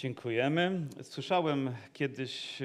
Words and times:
Dziękujemy. 0.00 0.86
Słyszałem 1.02 1.70
kiedyś 1.92 2.58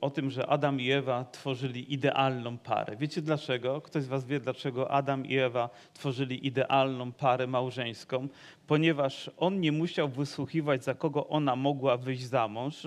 o 0.00 0.10
tym, 0.10 0.30
że 0.30 0.46
Adam 0.46 0.80
i 0.80 0.90
Ewa 0.90 1.24
tworzyli 1.24 1.92
idealną 1.94 2.58
parę. 2.58 2.96
Wiecie 2.96 3.22
dlaczego? 3.22 3.80
Ktoś 3.80 4.02
z 4.02 4.06
Was 4.06 4.26
wie, 4.26 4.40
dlaczego 4.40 4.90
Adam 4.90 5.26
i 5.26 5.36
Ewa 5.36 5.70
tworzyli 5.92 6.46
idealną 6.46 7.12
parę 7.12 7.46
małżeńską? 7.46 8.28
Ponieważ 8.66 9.30
on 9.36 9.60
nie 9.60 9.72
musiał 9.72 10.08
wysłuchiwać, 10.08 10.84
za 10.84 10.94
kogo 10.94 11.28
ona 11.28 11.56
mogła 11.56 11.96
wyjść 11.96 12.22
za 12.22 12.48
mąż, 12.48 12.86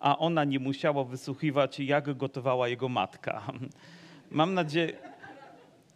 a 0.00 0.18
ona 0.18 0.44
nie 0.44 0.58
musiała 0.58 1.04
wysłuchiwać, 1.04 1.80
jak 1.80 2.16
gotowała 2.16 2.68
jego 2.68 2.88
matka. 2.88 3.42
Mam 4.30 4.54
nadzieję. 4.54 5.11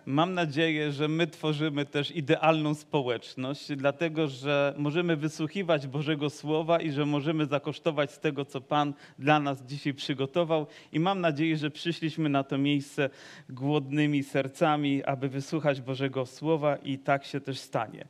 Mam 0.09 0.35
nadzieję, 0.35 0.93
że 0.93 1.09
my 1.09 1.27
tworzymy 1.27 1.87
też 1.87 2.11
idealną 2.11 2.75
społeczność, 2.75 3.77
dlatego 3.77 4.29
że 4.29 4.75
możemy 4.79 5.17
wysłuchiwać 5.17 5.87
Bożego 5.87 6.31
Słowa 6.31 6.81
i 6.81 6.91
że 6.91 7.07
możemy 7.07 7.47
zakosztować 7.47 8.11
z 8.11 8.21
tego, 8.21 8.45
co 8.45 8.61
Pan 8.61 8.95
dla 9.19 9.41
nas 9.41 9.63
dzisiaj 9.63 9.95
przygotował. 9.95 10.67
I 10.93 11.01
mam 11.01 11.21
nadzieję, 11.21 11.57
że 11.57 11.71
przyszliśmy 11.71 12.29
na 12.29 12.45
to 12.45 12.59
miejsce 12.59 13.11
głodnymi 13.49 14.23
sercami, 14.23 15.05
aby 15.05 15.29
wysłuchać 15.29 15.81
Bożego 15.81 16.27
Słowa 16.27 16.77
i 16.77 16.99
tak 16.99 17.25
się 17.25 17.41
też 17.41 17.59
stanie. 17.59 18.05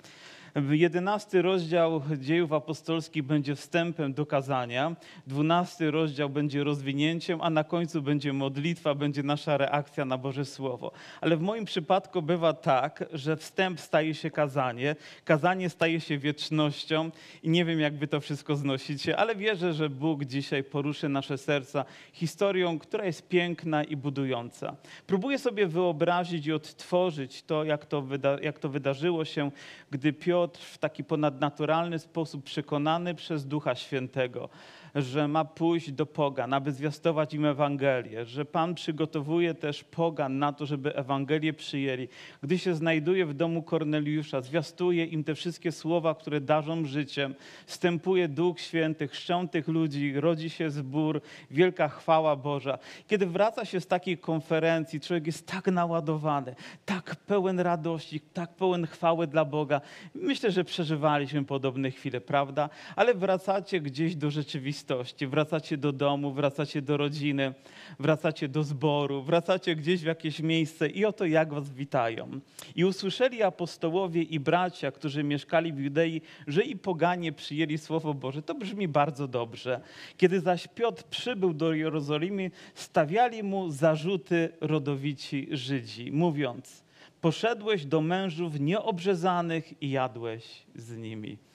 Jedenasty 0.71 1.43
rozdział 1.43 2.03
dziejów 2.19 2.53
apostolskich 2.53 3.23
będzie 3.23 3.55
wstępem 3.55 4.15
do 4.15 4.27
kazania, 4.27 4.97
dwunasty 5.27 5.91
rozdział 5.91 6.29
będzie 6.29 6.65
rozwinięciem, 6.65 7.41
a 7.43 7.51
na 7.51 7.65
końcu 7.65 8.03
będzie 8.03 8.33
modlitwa, 8.33 8.95
będzie 8.95 9.23
nasza 9.23 9.57
reakcja 9.57 10.05
na 10.05 10.19
Boże 10.19 10.45
Słowo. 10.45 10.93
Ale 11.21 11.37
w 11.37 11.41
moim 11.41 11.65
przypadku 11.65 12.23
bywa 12.23 12.53
tak, 12.53 13.05
że 13.13 13.37
wstęp 13.37 13.81
staje 13.81 14.15
się 14.15 14.31
kazanie, 14.31 14.97
kazanie 15.25 15.71
staje 15.71 16.01
się 16.01 16.19
wiecznością 16.19 17.11
i 17.43 17.49
nie 17.49 17.65
wiem, 17.65 17.81
jak 17.81 17.95
wy 17.97 18.07
to 18.07 18.21
wszystko 18.21 18.57
znosicie, 18.57 19.17
ale 19.17 19.37
wierzę, 19.37 19.73
że 19.73 19.91
Bóg 19.91 20.25
dzisiaj 20.25 20.65
poruszy 20.65 21.09
nasze 21.09 21.39
serca 21.39 21.85
historią, 22.13 22.79
która 22.79 23.05
jest 23.05 23.29
piękna 23.29 23.85
i 23.85 23.97
budująca. 23.97 24.77
Próbuję 25.07 25.39
sobie 25.39 25.67
wyobrazić 25.67 26.47
i 26.47 26.53
odtworzyć 26.53 27.43
to, 27.43 27.65
jak 27.65 27.87
to, 27.87 28.03
wyda- 28.03 28.43
jak 28.43 28.59
to 28.59 28.69
wydarzyło 28.69 29.25
się, 29.25 29.51
gdy 29.91 30.13
Piotr 30.13 30.46
w 30.55 30.79
taki 30.79 31.05
ponadnaturalny 31.05 31.99
sposób 31.99 32.45
przekonany 32.45 33.15
przez 33.15 33.47
Ducha 33.47 33.75
Świętego, 33.75 34.49
że 34.97 35.29
ma 35.29 35.45
pójść 35.45 35.93
do 35.93 36.07
pogan, 36.07 36.53
aby 36.53 36.73
zwiastować 36.73 37.35
im 37.35 37.45
Ewangelię, 37.45 38.25
że 38.25 38.45
Pan 38.45 38.75
przygotowuje 38.75 39.55
też 39.55 39.85
pogan 39.85 40.39
na 40.39 40.53
to, 40.53 40.67
żeby 40.67 40.97
Ewangelię 40.97 41.53
przyjęli. 41.53 42.09
Gdy 42.43 42.59
się 42.59 42.75
znajduje 42.75 43.27
w 43.27 43.35
domu 43.35 43.63
Korneliusza, 43.63 44.41
zwiastuje 44.41 45.05
im 45.05 45.25
te 45.25 45.35
wszystkie 45.35 45.73
słowa, 45.73 46.15
które 46.15 46.41
darzą 46.41 46.85
życiem, 46.85 47.35
wstępuje 47.67 48.29
Duch 48.29 48.61
Święty, 48.61 49.09
chrzczą 49.09 49.49
tych 49.49 49.69
ludzi, 49.69 50.21
rodzi 50.21 50.51
się 50.51 50.71
zbór, 50.71 51.21
wielka 51.51 51.89
chwała 51.89 52.37
Boża. 52.37 52.79
Kiedy 53.07 53.27
wraca 53.27 53.65
się 53.65 53.81
z 53.81 53.87
takiej 53.87 54.19
konferencji, 54.19 55.01
człowiek 55.01 55.27
jest 55.27 55.47
tak 55.47 55.67
naładowany, 55.67 56.55
tak 56.85 57.17
pełen 57.17 57.61
radości, 57.61 58.21
tak 58.21 58.55
pełen 58.55 58.87
chwały 58.87 59.27
dla 59.27 59.45
Boga. 59.45 59.81
Myślę, 60.15 60.51
że 60.51 60.65
przeżywaliśmy 60.65 61.45
podobne 61.45 61.91
chwile, 61.91 62.21
prawda? 62.21 62.69
Ale 62.97 63.15
wracacie 63.15 63.81
gdzieś 63.81 64.17
do 64.17 64.31
rzeczywistości, 64.31 64.86
wracacie 65.27 65.77
do 65.77 65.93
domu, 65.93 66.33
wracacie 66.33 66.83
do 66.83 66.97
rodziny, 66.97 67.55
wracacie 68.01 68.49
do 68.49 68.63
zboru, 68.63 69.23
wracacie 69.23 69.77
gdzieś 69.77 70.01
w 70.01 70.07
jakieś 70.07 70.41
miejsce 70.41 70.89
i 70.89 71.05
oto 71.05 71.25
jak 71.25 71.55
was 71.55 71.71
witają. 71.71 72.41
I 72.75 72.85
usłyszeli 72.85 73.43
apostołowie 73.43 74.23
i 74.23 74.41
bracia, 74.41 74.91
którzy 74.91 75.25
mieszkali 75.25 75.73
w 75.73 75.79
Judei, 75.79 76.21
że 76.47 76.63
i 76.63 76.77
poganie 76.77 77.33
przyjęli 77.33 77.79
Słowo 77.79 78.15
Boże. 78.15 78.43
To 78.43 78.55
brzmi 78.55 78.89
bardzo 78.89 79.29
dobrze. 79.29 79.81
Kiedy 80.17 80.41
zaś 80.41 80.69
Piotr 80.69 81.03
przybył 81.03 81.55
do 81.55 81.73
Jerozolimy, 81.73 82.51
stawiali 82.75 83.43
mu 83.43 83.71
zarzuty 83.71 84.49
rodowici 84.61 85.49
Żydzi, 85.51 86.13
mówiąc, 86.13 86.85
poszedłeś 87.21 87.87
do 87.87 88.01
mężów 88.01 88.61
nieobrzezanych 88.61 89.83
i 89.83 89.91
jadłeś 89.91 90.45
z 90.75 90.97
nimi. 90.97 91.46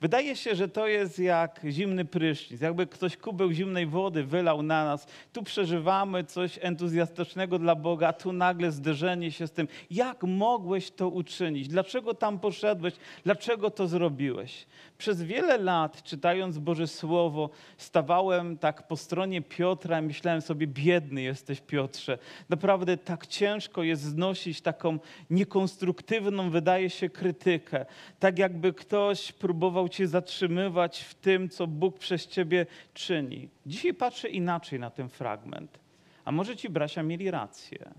Wydaje 0.00 0.36
się, 0.36 0.54
że 0.54 0.68
to 0.68 0.86
jest 0.86 1.18
jak 1.18 1.60
zimny 1.70 2.04
prysznic, 2.04 2.60
jakby 2.60 2.86
ktoś 2.86 3.16
kubeł 3.16 3.52
zimnej 3.52 3.86
wody 3.86 4.24
wylał 4.24 4.62
na 4.62 4.84
nas. 4.84 5.06
Tu 5.32 5.42
przeżywamy 5.42 6.24
coś 6.24 6.58
entuzjastycznego 6.62 7.58
dla 7.58 7.74
Boga, 7.74 8.08
a 8.08 8.12
tu 8.12 8.32
nagle 8.32 8.72
zderzenie 8.72 9.32
się 9.32 9.46
z 9.46 9.52
tym. 9.52 9.68
Jak 9.90 10.22
mogłeś 10.22 10.90
to 10.90 11.08
uczynić? 11.08 11.68
Dlaczego 11.68 12.14
tam 12.14 12.38
poszedłeś? 12.38 12.94
Dlaczego 13.24 13.70
to 13.70 13.88
zrobiłeś? 13.88 14.66
Przez 14.98 15.22
wiele 15.22 15.58
lat, 15.58 16.02
czytając 16.02 16.58
Boże 16.58 16.86
Słowo, 16.86 17.50
stawałem 17.76 18.58
tak 18.58 18.88
po 18.88 18.96
stronie 18.96 19.42
Piotra 19.42 20.00
i 20.00 20.02
myślałem 20.02 20.40
sobie, 20.40 20.66
biedny 20.66 21.22
jesteś 21.22 21.60
Piotrze. 21.60 22.18
Naprawdę 22.48 22.96
tak 22.96 23.26
ciężko 23.26 23.82
jest 23.82 24.02
znosić 24.02 24.60
taką 24.60 24.98
niekonstruktywną, 25.30 26.50
wydaje 26.50 26.90
się, 26.90 27.08
krytykę. 27.08 27.86
Tak 28.18 28.38
jakby 28.38 28.72
ktoś 28.72 29.32
próbował 29.32 29.88
cię 29.94 30.08
zatrzymywać 30.08 31.00
w 31.00 31.14
tym, 31.14 31.48
co 31.48 31.66
Bóg 31.66 31.98
przez 31.98 32.26
ciebie 32.26 32.66
czyni. 32.94 33.48
Dzisiaj 33.66 33.94
patrzę 33.94 34.28
inaczej 34.28 34.80
na 34.80 34.90
ten 34.90 35.08
fragment. 35.08 35.78
A 36.24 36.32
może 36.32 36.56
ci 36.56 36.68
bracia 36.68 37.02
mieli 37.02 37.30
rację? 37.30 37.94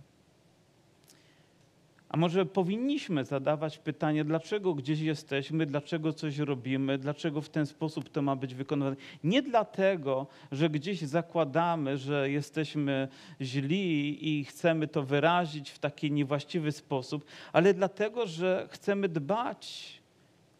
A 2.09 2.17
może 2.17 2.45
powinniśmy 2.45 3.25
zadawać 3.25 3.77
pytanie, 3.77 4.23
dlaczego 4.23 4.73
gdzieś 4.73 4.99
jesteśmy, 4.99 5.65
dlaczego 5.65 6.13
coś 6.13 6.37
robimy, 6.37 6.97
dlaczego 6.97 7.41
w 7.41 7.49
ten 7.49 7.65
sposób 7.65 8.09
to 8.09 8.21
ma 8.21 8.35
być 8.35 8.55
wykonywane. 8.55 8.95
Nie 9.23 9.41
dlatego, 9.41 10.27
że 10.51 10.69
gdzieś 10.69 11.01
zakładamy, 11.01 11.97
że 11.97 12.29
jesteśmy 12.29 13.07
źli 13.41 14.29
i 14.29 14.45
chcemy 14.45 14.87
to 14.87 15.03
wyrazić 15.03 15.69
w 15.69 15.79
taki 15.79 16.11
niewłaściwy 16.11 16.71
sposób, 16.71 17.25
ale 17.53 17.73
dlatego, 17.73 18.27
że 18.27 18.67
chcemy 18.71 19.09
dbać 19.09 20.04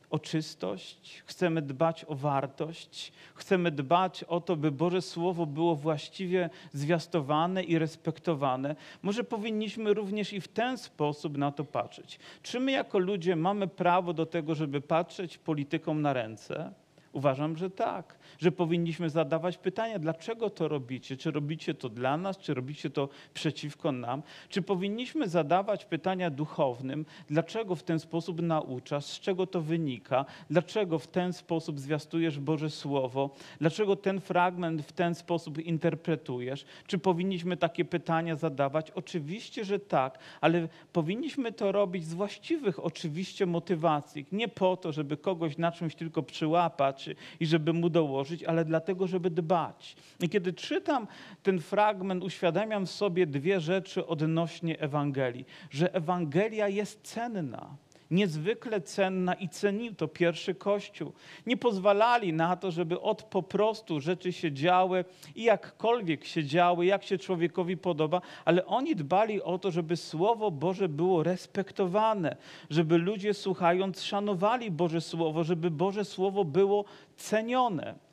o 0.09 0.19
czystość, 0.19 1.23
chcemy 1.25 1.61
dbać 1.61 2.05
o 2.07 2.15
wartość, 2.15 3.11
chcemy 3.35 3.71
dbać 3.71 4.23
o 4.23 4.41
to, 4.41 4.55
by 4.55 4.71
Boże 4.71 5.01
Słowo 5.01 5.45
było 5.45 5.75
właściwie 5.75 6.49
zwiastowane 6.73 7.63
i 7.63 7.79
respektowane. 7.79 8.75
Może 9.01 9.23
powinniśmy 9.23 9.93
również 9.93 10.33
i 10.33 10.41
w 10.41 10.47
ten 10.47 10.77
sposób 10.77 11.37
na 11.37 11.51
to 11.51 11.63
patrzeć. 11.63 12.19
Czy 12.41 12.59
my 12.59 12.71
jako 12.71 12.99
ludzie 12.99 13.35
mamy 13.35 13.67
prawo 13.67 14.13
do 14.13 14.25
tego, 14.25 14.55
żeby 14.55 14.81
patrzeć 14.81 15.37
politykom 15.37 16.01
na 16.01 16.13
ręce? 16.13 16.71
Uważam, 17.15 17.57
że 17.57 17.69
tak, 17.69 18.17
że 18.37 18.51
powinniśmy 18.51 19.09
zadawać 19.09 19.57
pytania, 19.57 19.99
dlaczego 19.99 20.49
to 20.49 20.67
robicie? 20.67 21.17
Czy 21.17 21.31
robicie 21.31 21.73
to 21.73 21.89
dla 21.89 22.17
nas, 22.17 22.37
czy 22.37 22.53
robicie 22.53 22.89
to 22.89 23.09
przeciwko 23.33 23.91
nam? 23.91 24.23
Czy 24.49 24.61
powinniśmy 24.61 25.29
zadawać 25.29 25.85
pytania 25.85 26.29
duchownym, 26.29 27.05
dlaczego 27.27 27.75
w 27.75 27.83
ten 27.83 27.99
sposób 27.99 28.41
nauczasz, 28.41 29.05
z 29.05 29.19
czego 29.19 29.47
to 29.47 29.61
wynika, 29.61 30.25
dlaczego 30.49 30.99
w 30.99 31.07
ten 31.07 31.33
sposób 31.33 31.79
zwiastujesz 31.79 32.39
Boże 32.39 32.69
Słowo, 32.69 33.29
dlaczego 33.59 33.95
ten 33.95 34.21
fragment 34.21 34.81
w 34.81 34.91
ten 34.91 35.15
sposób 35.15 35.59
interpretujesz? 35.59 36.65
Czy 36.87 36.97
powinniśmy 36.97 37.57
takie 37.57 37.85
pytania 37.85 38.35
zadawać? 38.35 38.91
Oczywiście, 38.91 39.65
że 39.65 39.79
tak, 39.79 40.19
ale 40.41 40.67
powinniśmy 40.93 41.51
to 41.51 41.71
robić 41.71 42.05
z 42.05 42.13
właściwych 42.13 42.85
oczywiście 42.85 43.45
motywacji, 43.45 44.25
nie 44.31 44.47
po 44.47 44.77
to, 44.77 44.91
żeby 44.91 45.17
kogoś 45.17 45.57
na 45.57 45.71
czymś 45.71 45.95
tylko 45.95 46.23
przyłapać, 46.23 47.04
i 47.39 47.45
żeby 47.45 47.73
mu 47.73 47.89
dołożyć, 47.89 48.43
ale 48.43 48.65
dlatego, 48.65 49.07
żeby 49.07 49.29
dbać. 49.29 49.95
I 50.19 50.29
kiedy 50.29 50.53
czytam 50.53 51.07
ten 51.43 51.59
fragment, 51.59 52.23
uświadamiam 52.23 52.87
sobie 52.87 53.27
dwie 53.27 53.59
rzeczy 53.59 54.07
odnośnie 54.07 54.79
Ewangelii, 54.79 55.45
że 55.69 55.93
Ewangelia 55.93 56.67
jest 56.67 57.01
cenna 57.01 57.77
niezwykle 58.15 58.81
cenna 58.81 59.33
i 59.33 59.49
cenił 59.49 59.95
to 59.95 60.07
pierwszy 60.07 60.55
Kościół. 60.55 61.13
Nie 61.45 61.57
pozwalali 61.57 62.33
na 62.33 62.55
to, 62.55 62.71
żeby 62.71 63.01
od 63.01 63.23
po 63.23 63.43
prostu 63.43 63.99
rzeczy 63.99 64.33
się 64.33 64.51
działy 64.51 65.05
i 65.35 65.43
jakkolwiek 65.43 66.25
się 66.25 66.43
działy, 66.43 66.85
jak 66.85 67.03
się 67.03 67.17
człowiekowi 67.17 67.77
podoba, 67.77 68.21
ale 68.45 68.65
oni 68.65 68.95
dbali 68.95 69.41
o 69.41 69.57
to, 69.57 69.71
żeby 69.71 69.97
Słowo 69.97 70.51
Boże 70.51 70.89
było 70.89 71.23
respektowane, 71.23 72.35
żeby 72.69 72.97
ludzie 72.97 73.33
słuchając 73.33 74.03
szanowali 74.03 74.71
Boże 74.71 75.01
Słowo, 75.01 75.43
żeby 75.43 75.71
Boże 75.71 76.05
Słowo 76.05 76.45
było 76.45 76.85
cenione. 77.17 78.04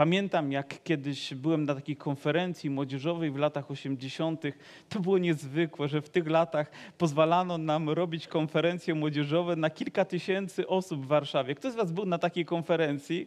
Pamiętam, 0.00 0.52
jak 0.52 0.82
kiedyś 0.82 1.34
byłem 1.34 1.64
na 1.64 1.74
takiej 1.74 1.96
konferencji 1.96 2.70
młodzieżowej 2.70 3.30
w 3.30 3.36
latach 3.36 3.70
80., 3.70 4.42
to 4.88 5.00
było 5.00 5.18
niezwykłe, 5.18 5.88
że 5.88 6.02
w 6.02 6.08
tych 6.08 6.26
latach 6.26 6.70
pozwalano 6.98 7.58
nam 7.58 7.90
robić 7.90 8.28
konferencje 8.28 8.94
młodzieżowe 8.94 9.56
na 9.56 9.70
kilka 9.70 10.04
tysięcy 10.04 10.68
osób 10.68 11.04
w 11.04 11.06
Warszawie. 11.06 11.54
Kto 11.54 11.70
z 11.70 11.74
Was 11.74 11.92
był 11.92 12.06
na 12.06 12.18
takiej 12.18 12.44
konferencji? 12.44 13.26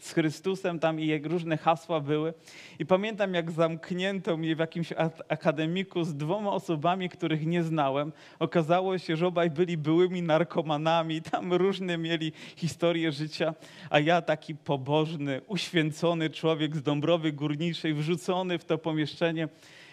Z 0.00 0.12
Chrystusem 0.12 0.78
tam 0.78 1.00
i 1.00 1.06
jak 1.06 1.26
różne 1.26 1.56
hasła 1.56 2.00
były. 2.00 2.34
I 2.78 2.86
pamiętam, 2.86 3.34
jak 3.34 3.50
zamknięto 3.50 4.36
mnie 4.36 4.56
w 4.56 4.58
jakimś 4.58 4.92
akademiku 5.28 6.04
z 6.04 6.14
dwoma 6.14 6.52
osobami, 6.52 7.08
których 7.08 7.46
nie 7.46 7.62
znałem. 7.62 8.12
Okazało 8.38 8.98
się, 8.98 9.16
że 9.16 9.26
obaj 9.26 9.50
byli 9.50 9.76
byłymi 9.76 10.22
narkomanami, 10.22 11.22
tam 11.32 11.52
różne 11.52 11.98
mieli 11.98 12.32
historie 12.56 13.12
życia, 13.12 13.54
a 13.90 14.00
ja 14.00 14.22
taki 14.22 14.54
pobożny, 14.54 15.40
uświęcony 15.46 16.30
człowiek 16.30 16.76
z 16.76 16.82
Dąbrowy 16.82 17.32
Górniczej, 17.32 17.94
wrzucony 17.94 18.58
w 18.58 18.64
to 18.64 18.78
pomieszczenie 18.78 19.48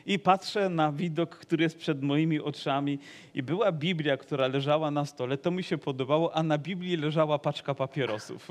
i 0.05 0.19
patrzę 0.19 0.69
na 0.69 0.91
widok, 0.91 1.35
który 1.35 1.63
jest 1.63 1.77
przed 1.77 2.03
moimi 2.03 2.39
oczami 2.39 2.99
i 3.33 3.43
była 3.43 3.71
Biblia, 3.71 4.17
która 4.17 4.47
leżała 4.47 4.91
na 4.91 5.05
stole, 5.05 5.37
to 5.37 5.51
mi 5.51 5.63
się 5.63 5.77
podobało, 5.77 6.35
a 6.35 6.43
na 6.43 6.57
Biblii 6.57 6.97
leżała 6.97 7.39
paczka 7.39 7.75
papierosów. 7.75 8.49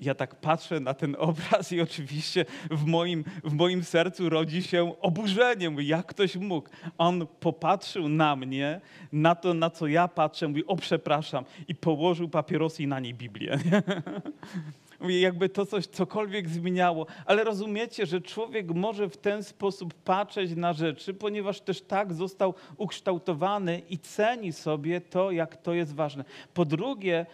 Ja 0.00 0.14
tak 0.14 0.34
patrzę 0.34 0.80
na 0.80 0.94
ten 0.94 1.16
obraz 1.18 1.72
i 1.72 1.80
oczywiście 1.80 2.44
w 2.70 2.86
moim, 2.86 3.24
w 3.44 3.52
moim 3.52 3.84
sercu 3.84 4.28
rodzi 4.28 4.62
się 4.62 5.00
oburzenie. 5.00 5.70
Mówi, 5.70 5.86
jak 5.86 6.06
ktoś 6.06 6.36
mógł? 6.36 6.68
On 6.98 7.26
popatrzył 7.40 8.08
na 8.08 8.36
mnie, 8.36 8.80
na 9.12 9.34
to, 9.34 9.54
na 9.54 9.70
co 9.70 9.86
ja 9.86 10.08
patrzę, 10.08 10.48
mówi, 10.48 10.66
o 10.66 10.76
przepraszam, 10.76 11.44
i 11.68 11.74
położył 11.74 12.28
papierosy 12.28 12.82
i 12.82 12.86
na 12.86 13.00
niej 13.00 13.14
Biblię. 13.14 13.58
jakby 15.08 15.48
to 15.48 15.66
coś 15.66 15.86
cokolwiek 15.86 16.48
zmieniało. 16.48 17.06
Ale 17.26 17.44
rozumiecie, 17.44 18.06
że 18.06 18.20
człowiek 18.20 18.74
może 18.74 19.08
w 19.08 19.16
ten 19.16 19.42
sposób 19.42 19.94
patrzeć 19.94 20.56
na 20.56 20.72
rzeczy, 20.72 21.14
ponieważ 21.14 21.60
też 21.60 21.82
tak 21.82 22.12
został 22.12 22.54
ukształtowany 22.76 23.82
i 23.90 23.98
ceni 23.98 24.52
sobie 24.52 25.00
to, 25.00 25.30
jak 25.30 25.56
to 25.56 25.74
jest 25.74 25.94
ważne. 25.94 26.24
Po 26.54 26.64
drugie, 26.64 27.26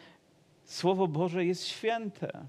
Słowo 0.71 1.09
Boże 1.09 1.45
jest 1.45 1.67
święte. 1.67 2.45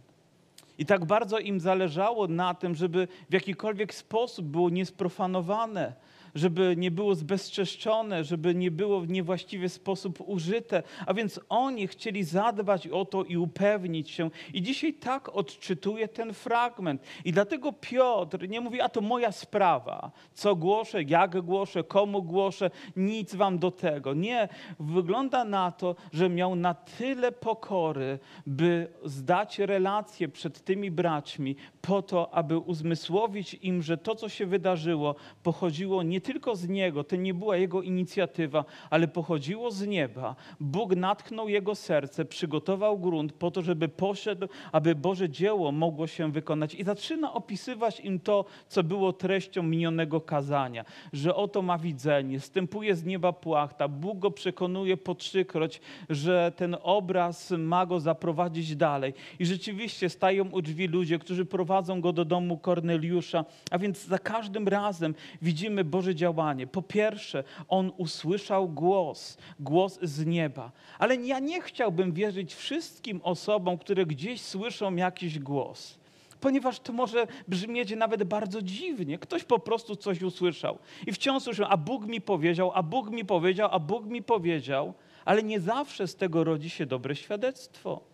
I 0.77 0.85
tak 0.85 1.05
bardzo 1.05 1.39
im 1.39 1.59
zależało 1.59 2.27
na 2.27 2.53
tym, 2.53 2.75
żeby 2.75 3.07
w 3.29 3.33
jakikolwiek 3.33 3.93
sposób 3.93 4.45
było 4.45 4.69
niesprofanowane 4.69 5.93
żeby 6.35 6.75
nie 6.77 6.91
było 6.91 7.15
zbezczeszczone, 7.15 8.23
żeby 8.23 8.55
nie 8.55 8.71
było 8.71 9.01
w 9.01 9.09
niewłaściwy 9.09 9.69
sposób 9.69 10.19
użyte. 10.25 10.83
A 11.05 11.13
więc 11.13 11.39
oni 11.49 11.87
chcieli 11.87 12.23
zadbać 12.23 12.87
o 12.87 13.05
to 13.05 13.23
i 13.23 13.37
upewnić 13.37 14.11
się. 14.11 14.29
I 14.53 14.61
dzisiaj 14.61 14.93
tak 14.93 15.29
odczytuję 15.29 16.07
ten 16.07 16.33
fragment. 16.33 17.01
I 17.25 17.31
dlatego 17.31 17.73
Piotr 17.73 18.49
nie 18.49 18.61
mówi, 18.61 18.81
a 18.81 18.89
to 18.89 19.01
moja 19.01 19.31
sprawa. 19.31 20.11
Co 20.33 20.55
głoszę, 20.55 21.03
jak 21.03 21.41
głoszę, 21.41 21.83
komu 21.83 22.23
głoszę, 22.23 22.71
nic 22.95 23.35
wam 23.35 23.59
do 23.59 23.71
tego. 23.71 24.13
Nie, 24.13 24.49
wygląda 24.79 25.45
na 25.45 25.71
to, 25.71 25.95
że 26.13 26.29
miał 26.29 26.55
na 26.55 26.73
tyle 26.73 27.31
pokory, 27.31 28.19
by 28.45 28.87
zdać 29.05 29.59
relację 29.59 30.27
przed 30.29 30.63
tymi 30.63 30.91
braćmi, 30.91 31.55
po 31.81 32.01
to, 32.01 32.33
aby 32.33 32.57
uzmysłowić 32.57 33.53
im, 33.53 33.81
że 33.81 33.97
to, 33.97 34.15
co 34.15 34.29
się 34.29 34.45
wydarzyło, 34.45 35.15
pochodziło 35.43 36.03
nie 36.03 36.20
tylko 36.21 36.55
z 36.55 36.67
Niego, 36.67 37.03
to 37.03 37.15
nie 37.15 37.33
była 37.33 37.57
Jego 37.57 37.81
inicjatywa, 37.81 38.65
ale 38.89 39.07
pochodziło 39.07 39.71
z 39.71 39.87
nieba. 39.87 40.35
Bóg 40.59 40.95
natknął 40.95 41.49
Jego 41.49 41.75
serce, 41.75 42.25
przygotował 42.25 42.99
grunt 42.99 43.33
po 43.33 43.51
to, 43.51 43.61
żeby 43.61 43.87
poszedł, 43.87 44.47
aby 44.71 44.95
Boże 44.95 45.29
dzieło 45.29 45.71
mogło 45.71 46.07
się 46.07 46.31
wykonać. 46.31 46.75
I 46.75 46.83
zaczyna 46.83 47.33
opisywać 47.33 47.99
im 47.99 48.19
to, 48.19 48.45
co 48.67 48.83
było 48.83 49.13
treścią 49.13 49.63
minionego 49.63 50.21
kazania, 50.21 50.85
że 51.13 51.35
oto 51.35 51.61
ma 51.61 51.77
widzenie, 51.77 52.39
stępuje 52.39 52.95
z 52.95 53.05
nieba 53.05 53.33
płachta, 53.33 53.87
Bóg 53.87 54.19
go 54.19 54.31
przekonuje 54.31 54.97
po 54.97 55.15
trzykroć, 55.15 55.81
że 56.09 56.51
ten 56.55 56.77
obraz 56.83 57.51
ma 57.51 57.85
go 57.85 57.99
zaprowadzić 57.99 58.75
dalej. 58.75 59.13
I 59.39 59.45
rzeczywiście 59.45 60.09
stają 60.09 60.49
u 60.49 60.61
drzwi 60.61 60.87
ludzie, 60.87 61.19
którzy 61.19 61.45
prowadzą 61.45 62.01
go 62.01 62.13
do 62.13 62.25
domu 62.25 62.57
Korneliusza, 62.57 63.45
a 63.71 63.77
więc 63.77 64.05
za 64.05 64.19
każdym 64.19 64.67
razem 64.67 65.15
widzimy 65.41 65.83
Boże 65.83 66.10
działanie. 66.15 66.67
Po 66.67 66.81
pierwsze, 66.81 67.43
on 67.67 67.91
usłyszał 67.97 68.69
głos, 68.69 69.37
głos 69.59 69.99
z 70.01 70.25
nieba. 70.25 70.71
Ale 70.99 71.15
ja 71.15 71.39
nie 71.39 71.61
chciałbym 71.61 72.11
wierzyć 72.11 72.55
wszystkim 72.55 73.21
osobom, 73.23 73.77
które 73.77 74.05
gdzieś 74.05 74.41
słyszą 74.41 74.95
jakiś 74.95 75.39
głos 75.39 76.01
ponieważ 76.41 76.79
to 76.79 76.93
może 76.93 77.27
brzmieć 77.47 77.95
nawet 77.95 78.23
bardzo 78.23 78.61
dziwnie. 78.61 79.17
Ktoś 79.17 79.43
po 79.43 79.59
prostu 79.59 79.95
coś 79.95 80.21
usłyszał 80.21 80.77
i 81.07 81.11
wciąż 81.13 81.43
słyszał, 81.43 81.67
a 81.69 81.77
Bóg 81.77 82.05
mi 82.05 82.21
powiedział, 82.21 82.71
a 82.73 82.83
Bóg 82.83 83.09
mi 83.09 83.25
powiedział, 83.25 83.69
a 83.71 83.79
Bóg 83.79 84.05
mi 84.05 84.23
powiedział, 84.23 84.93
ale 85.25 85.43
nie 85.43 85.59
zawsze 85.59 86.07
z 86.07 86.15
tego 86.15 86.43
rodzi 86.43 86.69
się 86.69 86.85
dobre 86.85 87.15
świadectwo. 87.15 88.10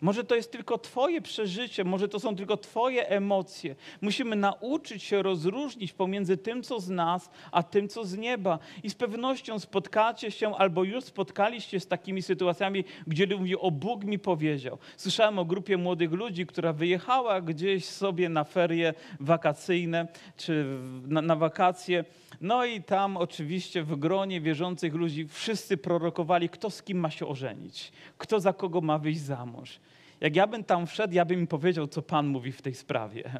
Może 0.00 0.24
to 0.24 0.34
jest 0.34 0.52
tylko 0.52 0.78
Twoje 0.78 1.22
przeżycie, 1.22 1.84
może 1.84 2.08
to 2.08 2.20
są 2.20 2.36
tylko 2.36 2.56
Twoje 2.56 3.08
emocje. 3.08 3.76
Musimy 4.00 4.36
nauczyć 4.36 5.02
się 5.02 5.22
rozróżnić 5.22 5.92
pomiędzy 5.92 6.36
tym, 6.36 6.62
co 6.62 6.80
z 6.80 6.88
nas, 6.88 7.30
a 7.52 7.62
tym, 7.62 7.88
co 7.88 8.04
z 8.04 8.16
nieba. 8.16 8.58
I 8.82 8.90
z 8.90 8.94
pewnością 8.94 9.58
spotkacie 9.58 10.30
się 10.30 10.56
albo 10.56 10.84
już 10.84 11.04
spotkaliście 11.04 11.80
z 11.80 11.86
takimi 11.86 12.22
sytuacjami, 12.22 12.84
gdzie 13.06 13.36
mówi, 13.36 13.56
o 13.56 13.70
Bóg 13.70 14.04
mi 14.04 14.18
powiedział. 14.18 14.78
Słyszałem 14.96 15.38
o 15.38 15.44
grupie 15.44 15.76
młodych 15.76 16.12
ludzi, 16.12 16.46
która 16.46 16.72
wyjechała 16.72 17.40
gdzieś 17.40 17.84
sobie 17.84 18.28
na 18.28 18.44
ferie 18.44 18.94
wakacyjne 19.20 20.08
czy 20.36 20.64
na, 21.06 21.22
na 21.22 21.36
wakacje. 21.36 22.04
No 22.40 22.64
i 22.64 22.82
tam 22.82 23.16
oczywiście 23.16 23.82
w 23.82 23.96
gronie 23.96 24.40
wierzących 24.40 24.94
ludzi 24.94 25.28
wszyscy 25.28 25.76
prorokowali, 25.76 26.48
kto 26.48 26.70
z 26.70 26.82
kim 26.82 26.98
ma 26.98 27.10
się 27.10 27.26
ożenić, 27.26 27.92
kto 28.18 28.40
za 28.40 28.52
kogo 28.52 28.80
ma 28.80 28.98
wyjść 28.98 29.20
za 29.20 29.46
mąż. 29.46 29.80
Jak 30.20 30.36
ja 30.36 30.46
bym 30.46 30.64
tam 30.64 30.86
wszedł, 30.86 31.14
ja 31.14 31.24
bym 31.24 31.40
im 31.40 31.46
powiedział, 31.46 31.86
co 31.86 32.02
Pan 32.02 32.26
mówi 32.26 32.52
w 32.52 32.62
tej 32.62 32.74
sprawie. 32.74 33.30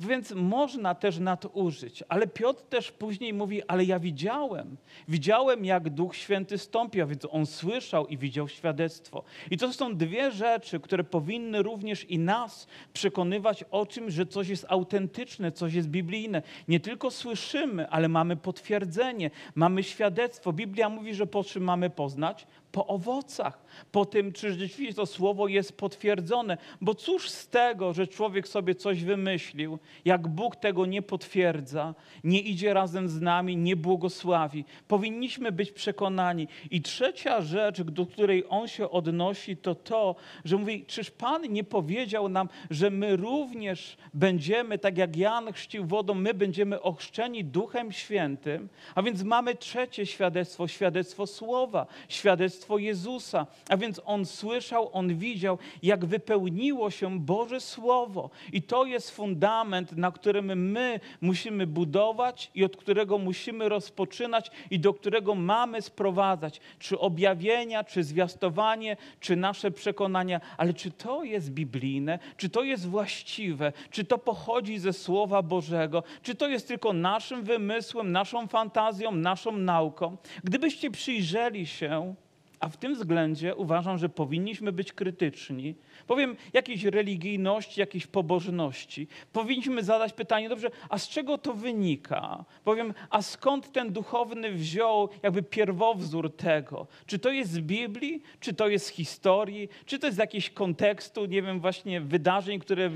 Więc 0.00 0.32
można 0.32 0.94
też 0.94 1.18
nadużyć. 1.18 2.04
Ale 2.08 2.26
Piotr 2.26 2.62
też 2.62 2.92
później 2.92 3.32
mówi, 3.32 3.62
ale 3.62 3.84
ja 3.84 3.98
widziałem. 3.98 4.76
Widziałem, 5.08 5.64
jak 5.64 5.90
Duch 5.90 6.16
Święty 6.16 6.58
stąpił, 6.58 7.06
więc 7.06 7.26
on 7.30 7.46
słyszał 7.46 8.06
i 8.06 8.18
widział 8.18 8.48
świadectwo. 8.48 9.24
I 9.50 9.56
to 9.56 9.72
są 9.72 9.96
dwie 9.96 10.30
rzeczy, 10.30 10.80
które 10.80 11.04
powinny 11.04 11.62
również 11.62 12.04
i 12.04 12.18
nas 12.18 12.66
przekonywać 12.92 13.64
o 13.70 13.86
czym, 13.86 14.10
że 14.10 14.26
coś 14.26 14.48
jest 14.48 14.66
autentyczne, 14.68 15.52
coś 15.52 15.74
jest 15.74 15.88
biblijne. 15.88 16.42
Nie 16.68 16.80
tylko 16.80 17.10
słyszymy, 17.10 17.88
ale 17.88 18.08
mamy 18.08 18.36
potwierdzenie, 18.36 19.30
mamy 19.54 19.82
świadectwo. 19.82 20.52
Biblia 20.52 20.88
mówi, 20.88 21.14
że 21.14 21.26
po 21.26 21.44
czym 21.44 21.64
mamy 21.64 21.90
poznać? 21.90 22.46
Po 22.72 22.86
owocach, 22.86 23.64
po 23.92 24.04
tym, 24.04 24.32
czy 24.32 24.52
rzeczywiście 24.52 24.94
to 24.94 25.06
słowo 25.06 25.48
jest 25.48 25.78
potwierdzone. 25.78 26.58
Bo 26.80 26.94
cóż 26.94 27.30
z 27.30 27.48
tego, 27.48 27.92
że 27.92 28.06
człowiek 28.06 28.48
sobie 28.48 28.74
coś 28.74 29.04
wymyślił, 29.04 29.78
jak 30.04 30.28
Bóg 30.28 30.56
tego 30.56 30.86
nie 30.86 31.02
potwierdza, 31.02 31.94
nie 32.24 32.40
idzie 32.40 32.74
razem 32.74 33.08
z 33.08 33.20
nami, 33.20 33.56
nie 33.56 33.76
błogosławi. 33.76 34.64
Powinniśmy 34.88 35.52
być 35.52 35.72
przekonani. 35.72 36.48
I 36.70 36.82
trzecia 36.82 37.42
rzecz, 37.42 37.82
do 37.82 38.06
której 38.06 38.44
on 38.48 38.68
się 38.68 38.90
odnosi, 38.90 39.56
to 39.56 39.74
to, 39.74 40.16
że 40.44 40.56
mówi, 40.56 40.84
czyż 40.84 41.10
Pan 41.10 41.42
nie 41.52 41.64
powiedział 41.64 42.28
nam, 42.28 42.48
że 42.70 42.90
my 42.90 43.16
również 43.16 43.96
będziemy, 44.14 44.78
tak 44.78 44.98
jak 44.98 45.16
Jan 45.16 45.52
chrzcił 45.52 45.86
wodą, 45.86 46.14
my 46.14 46.34
będziemy 46.34 46.82
ochrzczeni 46.82 47.44
Duchem 47.44 47.92
Świętym. 47.92 48.68
A 48.94 49.02
więc 49.02 49.22
mamy 49.22 49.54
trzecie 49.54 50.06
świadectwo, 50.06 50.68
świadectwo 50.68 51.26
słowa, 51.26 51.86
świadectwo 52.08 52.59
świadectwo 52.60 52.78
Jezusa. 52.78 53.46
A 53.68 53.76
więc 53.76 54.00
on 54.04 54.26
słyszał, 54.26 54.90
on 54.92 55.16
widział, 55.16 55.58
jak 55.82 56.04
wypełniło 56.04 56.90
się 56.90 57.20
Boże 57.20 57.60
Słowo. 57.60 58.30
I 58.52 58.62
to 58.62 58.84
jest 58.84 59.10
fundament, 59.10 59.96
na 59.96 60.12
którym 60.12 60.70
my 60.70 61.00
musimy 61.20 61.66
budować 61.66 62.50
i 62.54 62.64
od 62.64 62.76
którego 62.76 63.18
musimy 63.18 63.68
rozpoczynać 63.68 64.50
i 64.70 64.78
do 64.78 64.94
którego 64.94 65.34
mamy 65.34 65.82
sprowadzać. 65.82 66.60
Czy 66.78 66.98
objawienia, 66.98 67.84
czy 67.84 68.04
zwiastowanie, 68.04 68.96
czy 69.20 69.36
nasze 69.36 69.70
przekonania. 69.70 70.40
Ale 70.56 70.74
czy 70.74 70.90
to 70.90 71.24
jest 71.24 71.50
biblijne? 71.50 72.18
Czy 72.36 72.48
to 72.48 72.62
jest 72.62 72.88
właściwe? 72.88 73.72
Czy 73.90 74.04
to 74.04 74.18
pochodzi 74.18 74.78
ze 74.78 74.92
Słowa 74.92 75.42
Bożego? 75.42 76.02
Czy 76.22 76.34
to 76.34 76.48
jest 76.48 76.68
tylko 76.68 76.92
naszym 76.92 77.42
wymysłem, 77.42 78.12
naszą 78.12 78.48
fantazją, 78.48 79.12
naszą 79.12 79.56
nauką? 79.56 80.16
Gdybyście 80.44 80.90
przyjrzeli 80.90 81.66
się 81.66 82.14
a 82.60 82.68
w 82.68 82.76
tym 82.76 82.94
względzie 82.94 83.54
uważam, 83.54 83.98
że 83.98 84.08
powinniśmy 84.08 84.72
być 84.72 84.92
krytyczni. 84.92 85.74
Powiem 86.06 86.36
jakiejś 86.52 86.84
religijności, 86.84 87.80
jakiejś 87.80 88.06
pobożności. 88.06 89.06
Powinniśmy 89.32 89.84
zadać 89.84 90.12
pytanie, 90.12 90.48
dobrze, 90.48 90.70
a 90.88 90.98
z 90.98 91.08
czego 91.08 91.38
to 91.38 91.54
wynika? 91.54 92.44
Powiem, 92.64 92.94
a 93.10 93.22
skąd 93.22 93.72
ten 93.72 93.92
duchowny 93.92 94.52
wziął 94.52 95.08
jakby 95.22 95.42
pierwowzór 95.42 96.36
tego? 96.36 96.86
Czy 97.06 97.18
to 97.18 97.30
jest 97.30 97.50
z 97.50 97.60
Biblii, 97.60 98.22
czy 98.40 98.54
to 98.54 98.68
jest 98.68 98.86
z 98.86 98.88
historii, 98.88 99.68
czy 99.86 99.98
to 99.98 100.06
jest 100.06 100.16
z 100.16 100.20
jakiegoś 100.20 100.50
kontekstu, 100.50 101.24
nie 101.26 101.42
wiem, 101.42 101.60
właśnie 101.60 102.00
wydarzeń, 102.00 102.58
które 102.58 102.90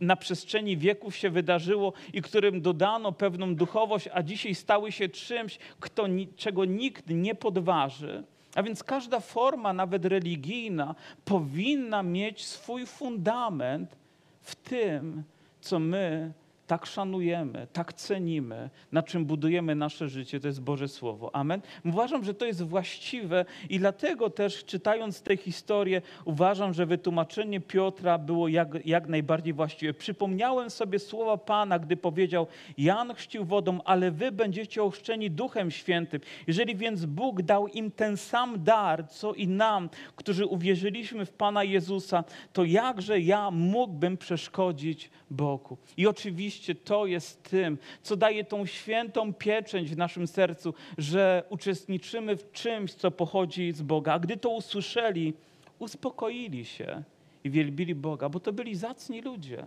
na 0.00 0.16
przestrzeni 0.16 0.76
wieków 0.76 1.16
się 1.16 1.30
wydarzyło 1.30 1.92
i 2.12 2.22
którym 2.22 2.60
dodano 2.60 3.12
pewną 3.12 3.54
duchowość, 3.54 4.08
a 4.12 4.22
dzisiaj 4.22 4.54
stały 4.54 4.92
się 4.92 5.08
czymś, 5.08 5.58
kto, 5.80 6.06
czego 6.36 6.64
nikt 6.64 7.10
nie 7.10 7.34
podważy. 7.34 8.24
A 8.54 8.62
więc 8.62 8.84
każda 8.84 9.20
forma, 9.20 9.72
nawet 9.72 10.04
religijna, 10.04 10.94
powinna 11.24 12.02
mieć 12.02 12.46
swój 12.46 12.86
fundament 12.86 13.96
w 14.42 14.54
tym, 14.54 15.22
co 15.60 15.78
my 15.78 16.32
tak 16.68 16.86
szanujemy, 16.86 17.66
tak 17.72 17.92
cenimy, 17.92 18.70
na 18.92 19.02
czym 19.02 19.24
budujemy 19.24 19.74
nasze 19.74 20.08
życie, 20.08 20.40
to 20.40 20.46
jest 20.46 20.62
Boże 20.62 20.88
Słowo. 20.88 21.34
Amen. 21.34 21.60
Uważam, 21.84 22.24
że 22.24 22.34
to 22.34 22.46
jest 22.46 22.62
właściwe 22.62 23.44
i 23.70 23.78
dlatego 23.78 24.30
też 24.30 24.64
czytając 24.64 25.22
tę 25.22 25.36
historię, 25.36 26.02
uważam, 26.24 26.74
że 26.74 26.86
wytłumaczenie 26.86 27.60
Piotra 27.60 28.18
było 28.18 28.48
jak, 28.48 28.86
jak 28.86 29.08
najbardziej 29.08 29.52
właściwe. 29.52 29.94
Przypomniałem 29.94 30.70
sobie 30.70 30.98
słowa 30.98 31.36
Pana, 31.36 31.78
gdy 31.78 31.96
powiedział: 31.96 32.46
Jan 32.78 33.14
chrzcił 33.14 33.44
wodą, 33.44 33.80
ale 33.84 34.10
wy 34.10 34.32
będziecie 34.32 34.82
ochrzczeni 34.82 35.30
Duchem 35.30 35.70
Świętym. 35.70 36.20
Jeżeli 36.46 36.76
więc 36.76 37.04
Bóg 37.04 37.42
dał 37.42 37.68
im 37.68 37.90
ten 37.90 38.16
sam 38.16 38.64
dar, 38.64 39.08
co 39.08 39.34
i 39.34 39.48
nam, 39.48 39.88
którzy 40.16 40.46
uwierzyliśmy 40.46 41.26
w 41.26 41.32
Pana 41.32 41.64
Jezusa, 41.64 42.24
to 42.52 42.64
jakże 42.64 43.20
ja 43.20 43.50
mógłbym 43.50 44.16
przeszkodzić 44.16 45.10
Bogu? 45.30 45.78
I 45.96 46.06
oczywiście, 46.06 46.57
oczywiście 46.58 46.74
to 46.74 47.06
jest 47.06 47.42
tym, 47.42 47.78
co 48.02 48.16
daje 48.16 48.44
tą 48.44 48.66
świętą 48.66 49.34
pieczęć 49.34 49.90
w 49.90 49.96
naszym 49.96 50.26
sercu, 50.26 50.74
że 50.98 51.42
uczestniczymy 51.48 52.36
w 52.36 52.52
czymś, 52.52 52.94
co 52.94 53.10
pochodzi 53.10 53.72
z 53.72 53.82
Boga. 53.82 54.12
A 54.12 54.18
gdy 54.18 54.36
to 54.36 54.48
usłyszeli, 54.48 55.34
uspokoili 55.78 56.64
się 56.64 57.02
i 57.44 57.50
wielbili 57.50 57.94
Boga, 57.94 58.28
bo 58.28 58.40
to 58.40 58.52
byli 58.52 58.74
zacni 58.74 59.20
ludzie. 59.20 59.66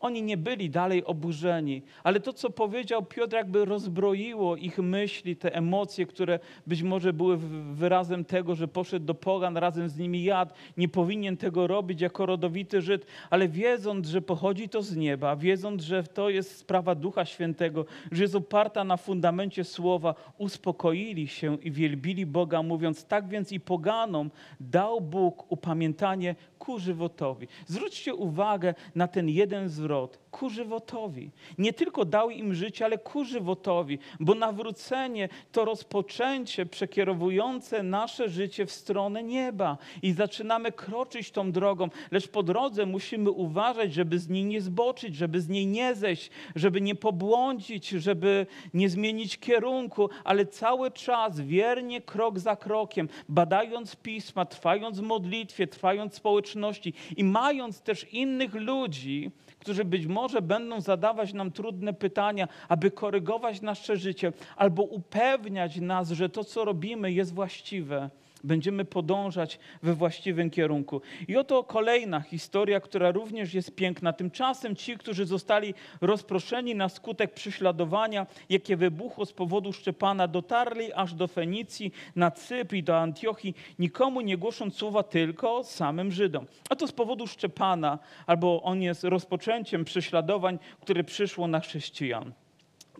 Oni 0.00 0.22
nie 0.22 0.36
byli 0.36 0.70
dalej 0.70 1.04
oburzeni, 1.04 1.82
ale 2.04 2.20
to, 2.20 2.32
co 2.32 2.50
powiedział 2.50 3.04
Piotr, 3.04 3.36
jakby 3.36 3.64
rozbroiło 3.64 4.56
ich 4.56 4.78
myśli, 4.78 5.36
te 5.36 5.54
emocje, 5.54 6.06
które 6.06 6.38
być 6.66 6.82
może 6.82 7.12
były 7.12 7.36
wyrazem 7.72 8.24
tego, 8.24 8.54
że 8.54 8.68
poszedł 8.68 9.06
do 9.06 9.14
pogan, 9.14 9.56
razem 9.56 9.88
z 9.88 9.98
nimi 9.98 10.24
jadł, 10.24 10.54
nie 10.76 10.88
powinien 10.88 11.36
tego 11.36 11.66
robić 11.66 12.00
jako 12.00 12.26
rodowity 12.26 12.82
Żyd, 12.82 13.06
ale 13.30 13.48
wiedząc, 13.48 14.06
że 14.06 14.22
pochodzi 14.22 14.68
to 14.68 14.82
z 14.82 14.96
nieba, 14.96 15.36
wiedząc, 15.36 15.82
że 15.82 16.02
to 16.02 16.30
jest 16.30 16.56
sprawa 16.56 16.94
Ducha 16.94 17.24
Świętego, 17.24 17.84
że 18.12 18.22
jest 18.22 18.34
oparta 18.34 18.84
na 18.84 18.96
fundamencie 18.96 19.64
słowa, 19.64 20.14
uspokoili 20.38 21.28
się 21.28 21.58
i 21.62 21.70
wielbili 21.70 22.26
Boga, 22.26 22.62
mówiąc: 22.62 23.04
Tak 23.04 23.28
więc 23.28 23.52
i 23.52 23.60
poganom 23.60 24.30
dał 24.60 25.00
Bóg 25.00 25.52
upamiętanie 25.52 26.34
ku 26.58 26.78
żywotowi. 26.78 27.48
Zwróćcie 27.66 28.14
uwagę 28.14 28.74
na 28.94 29.08
ten 29.08 29.28
jeden 29.28 29.68
zwrot 29.68 29.89
ku 30.30 30.50
żywotowi. 30.50 31.30
Nie 31.58 31.72
tylko 31.72 32.04
dał 32.04 32.30
im 32.30 32.54
życie, 32.54 32.84
ale 32.84 32.98
ku 32.98 33.24
żywotowi, 33.24 33.98
bo 34.20 34.34
nawrócenie 34.34 35.28
to 35.52 35.64
rozpoczęcie 35.64 36.66
przekierowujące 36.66 37.82
nasze 37.82 38.28
życie 38.28 38.66
w 38.66 38.72
stronę 38.72 39.22
nieba 39.22 39.78
i 40.02 40.12
zaczynamy 40.12 40.72
kroczyć 40.72 41.30
tą 41.30 41.52
drogą, 41.52 41.88
lecz 42.10 42.28
po 42.28 42.42
drodze 42.42 42.86
musimy 42.86 43.30
uważać, 43.30 43.94
żeby 43.94 44.18
z 44.18 44.28
niej 44.28 44.44
nie 44.44 44.60
zboczyć, 44.60 45.16
żeby 45.16 45.40
z 45.40 45.48
niej 45.48 45.66
nie 45.66 45.94
zejść, 45.94 46.30
żeby 46.56 46.80
nie 46.80 46.94
pobłądzić, 46.94 47.88
żeby 47.88 48.46
nie 48.74 48.88
zmienić 48.88 49.38
kierunku, 49.38 50.10
ale 50.24 50.46
cały 50.46 50.90
czas 50.90 51.40
wiernie, 51.40 52.00
krok 52.00 52.38
za 52.38 52.56
krokiem, 52.56 53.08
badając 53.28 53.96
pisma, 53.96 54.44
trwając 54.44 55.00
w 55.00 55.02
modlitwie, 55.02 55.66
trwając 55.66 56.12
w 56.12 56.16
społeczności 56.16 56.94
i 57.16 57.24
mając 57.24 57.80
też 57.80 58.06
innych 58.12 58.54
ludzi, 58.54 59.30
którzy 59.60 59.84
być 59.84 60.06
może 60.06 60.42
będą 60.42 60.80
zadawać 60.80 61.32
nam 61.32 61.50
trudne 61.50 61.92
pytania, 61.92 62.48
aby 62.68 62.90
korygować 62.90 63.60
nasze 63.60 63.96
życie 63.96 64.32
albo 64.56 64.82
upewniać 64.82 65.76
nas, 65.76 66.10
że 66.10 66.28
to, 66.28 66.44
co 66.44 66.64
robimy, 66.64 67.12
jest 67.12 67.34
właściwe 67.34 68.10
będziemy 68.44 68.84
podążać 68.84 69.58
we 69.82 69.94
właściwym 69.94 70.50
kierunku. 70.50 71.00
I 71.28 71.36
oto 71.36 71.64
kolejna 71.64 72.20
historia, 72.20 72.80
która 72.80 73.10
również 73.10 73.54
jest 73.54 73.74
piękna. 73.74 74.12
Tymczasem 74.12 74.76
ci, 74.76 74.98
którzy 74.98 75.26
zostali 75.26 75.74
rozproszeni 76.00 76.74
na 76.74 76.88
skutek 76.88 77.34
prześladowania, 77.34 78.26
jakie 78.48 78.76
wybuchło 78.76 79.26
z 79.26 79.32
powodu 79.32 79.72
Szczepana, 79.72 80.28
dotarli 80.28 80.92
aż 80.92 81.14
do 81.14 81.28
Fenicji, 81.28 81.92
na 82.16 82.30
Cypr 82.30 82.74
i 82.74 82.82
do 82.82 82.98
Antiochii, 82.98 83.54
nikomu 83.78 84.20
nie 84.20 84.36
głosząc 84.36 84.76
słowa, 84.76 85.02
tylko 85.02 85.64
samym 85.64 86.12
Żydom. 86.12 86.46
A 86.70 86.76
to 86.76 86.86
z 86.86 86.92
powodu 86.92 87.26
Szczepana, 87.26 87.98
albo 88.26 88.62
on 88.62 88.82
jest 88.82 89.04
rozpoczęciem 89.04 89.84
prześladowań, 89.84 90.58
które 90.80 91.04
przyszło 91.04 91.48
na 91.48 91.60
chrześcijan. 91.60 92.32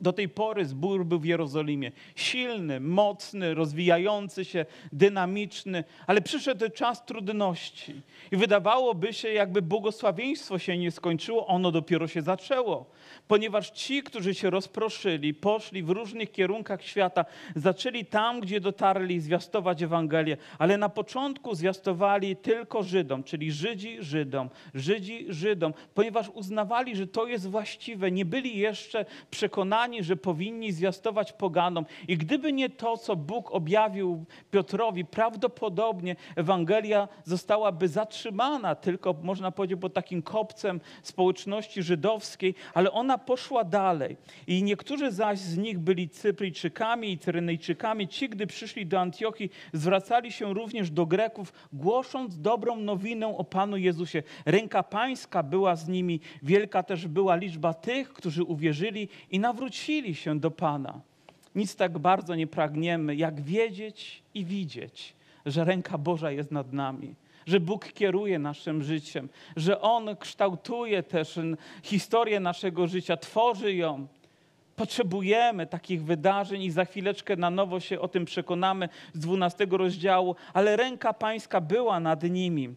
Do 0.01 0.13
tej 0.13 0.29
pory 0.29 0.65
zbór 0.65 1.05
był 1.07 1.19
w 1.19 1.25
Jerozolimie. 1.25 1.93
Silny, 2.15 2.81
mocny, 2.81 3.55
rozwijający 3.55 4.45
się, 4.45 4.67
dynamiczny, 4.93 5.85
ale 6.07 6.21
przyszedł 6.21 6.71
czas 6.71 7.05
trudności. 7.05 7.95
I 8.33 8.37
wydawałoby 8.37 9.13
się, 9.13 9.29
jakby 9.33 9.63
błogosławieństwo 9.63 10.59
się 10.59 10.79
nie 10.79 10.91
skończyło, 10.91 11.47
ono 11.47 11.71
dopiero 11.71 12.09
się 12.09 12.23
zaczęło. 12.23 12.87
Ponieważ 13.29 13.71
ci, 13.71 14.03
którzy 14.03 14.35
się 14.35 14.51
rozproszyli, 14.51 15.35
poszli 15.35 15.83
w 15.83 15.91
różnych 15.91 16.33
kierunkach 16.33 16.83
świata, 16.83 17.25
zaczęli 17.57 18.05
tam, 18.05 18.41
gdzie 18.41 18.61
dotarli, 18.61 19.21
zwiastować 19.21 19.83
Ewangelię, 19.83 20.37
ale 20.59 20.79
na 20.79 20.89
początku 20.89 21.55
zwiastowali 21.55 22.37
tylko 22.37 22.83
Żydom, 22.83 23.25
czyli 23.25 23.53
Żydzi 23.53 23.97
Żydom, 24.01 24.51
Żydzi 24.75 25.27
Żydom, 25.29 25.75
ponieważ 25.95 26.29
uznawali, 26.29 26.97
że 26.97 27.07
to 27.07 27.27
jest 27.27 27.51
właściwe, 27.51 28.11
nie 28.11 28.25
byli 28.25 28.59
jeszcze 28.59 29.05
przekonani, 29.31 29.90
że 29.99 30.17
powinni 30.17 30.73
zwiastować 30.73 31.33
poganom. 31.33 31.87
I 32.09 32.17
gdyby 32.17 32.53
nie 32.53 32.71
to, 32.71 32.97
co 32.97 33.17
Bóg 33.17 33.51
objawił 33.51 34.25
Piotrowi, 34.51 35.05
prawdopodobnie 35.05 36.17
Ewangelia 36.37 37.09
zostałaby 37.25 37.89
zatrzymana, 37.89 38.75
tylko 38.75 39.15
można 39.23 39.51
powiedzieć 39.51 39.81
pod 39.81 39.95
takim 39.95 40.23
kopcem 40.23 40.81
społeczności 41.03 41.83
żydowskiej, 41.83 42.55
ale 42.75 42.93
ona 42.93 43.19
poszła 43.19 43.65
dalej. 43.65 44.17
I 44.47 44.63
niektórzy 44.63 45.11
zaś 45.11 45.39
z 45.39 45.57
nich 45.57 45.79
byli 45.79 46.09
Cypryjczykami 46.09 47.13
i 47.13 47.19
Cyrenejczykami. 47.19 48.09
Ci, 48.09 48.29
gdy 48.29 48.47
przyszli 48.47 48.87
do 48.87 49.01
Antiochii, 49.01 49.51
zwracali 49.73 50.33
się 50.33 50.55
również 50.55 50.91
do 50.91 51.07
Greków, 51.07 51.53
głosząc 51.73 52.41
dobrą 52.41 52.77
nowinę 52.77 53.27
o 53.27 53.45
Panu 53.45 53.77
Jezusie. 53.77 54.23
Ręka 54.47 54.83
pańska 54.83 55.43
była 55.43 55.77
z 55.77 55.89
nimi, 55.89 56.21
wielka 56.43 56.83
też 56.83 57.09
była 57.09 57.37
liczba 57.37 57.75
tych, 57.75 58.13
którzy 58.13 58.45
uwierzyli 58.45 59.09
i 59.31 59.39
nawrócili 59.39 59.80
się 60.13 60.41
do 60.41 60.51
Pana. 60.51 61.01
Nic 61.55 61.77
tak 61.77 61.99
bardzo 61.99 62.35
nie 62.35 62.47
pragniemy, 62.47 63.17
jak 63.17 63.41
wiedzieć 63.41 64.23
i 64.35 64.45
widzieć, 64.45 65.15
że 65.47 65.65
ręka 65.65 65.99
Boża 65.99 66.31
jest 66.31 66.51
nad 66.51 66.73
nami 66.73 67.15
że 67.47 67.61
Bóg 67.61 67.93
kieruje 67.93 68.39
naszym 68.39 68.83
życiem, 68.83 69.29
że 69.57 69.81
On 69.81 70.17
kształtuje 70.17 71.03
też 71.03 71.39
historię 71.83 72.41
naszego 72.41 72.87
życia, 72.87 73.17
tworzy 73.17 73.75
ją. 73.75 74.07
Potrzebujemy 74.77 75.67
takich 75.67 76.05
wydarzeń 76.05 76.63
i 76.63 76.71
za 76.71 76.85
chwileczkę 76.85 77.37
na 77.37 77.51
nowo 77.51 77.81
się 77.81 78.01
o 78.01 78.09
tym 78.09 78.25
przekonamy 78.25 78.89
z 79.15 79.19
12 79.19 79.67
rozdziału, 79.71 80.37
ale 80.53 80.77
ręka 80.77 81.13
Pańska 81.13 81.61
była 81.61 82.01
nad 82.01 82.23
nimi. 82.23 82.75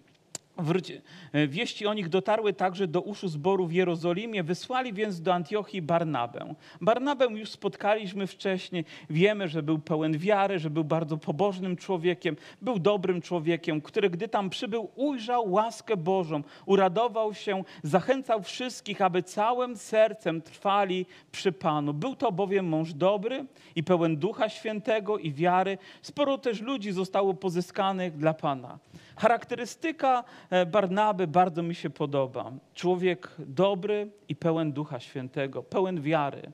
E, 1.33 1.47
wieści 1.47 1.87
o 1.87 1.93
nich 1.93 2.09
dotarły 2.09 2.53
także 2.53 2.87
do 2.87 3.01
uszu 3.01 3.27
zboru 3.27 3.67
w 3.67 3.73
Jerozolimie, 3.73 4.43
wysłali 4.43 4.93
więc 4.93 5.21
do 5.21 5.33
Antiochii 5.33 5.81
Barnabę. 5.81 6.55
Barnabę 6.81 7.25
już 7.25 7.49
spotkaliśmy 7.49 8.27
wcześniej, 8.27 8.85
wiemy, 9.09 9.47
że 9.47 9.63
był 9.63 9.79
pełen 9.79 10.17
wiary, 10.17 10.59
że 10.59 10.69
był 10.69 10.83
bardzo 10.83 11.17
pobożnym 11.17 11.77
człowiekiem, 11.77 12.35
był 12.61 12.79
dobrym 12.79 13.21
człowiekiem, 13.21 13.81
który 13.81 14.09
gdy 14.09 14.27
tam 14.27 14.49
przybył, 14.49 14.89
ujrzał 14.95 15.51
łaskę 15.51 15.97
Bożą, 15.97 16.41
uradował 16.65 17.33
się, 17.33 17.63
zachęcał 17.83 18.43
wszystkich, 18.43 19.01
aby 19.01 19.23
całym 19.23 19.77
sercem 19.77 20.41
trwali 20.41 21.05
przy 21.31 21.51
Panu. 21.51 21.93
Był 21.93 22.15
to 22.15 22.31
bowiem 22.31 22.67
mąż 22.67 22.93
dobry 22.93 23.45
i 23.75 23.83
pełen 23.83 24.17
Ducha 24.17 24.49
Świętego 24.49 25.17
i 25.17 25.31
wiary. 25.31 25.77
Sporo 26.01 26.37
też 26.37 26.61
ludzi 26.61 26.91
zostało 26.91 27.33
pozyskanych 27.33 28.17
dla 28.17 28.33
Pana. 28.33 28.79
Charakterystyka 29.15 30.23
Barnaby 30.71 31.27
bardzo 31.27 31.63
mi 31.63 31.75
się 31.75 31.89
podoba. 31.89 32.51
Człowiek 32.73 33.31
dobry 33.39 34.11
i 34.29 34.35
pełen 34.35 34.71
Ducha 34.71 34.99
Świętego, 34.99 35.63
pełen 35.63 36.01
wiary. 36.01 36.51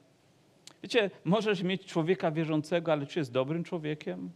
Wiecie, 0.84 1.12
możesz 1.26 1.64
mieć 1.64 1.86
człowieka 1.86 2.32
wierzącego, 2.32 2.92
ale 2.92 3.06
czy 3.06 3.20
jest 3.20 3.32
dobrym 3.32 3.64
człowiekiem? 3.64 4.32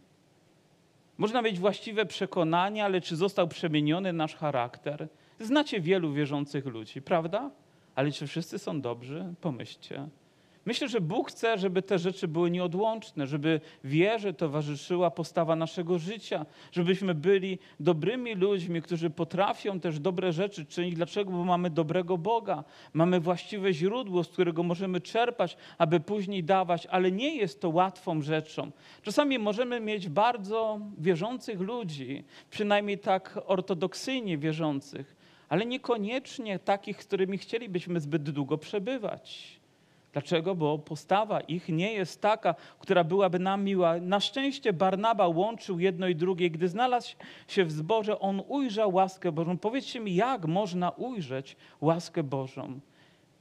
Można 1.18 1.42
mieć 1.42 1.58
właściwe 1.58 2.06
przekonania, 2.06 2.84
ale 2.84 3.00
czy 3.00 3.16
został 3.16 3.48
przemieniony 3.48 4.12
nasz 4.12 4.34
charakter? 4.36 5.08
Znacie 5.40 5.80
wielu 5.80 6.12
wierzących 6.12 6.66
ludzi, 6.66 7.02
prawda? 7.02 7.50
Ale 7.94 8.12
czy 8.12 8.26
wszyscy 8.26 8.58
są 8.58 8.80
dobrzy? 8.80 9.34
Pomyślcie. 9.40 10.08
Myślę, 10.66 10.88
że 10.88 11.00
Bóg 11.00 11.30
chce, 11.30 11.58
żeby 11.58 11.82
te 11.82 11.98
rzeczy 11.98 12.28
były 12.28 12.50
nieodłączne, 12.50 13.26
żeby 13.26 13.60
wierze 13.84 14.34
towarzyszyła 14.34 15.10
postawa 15.10 15.56
naszego 15.56 15.98
życia, 15.98 16.46
żebyśmy 16.72 17.14
byli 17.14 17.58
dobrymi 17.80 18.34
ludźmi, 18.34 18.82
którzy 18.82 19.10
potrafią 19.10 19.80
też 19.80 19.98
dobre 19.98 20.32
rzeczy 20.32 20.66
czynić. 20.66 20.94
Dlaczego? 20.94 21.30
Bo 21.30 21.44
mamy 21.44 21.70
dobrego 21.70 22.18
Boga, 22.18 22.64
mamy 22.92 23.20
właściwe 23.20 23.72
źródło, 23.72 24.24
z 24.24 24.28
którego 24.28 24.62
możemy 24.62 25.00
czerpać, 25.00 25.56
aby 25.78 26.00
później 26.00 26.44
dawać, 26.44 26.86
ale 26.86 27.12
nie 27.12 27.36
jest 27.36 27.60
to 27.60 27.68
łatwą 27.68 28.22
rzeczą. 28.22 28.70
Czasami 29.02 29.38
możemy 29.38 29.80
mieć 29.80 30.08
bardzo 30.08 30.80
wierzących 30.98 31.60
ludzi, 31.60 32.24
przynajmniej 32.50 32.98
tak 32.98 33.38
ortodoksyjnie 33.46 34.38
wierzących, 34.38 35.16
ale 35.48 35.66
niekoniecznie 35.66 36.58
takich, 36.58 37.02
z 37.02 37.06
którymi 37.06 37.38
chcielibyśmy 37.38 38.00
zbyt 38.00 38.30
długo 38.30 38.58
przebywać. 38.58 39.60
Dlaczego? 40.14 40.54
Bo 40.54 40.78
postawa 40.78 41.40
ich 41.40 41.68
nie 41.68 41.92
jest 41.92 42.20
taka, 42.20 42.54
która 42.78 43.04
byłaby 43.04 43.38
nam 43.38 43.64
miła. 43.64 44.00
Na 44.00 44.20
szczęście 44.20 44.72
Barnaba 44.72 45.28
łączył 45.28 45.80
jedno 45.80 46.08
i 46.08 46.16
drugie. 46.16 46.50
Gdy 46.50 46.68
znalazł 46.68 47.16
się 47.48 47.64
w 47.64 47.72
zborze, 47.72 48.20
on 48.20 48.42
ujrzał 48.48 48.94
łaskę 48.94 49.32
Bożą. 49.32 49.58
Powiedzcie 49.58 50.00
mi, 50.00 50.14
jak 50.14 50.46
można 50.46 50.90
ujrzeć 50.90 51.56
łaskę 51.80 52.22
Bożą? 52.22 52.80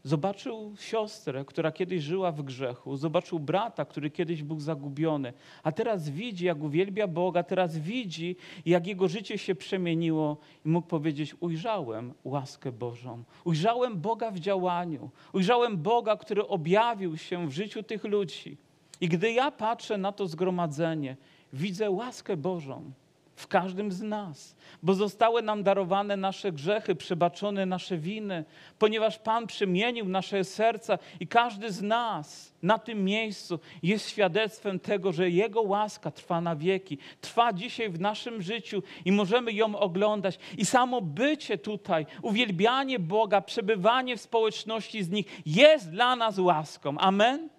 Zobaczył 0.06 0.76
siostrę, 0.80 1.46
która 1.46 1.72
kiedyś 1.72 2.04
żyła 2.04 2.32
w 2.32 2.42
grzechu, 2.42 2.98
zobaczył 2.98 3.40
brata, 3.40 3.86
który 3.86 4.10
kiedyś 4.10 4.44
był 4.44 4.60
zagubiony, 4.60 5.34
a 5.64 5.72
teraz 5.72 6.10
widzi, 6.10 6.46
jak 6.46 6.64
uwielbia 6.64 7.08
Boga, 7.08 7.44
teraz 7.44 7.78
widzi, 7.78 8.36
jak 8.66 8.88
jego 8.88 9.08
życie 9.08 9.38
się 9.38 9.56
przemieniło 9.56 10.38
i 10.66 10.70
mógł 10.70 10.88
powiedzieć: 10.88 11.36
Ujrzałem 11.40 12.14
łaskę 12.24 12.72
Bożą, 12.72 13.24
ujrzałem 13.44 14.02
Boga 14.02 14.32
w 14.32 14.40
działaniu, 14.40 15.10
ujrzałem 15.34 15.78
Boga, 15.78 16.18
który 16.18 16.48
objawił 16.48 17.18
się 17.18 17.48
w 17.48 17.52
życiu 17.52 17.84
tych 17.84 18.04
ludzi. 18.04 18.58
I 19.02 19.08
gdy 19.10 19.32
ja 19.32 19.52
patrzę 19.52 19.98
na 19.98 20.12
to 20.12 20.28
zgromadzenie, 20.28 21.18
widzę 21.54 21.92
łaskę 21.92 22.38
Bożą 22.38 22.92
w 23.36 23.48
każdym 23.48 23.92
z 23.92 24.02
nas, 24.02 24.56
bo 24.84 24.94
zostały 24.94 25.42
nam 25.42 25.64
darowane 25.64 26.18
nasze 26.18 26.52
grzechy, 26.52 26.96
przebaczone 26.96 27.66
nasze 27.66 27.98
winy, 27.98 28.46
ponieważ 28.80 29.20
Pan 29.20 29.48
przemienił 29.48 30.10
nasze 30.10 30.44
serca 30.44 31.00
i 31.20 31.28
każdy 31.28 31.72
z 31.72 31.82
nas 31.82 32.54
na 32.62 32.80
tym 32.80 33.06
miejscu 33.06 33.60
jest 33.84 34.10
świadectwem 34.10 34.80
tego, 34.80 35.12
że 35.12 35.30
Jego 35.30 35.62
łaska 35.62 36.12
trwa 36.12 36.42
na 36.42 36.56
wieki, 36.56 36.98
trwa 37.22 37.54
dzisiaj 37.54 37.90
w 37.90 38.00
naszym 38.00 38.42
życiu 38.42 38.84
i 39.06 39.12
możemy 39.12 39.52
ją 39.52 39.80
oglądać. 39.80 40.40
I 40.58 40.66
samo 40.66 41.02
bycie 41.02 41.58
tutaj, 41.58 42.06
uwielbianie 42.22 43.00
Boga, 43.00 43.42
przebywanie 43.42 44.18
w 44.18 44.22
społeczności 44.22 45.04
z 45.04 45.10
nich 45.10 45.42
jest 45.46 45.92
dla 45.92 46.16
nas 46.16 46.40
łaską. 46.40 46.98
Amen. 46.98 47.50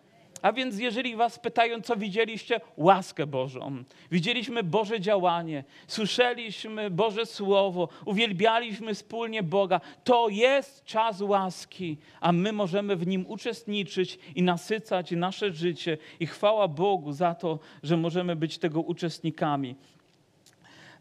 A 0.44 0.52
więc 0.52 0.78
jeżeli 0.78 1.16
was 1.16 1.38
pytają, 1.38 1.80
co 1.82 1.96
widzieliście? 1.96 2.60
Łaskę 2.76 3.26
Bożą. 3.26 3.84
Widzieliśmy 4.10 4.62
Boże 4.62 5.00
działanie, 5.00 5.64
słyszeliśmy 5.86 6.90
Boże 6.90 7.26
Słowo, 7.26 7.88
uwielbialiśmy 8.04 8.94
wspólnie 8.94 9.42
Boga. 9.42 9.80
To 10.04 10.28
jest 10.28 10.84
czas 10.84 11.20
łaski, 11.20 11.96
a 12.20 12.32
my 12.32 12.52
możemy 12.52 12.96
w 12.96 13.06
nim 13.06 13.24
uczestniczyć 13.28 14.18
i 14.34 14.42
nasycać 14.42 15.10
nasze 15.10 15.52
życie. 15.52 15.98
I 16.20 16.26
chwała 16.26 16.68
Bogu 16.68 17.12
za 17.12 17.34
to, 17.34 17.58
że 17.82 17.96
możemy 17.96 18.36
być 18.36 18.58
tego 18.58 18.80
uczestnikami. 18.80 19.74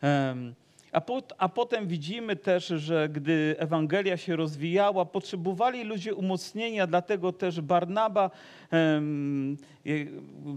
Um, 0.03 0.55
a, 0.93 1.01
a, 1.37 1.49
potem 1.49 1.87
widzimy 1.87 2.35
też, 2.35 2.67
że 2.67 3.09
gdy 3.09 3.55
Ewangelia 3.57 4.17
się 4.17 4.35
rozwijała, 4.35 5.05
potrzebowali 5.05 5.83
ludzie 5.83 6.15
umocnienia, 6.15 6.87
dlatego 6.87 7.31
też 7.31 7.61
Barnaba 7.61 8.31
um, 8.71 9.57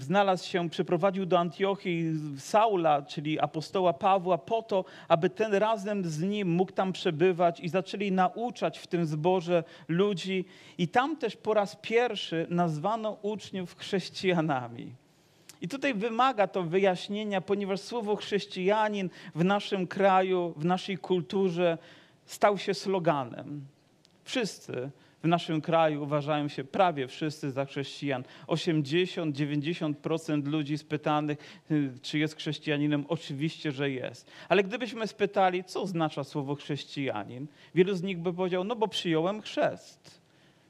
znalazł 0.01 0.49
się, 0.49 0.71
przeprowadził 0.71 1.27
do 1.27 1.39
Antiochii 1.39 2.13
Saula, 2.39 3.03
czyli 3.03 3.41
apostoła 3.41 3.93
Pawła, 3.93 4.39
po 4.39 4.63
to, 4.63 4.85
aby 5.09 5.31
ten 5.31 5.55
razem 5.55 6.05
z 6.05 6.23
nim 6.23 6.49
mógł 6.49 6.73
tam 6.73 6.93
przebywać 6.93 7.61
i 7.61 7.69
zaczęli 7.69 8.13
nauczać 8.13 8.79
w 8.79 8.87
tym 8.87 9.07
zborze 9.07 9.65
ludzi. 9.89 10.45
I 10.79 10.89
tam 10.89 11.17
też 11.17 11.37
po 11.37 11.55
raz 11.55 11.77
pierwszy 11.83 12.47
nazwano 12.51 13.19
uczniów 13.23 13.77
chrześcijanami. 13.77 15.06
I 15.61 15.69
tutaj 15.69 15.95
wymaga 15.95 16.47
to 16.47 16.63
wyjaśnienia, 16.63 17.41
ponieważ 17.41 17.81
słowo 17.81 18.17
chrześcijanin 18.17 19.11
w 19.35 19.45
naszym 19.45 19.87
kraju, 19.87 20.55
w 20.57 20.65
naszej 20.65 20.99
kulturze 20.99 21.79
stał 22.27 22.59
się 22.59 22.75
sloganem. 22.75 23.67
Wszyscy 24.25 24.91
w 25.23 25.29
naszym 25.29 25.61
kraju 25.61 26.03
uważają 26.03 26.49
się 26.49 26.65
prawie 26.65 27.09
wszyscy 27.09 27.51
za 27.51 27.65
chrześcijan. 27.65 28.25
80-90% 28.47 30.47
ludzi 30.47 30.79
spytanych, 30.79 31.39
y, 31.71 31.93
czy 32.03 32.19
jest 32.19 32.37
chrześcijaninem, 32.37 33.05
oczywiście, 33.09 33.73
że 33.73 33.91
jest. 33.91 34.31
Ale 34.49 34.63
gdybyśmy 34.63 35.07
spytali, 35.07 35.65
co 35.65 35.83
oznacza 35.83 36.25
słowo 36.25 36.55
chrześcijanin, 36.55 37.47
wielu 37.75 37.95
z 37.95 38.03
nich 38.03 38.19
by 38.19 38.33
powiedział, 38.33 38.65
no 38.65 38.77
bo 38.77 38.89
przyjąłem 38.89 39.43
chrzest 39.43 40.26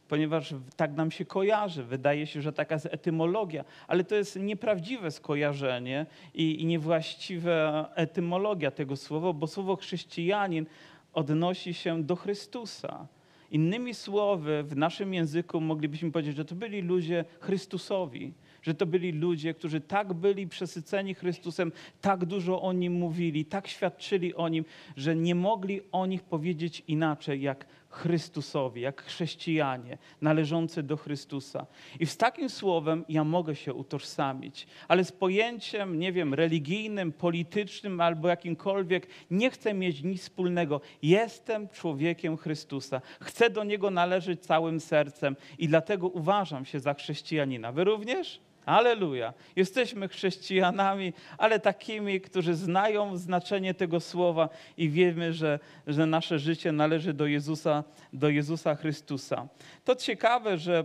ponieważ 0.09 0.55
tak 0.77 0.95
nam 0.95 1.11
się 1.11 1.25
kojarzy. 1.25 1.85
Wydaje 1.85 2.27
się, 2.27 2.43
że 2.43 2.53
taka 2.53 2.75
jest 2.75 2.87
etymologia, 2.87 3.65
ale 3.89 4.05
to 4.05 4.15
jest 4.15 4.37
nieprawdziwe 4.37 5.11
skojarzenie 5.11 6.07
i, 6.35 6.63
i 6.63 6.67
niewłaściwa 6.67 7.91
etymologia 7.95 8.71
tego 8.71 8.97
słowa, 8.97 9.33
bo 9.33 9.47
słowo 9.47 9.77
chrześcijanin 9.77 10.67
odnosi 11.13 11.75
się 11.75 12.03
do 12.03 12.17
Chrystusa. 12.17 13.07
Innymi 13.51 13.95
słowy, 13.95 14.63
w 14.63 14.77
naszym 14.77 15.15
języku 15.15 15.61
moglibyśmy 15.61 16.13
powiedzieć, 16.13 16.37
że 16.37 16.45
to 16.45 16.55
byli 16.55 16.83
ludzie 16.83 17.25
Chrystusowi, 17.41 18.33
że 18.63 18.75
to 18.75 18.87
byli 18.87 19.13
ludzie, 19.13 19.55
którzy 19.55 19.81
tak 19.81 20.13
byli 20.13 20.49
przesyceni 20.49 21.15
Chrystusem, 21.15 21.73
tak 22.01 22.25
dużo 22.25 22.63
o 22.63 22.73
nim 22.73 22.93
mówili, 22.93 23.45
tak 23.45 23.69
świadczyli 23.69 24.35
o 24.35 24.49
nim, 24.49 24.65
że 24.97 25.17
nie 25.17 25.35
mogli 25.35 25.81
o 25.93 26.07
nich 26.07 26.23
powiedzieć 26.23 26.83
inaczej 26.89 27.43
jak 27.43 27.67
Chrystusowi, 27.89 28.81
jak 28.81 29.03
chrześcijanie 29.03 29.99
należący 30.21 30.83
do 30.83 30.97
Chrystusa. 30.97 31.67
I 32.01 32.07
z 32.07 32.17
takim 32.17 32.51
słowem 32.51 33.05
ja 33.09 33.25
mogę 33.25 33.57
się 33.57 33.75
utożsamić, 33.75 34.67
ale 34.89 35.05
z 35.05 35.13
pojęciem, 35.13 35.99
nie 35.99 36.13
wiem, 36.13 36.35
religijnym, 36.35 37.13
politycznym 37.13 38.01
albo 38.01 38.29
jakimkolwiek 38.29 39.07
nie 39.31 39.51
chcę 39.51 39.75
mieć 39.75 40.03
nic 40.03 40.23
wspólnego. 40.23 40.81
Jestem 41.03 41.69
człowiekiem 41.69 42.37
Chrystusa. 42.37 43.01
Chcę 43.21 43.51
do 43.51 43.65
Niego 43.65 43.91
należeć 43.91 44.43
całym 44.43 44.81
sercem 44.81 45.37
i 45.59 45.69
dlatego 45.69 46.09
uważam 46.09 46.65
się 46.65 46.81
za 46.81 46.95
chrześcijanina. 46.95 47.73
Wy 47.73 47.85
również? 47.85 48.41
Aleluja. 48.67 49.33
Jesteśmy 49.57 50.09
chrześcijanami, 50.09 51.13
ale 51.39 51.61
takimi, 51.61 52.21
którzy 52.21 52.55
znają 52.55 53.17
znaczenie 53.17 53.75
tego 53.75 54.01
słowa 54.01 54.49
i 54.77 54.89
wiemy, 54.89 55.33
że, 55.33 55.59
że 55.87 56.07
nasze 56.07 56.39
życie 56.39 56.73
należy 56.73 57.15
do 57.15 57.27
Jezusa, 57.27 57.85
do 58.13 58.29
Jezusa 58.29 58.75
Chrystusa. 58.75 59.49
To 59.85 59.97
ciekawe, 59.97 60.59
że 60.59 60.85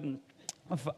w 0.69 0.89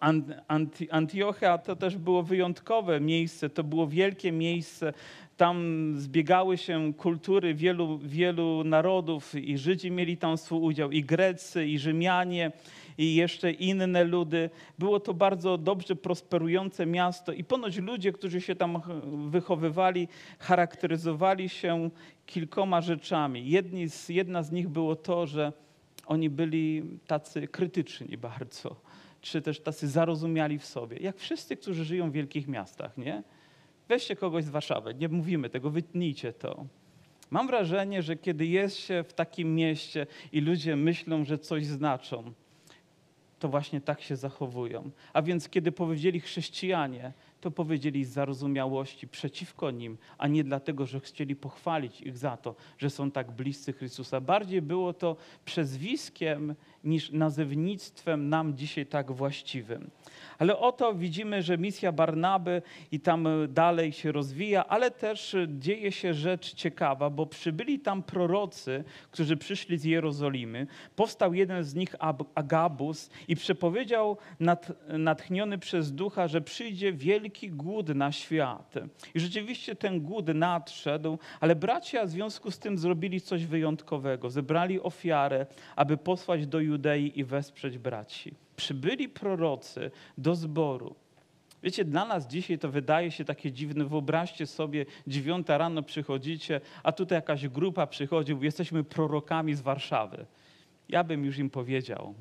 Antiochia 0.92 1.58
to 1.58 1.76
też 1.76 1.98
było 1.98 2.24
wyjątkowe 2.24 3.00
miejsce, 3.00 3.50
to 3.50 3.64
było 3.64 3.88
wielkie 3.88 4.32
miejsce. 4.32 4.94
Tam 5.38 5.94
zbiegały 5.98 6.58
się 6.58 6.94
kultury 6.94 7.54
wielu, 7.54 7.98
wielu 7.98 8.64
narodów 8.64 9.36
i 9.36 9.58
Żydzi 9.58 9.92
mieli 9.92 10.18
tam 10.18 10.38
swój 10.38 10.60
udział, 10.62 10.92
i 10.92 11.04
Grecy, 11.04 11.66
i 11.66 11.80
Rzymianie 11.80 12.52
i 12.98 13.16
jeszcze 13.16 13.52
inne 13.52 14.04
ludy. 14.04 14.50
Było 14.80 15.00
to 15.00 15.14
bardzo 15.14 15.58
dobrze 15.58 15.96
prosperujące 15.96 16.86
miasto 16.86 17.34
i 17.34 17.44
ponoć 17.44 17.78
ludzie, 17.78 18.12
którzy 18.12 18.42
się 18.42 18.56
tam 18.56 18.82
wychowywali, 19.30 20.08
charakteryzowali 20.40 21.50
się 21.50 21.90
kilkoma 22.26 22.82
rzeczami. 22.82 23.50
Jedni 23.50 23.90
z, 23.90 24.10
jedna 24.10 24.44
z 24.44 24.52
nich 24.52 24.70
było 24.70 24.96
to, 24.96 25.28
że 25.28 25.54
oni 26.06 26.30
byli 26.30 26.84
tacy 27.08 27.48
krytyczni 27.48 28.18
bardzo, 28.18 28.76
czy 29.22 29.42
też 29.42 29.60
tacy 29.60 29.88
zarozumiali 29.88 30.60
w 30.60 30.66
sobie, 30.66 30.98
jak 30.98 31.18
wszyscy, 31.18 31.58
którzy 31.58 31.86
żyją 31.86 32.10
w 32.10 32.14
wielkich 32.14 32.48
miastach, 32.48 32.98
nie? 32.98 33.24
Weźcie 33.90 34.16
kogoś 34.16 34.44
z 34.44 34.50
Warszawy, 34.50 34.94
nie 34.94 35.10
mówimy 35.10 35.50
tego, 35.50 35.70
wytnijcie 35.70 36.34
to. 36.34 36.66
Mam 37.32 37.48
wrażenie, 37.48 38.02
że 38.02 38.16
kiedy 38.16 38.46
jest 38.46 38.78
się 38.78 39.04
w 39.04 39.14
takim 39.14 39.56
mieście 39.56 40.08
i 40.32 40.42
ludzie 40.42 40.76
myślą, 40.76 41.26
że 41.26 41.38
coś 41.38 41.66
znaczą, 41.66 42.34
to 43.44 43.50
właśnie 43.50 43.82
tak 43.82 44.02
się 44.02 44.16
zachowują. 44.16 44.92
A 45.14 45.22
więc 45.22 45.50
kiedy 45.50 45.72
powiedzieli 45.72 46.20
chrześcijanie, 46.20 47.14
to 47.42 47.52
powiedzieli 47.52 48.06
z 48.06 48.10
zarozumiałości 48.10 49.08
przeciwko 49.08 49.72
nim, 49.72 49.98
a 50.18 50.28
nie 50.28 50.44
dlatego, 50.44 50.86
że 50.86 51.00
chcieli 51.00 51.36
pochwalić 51.36 52.02
ich 52.02 52.18
za 52.18 52.38
to, 52.38 52.56
że 52.78 52.90
są 52.90 53.12
tak 53.12 53.32
bliscy 53.32 53.74
Chrystusa. 53.74 54.22
Bardziej 54.22 54.62
było 54.62 54.94
to 54.94 55.16
przezwiskiem 55.46 56.56
niż 56.84 57.12
nazewnictwem 57.12 58.30
nam 58.30 58.58
dzisiaj 58.58 58.86
tak 58.86 59.12
właściwym. 59.12 59.90
Ale 60.44 60.58
oto 60.58 60.94
widzimy, 60.94 61.42
że 61.42 61.58
misja 61.58 61.92
Barnaby 61.92 62.62
i 62.92 63.00
tam 63.00 63.28
dalej 63.50 63.92
się 63.92 64.12
rozwija, 64.12 64.66
ale 64.66 64.92
też 64.92 65.36
dzieje 65.48 65.92
się 65.92 66.14
rzecz 66.14 66.54
ciekawa, 66.54 67.10
bo 67.10 67.26
przybyli 67.26 67.80
tam 67.80 68.04
prorocy, 68.04 68.84
którzy 69.12 69.38
przyszli 69.38 69.78
z 69.78 69.84
Jerozolimy. 69.84 70.68
Powstał 70.96 71.34
jeden 71.34 71.64
z 71.64 71.76
nich, 71.76 71.96
Agabus, 72.36 73.10
i 73.28 73.36
przepowiedział 73.36 74.18
nad, 74.40 74.72
natchniony 74.88 75.58
przez 75.58 75.94
ducha, 75.94 76.28
że 76.28 76.42
przyjdzie 76.42 76.94
wielki 76.94 77.50
głód 77.50 77.90
na 77.90 78.12
świat. 78.12 78.74
I 79.16 79.20
rzeczywiście 79.20 79.76
ten 79.76 80.02
głód 80.02 80.28
nadszedł, 80.28 81.18
ale 81.40 81.56
bracia 81.56 82.06
w 82.06 82.10
związku 82.10 82.52
z 82.52 82.60
tym 82.60 82.78
zrobili 82.78 83.22
coś 83.22 83.46
wyjątkowego. 83.46 84.30
Zebrali 84.30 84.82
ofiarę, 84.82 85.46
aby 85.76 85.98
posłać 85.98 86.48
do 86.48 86.60
Judei 86.60 87.20
i 87.20 87.24
wesprzeć 87.24 87.78
braci 87.78 88.43
przybyli 88.56 89.10
prorocy 89.10 89.92
do 90.18 90.36
zboru. 90.36 90.96
Wiecie, 91.64 91.86
dla 91.86 92.06
nas 92.06 92.28
dzisiaj 92.28 92.60
to 92.60 92.70
wydaje 92.70 93.12
się 93.12 93.26
takie 93.26 93.52
dziwne. 93.52 93.86
Wyobraźcie 93.86 94.48
sobie, 94.48 94.86
dziewiąta 95.08 95.58
rano 95.58 95.84
przychodzicie, 95.84 96.62
a 96.84 96.92
tutaj 96.92 97.18
jakaś 97.18 97.48
grupa 97.48 97.88
przychodzi, 97.88 98.38
jesteśmy 98.42 98.84
prorokami 98.84 99.56
z 99.56 99.62
Warszawy. 99.62 100.26
Ja 100.90 101.04
bym 101.04 101.26
już 101.26 101.38
im 101.38 101.50
powiedział 101.50 102.14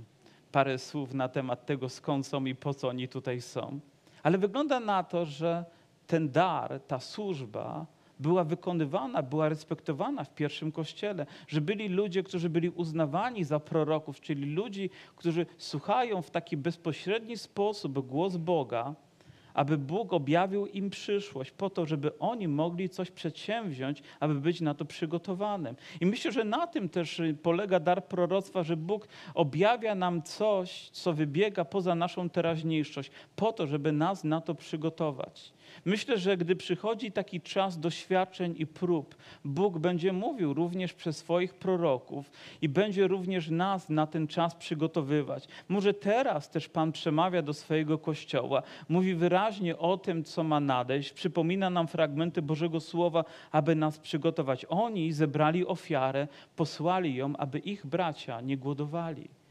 parę 0.53 0.79
słów 0.79 1.15
na 1.15 1.29
temat 1.29 1.67
tego, 1.67 1.89
skąd 1.89 2.27
są 2.27 2.45
i 2.45 2.55
po 2.55 2.75
co 2.75 2.89
oni 2.89 3.09
tutaj 3.09 3.41
są. 3.41 3.81
Ale 4.23 4.39
wygląda 4.39 4.81
na 4.81 5.03
to, 5.03 5.25
że 5.25 5.65
ten 6.07 6.31
dar, 6.31 6.81
ta 6.81 7.01
służba 7.01 7.87
była 8.23 8.45
wykonywana, 8.45 9.23
była 9.23 9.49
respektowana 9.49 10.25
w 10.25 10.35
pierwszym 10.35 10.73
kościele, 10.73 11.27
że 11.49 11.61
byli 11.61 11.89
ludzie, 11.89 12.23
którzy 12.23 12.51
byli 12.51 12.71
uznawani 12.71 13.45
za 13.45 13.61
proroków, 13.61 14.21
czyli 14.21 14.55
ludzi, 14.55 14.91
którzy 15.17 15.47
słuchają 15.59 16.23
w 16.23 16.31
taki 16.31 16.57
bezpośredni 16.57 17.37
sposób 17.37 18.07
głos 18.07 18.37
Boga, 18.37 18.95
aby 19.55 19.79
Bóg 19.79 20.13
objawił 20.13 20.67
im 20.67 20.91
przyszłość, 20.91 21.51
po 21.51 21.71
to, 21.71 21.87
żeby 21.87 22.19
oni 22.19 22.49
mogli 22.49 22.89
coś 22.89 23.11
przedsięwziąć, 23.11 24.03
aby 24.21 24.35
być 24.35 24.61
na 24.61 24.75
to 24.75 24.85
przygotowanym. 24.85 25.77
I 26.01 26.07
myślę, 26.07 26.33
że 26.33 26.45
na 26.45 26.67
tym 26.67 26.89
też 26.89 27.23
polega 27.43 27.81
dar 27.81 28.05
proroctwa, 28.05 28.63
że 28.63 28.77
Bóg 28.77 29.09
objawia 29.35 29.95
nam 29.95 30.23
coś, 30.23 30.91
co 30.91 31.13
wybiega 31.13 31.65
poza 31.65 31.95
naszą 31.95 32.31
teraźniejszość, 32.31 33.11
po 33.37 33.53
to, 33.53 33.67
żeby 33.67 33.93
nas 33.93 34.25
na 34.25 34.41
to 34.41 34.55
przygotować. 34.55 35.53
Myślę, 35.85 36.19
że 36.19 36.37
gdy 36.37 36.57
przychodzi 36.57 37.13
taki 37.13 37.41
czas 37.41 37.81
doświadczeń 37.81 38.55
i 38.59 38.67
prób, 38.67 39.17
Bóg 39.45 39.79
będzie 39.79 40.13
mówił 40.13 40.55
również 40.55 40.93
przez 40.93 41.17
swoich 41.17 41.55
proroków 41.55 42.31
i 42.63 42.69
będzie 42.69 43.09
również 43.09 43.51
nas 43.51 43.89
na 43.89 44.07
ten 44.07 44.27
czas 44.27 44.55
przygotowywać. 44.55 45.49
Może 45.69 45.95
teraz 45.95 46.51
też 46.51 46.69
Pan 46.69 46.93
przemawia 46.93 47.43
do 47.43 47.55
swojego 47.55 47.99
kościoła, 47.99 48.63
mówi 48.89 49.15
wyraźnie 49.15 49.79
o 49.79 49.99
tym, 49.99 50.25
co 50.25 50.45
ma 50.45 50.61
nadejść, 50.61 51.13
przypomina 51.13 51.71
nam 51.71 51.89
fragmenty 51.89 52.43
Bożego 52.43 52.81
Słowa, 52.81 53.25
aby 53.51 53.75
nas 53.75 53.99
przygotować. 53.99 54.67
Oni 54.69 55.13
zebrali 55.13 55.67
ofiarę, 55.67 56.29
posłali 56.57 57.15
ją, 57.15 57.37
aby 57.37 57.59
ich 57.59 57.87
bracia 57.87 58.41
nie 58.41 58.57
głodowali. 58.57 59.42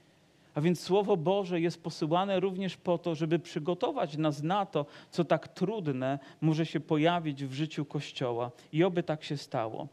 A 0.56 0.62
więc 0.62 0.80
Słowo 0.80 1.18
Boże 1.18 1.62
jest 1.62 1.84
posyłane 1.84 2.40
również 2.40 2.78
po 2.78 2.98
to, 2.98 3.16
żeby 3.16 3.40
przygotować 3.40 4.18
nas 4.18 4.44
na 4.44 4.66
to, 4.66 4.86
co 5.12 5.24
tak 5.26 5.48
trudne 5.48 6.20
może 6.42 6.66
się 6.66 6.80
pojawić 6.80 7.46
w 7.46 7.54
życiu 7.54 7.86
Kościoła. 7.86 8.52
I 8.74 8.84
oby 8.84 9.04
tak 9.04 9.24
się 9.24 9.38
stało. 9.38 9.88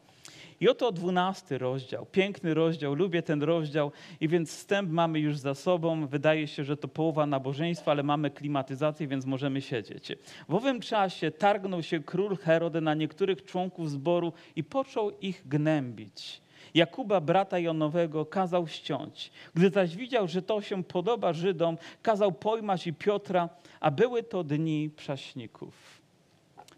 I 0.60 0.68
oto 0.68 0.92
dwunasty 0.92 1.58
rozdział, 1.58 2.06
piękny 2.06 2.54
rozdział, 2.54 2.94
lubię 2.94 3.22
ten 3.22 3.42
rozdział 3.42 3.92
i 4.20 4.28
więc 4.28 4.50
wstęp 4.50 4.90
mamy 4.90 5.20
już 5.20 5.38
za 5.38 5.54
sobą. 5.54 6.06
Wydaje 6.06 6.46
się, 6.46 6.64
że 6.64 6.76
to 6.76 6.88
połowa 6.88 7.26
nabożeństwa, 7.26 7.90
ale 7.90 8.02
mamy 8.02 8.30
klimatyzację, 8.30 9.08
więc 9.08 9.26
możemy 9.26 9.60
siedzieć. 9.60 10.12
W 10.48 10.54
owym 10.54 10.80
czasie 10.80 11.30
targnął 11.30 11.82
się 11.82 12.00
król 12.00 12.36
Herod 12.36 12.74
na 12.74 12.94
niektórych 12.94 13.44
członków 13.44 13.90
zboru 13.90 14.32
i 14.56 14.64
począł 14.64 15.10
ich 15.20 15.48
gnębić. 15.48 16.47
Jakuba, 16.78 17.20
brata 17.20 17.58
Jonowego, 17.58 18.26
kazał 18.26 18.68
ściąć. 18.68 19.30
Gdy 19.54 19.70
zaś 19.70 19.96
widział, 19.96 20.28
że 20.28 20.42
to 20.42 20.62
się 20.62 20.84
podoba 20.84 21.32
Żydom, 21.32 21.78
kazał 22.02 22.32
pojmać 22.32 22.86
i 22.86 22.92
Piotra, 22.92 23.48
a 23.80 23.90
były 23.90 24.22
to 24.22 24.44
dni 24.44 24.90
prześników. 24.96 25.97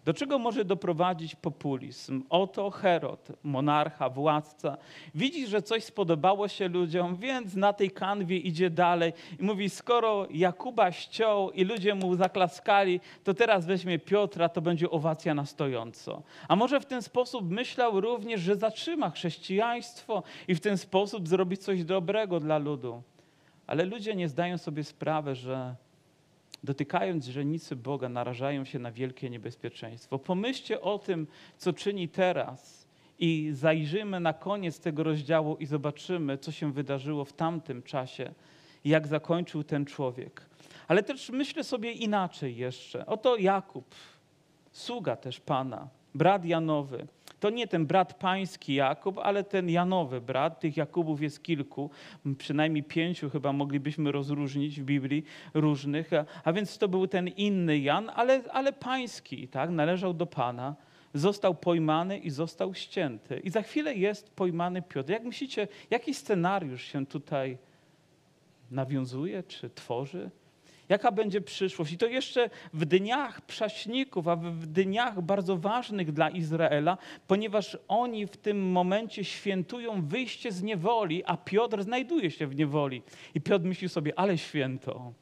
Do 0.05 0.15
czego 0.15 0.39
może 0.39 0.65
doprowadzić 0.65 1.37
populizm? 1.37 2.23
Oto 2.31 2.71
Herod, 2.71 3.29
monarcha, 3.43 4.09
władca, 4.09 4.77
widzi, 5.15 5.47
że 5.47 5.63
coś 5.63 5.85
spodobało 5.85 6.49
się 6.49 6.69
ludziom, 6.69 7.17
więc 7.17 7.55
na 7.55 7.73
tej 7.73 7.91
kanwie 7.91 8.37
idzie 8.37 8.71
dalej 8.71 9.13
i 9.41 9.43
mówi: 9.43 9.71
Skoro 9.71 10.27
Jakuba 10.31 10.93
ściął 10.93 11.51
i 11.51 11.65
ludzie 11.65 11.95
mu 11.95 12.17
zaklaskali, 12.17 13.01
to 13.25 13.35
teraz 13.35 13.67
weźmie 13.67 13.99
Piotra, 13.99 14.49
to 14.49 14.61
będzie 14.61 14.91
owacja 14.91 15.35
na 15.35 15.47
stojąco. 15.47 16.23
A 16.49 16.57
może 16.57 16.81
w 16.81 16.87
ten 16.87 17.03
sposób 17.03 17.51
myślał 17.51 18.01
również, 18.01 18.41
że 18.41 18.57
zatrzyma 18.57 19.11
chrześcijaństwo 19.11 20.23
i 20.49 20.55
w 20.55 20.61
ten 20.61 20.79
sposób 20.79 21.29
zrobi 21.29 21.57
coś 21.57 21.85
dobrego 21.85 22.41
dla 22.41 22.59
ludu. 22.59 23.03
Ale 23.67 23.85
ludzie 23.85 24.15
nie 24.15 24.29
zdają 24.29 24.59
sobie 24.59 24.85
sprawy, 24.85 25.35
że 25.35 25.75
dotykając 26.64 27.25
źrenicy 27.25 27.77
Boga, 27.77 28.09
narażają 28.09 28.64
się 28.64 28.79
na 28.79 28.92
wielkie 28.92 29.31
niebezpieczeństwo. 29.31 30.18
Pomyślcie 30.18 30.81
o 30.81 30.99
tym, 30.99 31.27
co 31.59 31.73
czyni 31.73 32.09
teraz 32.09 32.87
i 33.18 33.51
zajrzymy 33.53 34.20
na 34.20 34.33
koniec 34.33 34.81
tego 34.81 35.03
rozdziału 35.03 35.57
i 35.57 35.66
zobaczymy, 35.66 36.38
co 36.38 36.53
się 36.53 36.73
wydarzyło 36.73 37.25
w 37.25 37.33
tamtym 37.33 37.83
czasie, 37.83 38.35
jak 38.85 39.07
zakończył 39.07 39.64
ten 39.64 39.87
człowiek. 39.87 40.46
Ale 40.88 41.03
też 41.03 41.31
myślę 41.31 41.64
sobie 41.64 41.92
inaczej 41.92 42.57
jeszcze. 42.57 43.07
Oto 43.07 43.37
Jakub, 43.37 43.94
sługa 44.73 45.16
też 45.16 45.40
Pana, 45.40 45.88
brat 46.14 46.44
Janowy 46.44 47.07
to 47.40 47.50
nie 47.50 47.66
ten 47.66 47.87
brat 47.87 48.14
pański 48.14 48.74
Jakub, 48.74 49.18
ale 49.18 49.44
ten 49.44 49.70
Janowy 49.70 50.20
brat. 50.20 50.61
Tych 50.61 50.76
Jakubów 50.76 51.22
jest 51.22 51.42
kilku, 51.42 51.90
przynajmniej 52.38 52.83
pięciu 52.83 53.31
chyba 53.31 53.53
moglibyśmy 53.53 54.12
rozróżnić 54.12 54.81
w 54.81 54.85
Biblii 54.85 55.24
różnych. 55.55 56.11
A 56.44 56.53
więc 56.53 56.79
to 56.79 56.88
był 56.88 57.07
ten 57.07 57.29
inny 57.29 57.79
Jan, 57.79 58.11
ale, 58.14 58.42
ale 58.53 58.72
pański, 58.72 59.48
tak? 59.48 59.70
należał 59.70 60.14
do 60.14 60.26
Pana. 60.26 60.76
Został 61.14 61.55
pojmany 61.55 62.18
i 62.18 62.31
został 62.31 62.74
ścięty. 62.74 63.38
I 63.38 63.50
za 63.50 63.62
chwilę 63.62 63.94
jest 63.94 64.31
pojmany 64.31 64.83
Piotr. 64.83 65.11
Jak 65.11 65.24
myślicie, 65.24 65.68
jaki 65.90 66.14
scenariusz 66.14 66.83
się 66.83 67.07
tutaj 67.07 67.59
nawiązuje 68.70 69.42
czy 69.42 69.70
tworzy? 69.70 70.31
Jaka 70.90 71.12
będzie 71.12 71.40
przyszłość? 71.40 71.92
I 71.92 71.98
to 71.98 72.07
jeszcze 72.07 72.50
w 72.72 72.85
dniach 72.85 73.40
prześników, 73.40 74.29
a 74.29 74.37
w 74.37 74.66
dniach 74.66 75.22
bardzo 75.22 75.57
ważnych 75.57 76.12
dla 76.12 76.31
Izraela, 76.31 76.98
ponieważ 77.26 77.79
oni 77.88 78.26
w 78.26 78.37
tym 78.37 78.70
momencie 78.70 79.24
świętują 79.24 80.03
wyjście 80.03 80.53
z 80.53 80.62
niewoli, 80.62 81.24
a 81.24 81.37
Piotr 81.37 81.83
znajduje 81.83 82.31
się 82.31 82.46
w 82.46 82.57
niewoli. 82.57 83.03
I 83.35 83.40
Piotr 83.40 83.64
myśli 83.64 83.88
sobie, 83.88 84.18
ale 84.18 84.38
święto. 84.38 85.12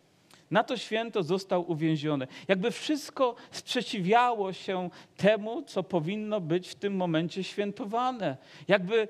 Na 0.50 0.64
to 0.64 0.76
święto 0.76 1.22
został 1.22 1.70
uwięziony. 1.70 2.26
Jakby 2.48 2.70
wszystko 2.70 3.34
sprzeciwiało 3.50 4.52
się 4.52 4.90
temu, 5.16 5.62
co 5.62 5.82
powinno 5.82 6.40
być 6.40 6.68
w 6.68 6.74
tym 6.74 6.96
momencie 6.96 7.44
świętowane. 7.44 8.36
Jakby 8.68 9.08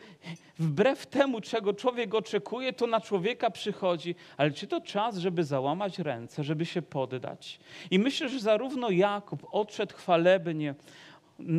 wbrew 0.58 1.06
temu, 1.06 1.40
czego 1.40 1.72
człowiek 1.72 2.14
oczekuje, 2.14 2.72
to 2.72 2.86
na 2.86 3.00
człowieka 3.00 3.50
przychodzi. 3.50 4.14
Ale 4.36 4.50
czy 4.50 4.66
to 4.66 4.80
czas, 4.80 5.16
żeby 5.16 5.44
załamać 5.44 5.98
ręce, 5.98 6.44
żeby 6.44 6.66
się 6.66 6.82
poddać? 6.82 7.60
I 7.90 7.98
myślę, 7.98 8.28
że 8.28 8.40
zarówno 8.40 8.90
Jakub 8.90 9.46
odszedł 9.52 9.94
chwalebnie, 9.94 10.74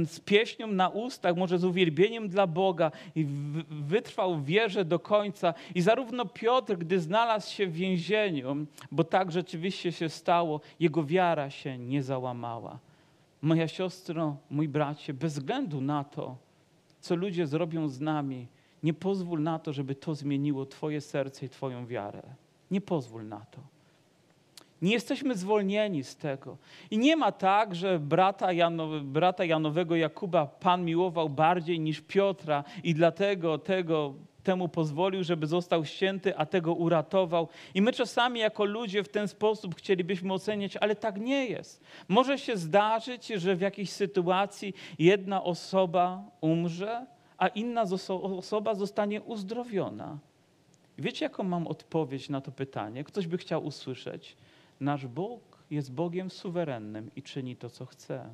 z 0.05 0.19
pieśnią 0.19 0.67
na 0.67 0.89
ustach, 0.89 1.35
może 1.35 1.59
z 1.59 1.65
uwielbieniem 1.65 2.29
dla 2.29 2.47
Boga 2.47 2.91
i 3.15 3.25
wytrwał 3.69 4.41
wierze 4.41 4.85
do 4.85 4.99
końca. 4.99 5.53
I 5.75 5.81
zarówno 5.81 6.25
Piotr, 6.25 6.77
gdy 6.77 6.99
znalazł 6.99 7.53
się 7.53 7.67
w 7.67 7.73
więzieniu, 7.73 8.65
bo 8.91 9.03
tak 9.03 9.31
rzeczywiście 9.31 9.91
się 9.91 10.09
stało, 10.09 10.61
jego 10.79 11.03
wiara 11.03 11.49
się 11.49 11.77
nie 11.77 12.03
załamała. 12.03 12.79
Moja 13.41 13.67
siostro, 13.67 14.37
mój 14.49 14.67
bracie, 14.67 15.13
bez 15.13 15.33
względu 15.33 15.81
na 15.81 16.03
to, 16.03 16.37
co 16.99 17.15
ludzie 17.15 17.47
zrobią 17.47 17.89
z 17.89 17.99
nami, 17.99 18.47
nie 18.83 18.93
pozwól 18.93 19.43
na 19.43 19.59
to, 19.59 19.73
żeby 19.73 19.95
to 19.95 20.15
zmieniło 20.15 20.65
Twoje 20.65 21.01
serce 21.01 21.45
i 21.45 21.49
Twoją 21.49 21.85
wiarę. 21.85 22.21
Nie 22.71 22.81
pozwól 22.81 23.27
na 23.27 23.39
to. 23.39 23.78
Nie 24.81 24.93
jesteśmy 24.93 25.35
zwolnieni 25.35 26.03
z 26.03 26.15
tego. 26.15 26.57
I 26.91 26.97
nie 26.97 27.15
ma 27.15 27.31
tak, 27.31 27.75
że 27.75 27.99
brata, 27.99 28.47
brata 29.01 29.45
Janowego 29.45 29.95
Jakuba 29.95 30.45
Pan 30.45 30.85
miłował 30.85 31.29
bardziej 31.29 31.79
niż 31.79 32.01
Piotra 32.01 32.63
i 32.83 32.93
dlatego 32.93 33.57
tego 33.57 34.13
temu 34.43 34.69
pozwolił, 34.69 35.23
żeby 35.23 35.47
został 35.47 35.85
ścięty, 35.85 36.37
a 36.37 36.45
tego 36.45 36.73
uratował. 36.73 37.47
I 37.73 37.81
my 37.81 37.93
czasami 37.93 38.39
jako 38.39 38.65
ludzie 38.65 39.03
w 39.03 39.09
ten 39.09 39.27
sposób 39.27 39.75
chcielibyśmy 39.75 40.33
oceniać, 40.33 40.77
ale 40.77 40.95
tak 40.95 41.21
nie 41.21 41.45
jest. 41.45 41.83
Może 42.07 42.37
się 42.37 42.57
zdarzyć, 42.57 43.27
że 43.27 43.55
w 43.55 43.61
jakiejś 43.61 43.89
sytuacji 43.89 44.73
jedna 44.99 45.43
osoba 45.43 46.23
umrze, 46.41 47.05
a 47.37 47.47
inna 47.47 47.83
osoba 48.37 48.75
zostanie 48.75 49.21
uzdrowiona. 49.21 50.17
Wiecie, 50.97 51.25
jaką 51.25 51.43
mam 51.43 51.67
odpowiedź 51.67 52.29
na 52.29 52.41
to 52.41 52.51
pytanie? 52.51 53.03
Ktoś 53.03 53.27
by 53.27 53.37
chciał 53.37 53.65
usłyszeć. 53.65 54.37
Nasz 54.79 55.07
Bóg 55.07 55.63
jest 55.71 55.93
Bogiem 55.93 56.29
suwerennym 56.29 57.11
i 57.15 57.23
czyni 57.23 57.55
to, 57.55 57.69
co 57.69 57.85
chce. 57.85 58.29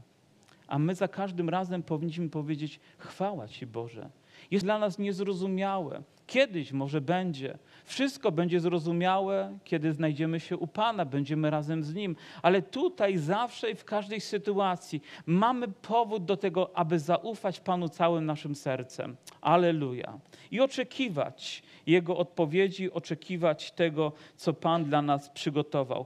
A 0.67 0.79
my 0.79 0.95
za 0.95 1.08
każdym 1.08 1.49
razem 1.49 1.84
powinniśmy 1.84 2.29
powiedzieć: 2.29 2.79
Chwała 2.97 3.47
Ci, 3.47 3.67
Boże. 3.67 4.10
Jest 4.51 4.65
dla 4.65 4.79
nas 4.79 4.99
niezrozumiałe. 4.99 6.03
Kiedyś 6.27 6.71
może 6.71 7.01
będzie. 7.01 7.58
Wszystko 7.86 8.31
będzie 8.31 8.60
zrozumiałe, 8.60 9.58
kiedy 9.63 9.93
znajdziemy 9.93 10.39
się 10.39 10.58
u 10.58 10.67
Pana, 10.67 11.05
będziemy 11.05 11.49
razem 11.49 11.84
z 11.84 11.93
Nim. 11.93 12.15
Ale 12.41 12.62
tutaj 12.62 13.17
zawsze 13.17 13.71
i 13.71 13.75
w 13.75 13.86
każdej 13.86 14.21
sytuacji 14.21 15.01
mamy 15.25 15.67
powód 15.67 16.25
do 16.25 16.38
tego, 16.38 16.77
aby 16.77 16.99
zaufać 16.99 17.60
Panu 17.60 17.89
całym 17.89 18.25
naszym 18.25 18.55
sercem. 18.55 19.15
Aleluja. 19.41 20.19
I 20.51 20.62
oczekiwać 20.62 21.63
Jego 21.88 22.17
odpowiedzi, 22.17 22.91
oczekiwać 22.91 23.71
tego, 23.71 24.12
co 24.36 24.53
Pan 24.53 24.86
dla 24.86 25.01
nas 25.01 25.29
przygotował. 25.29 26.05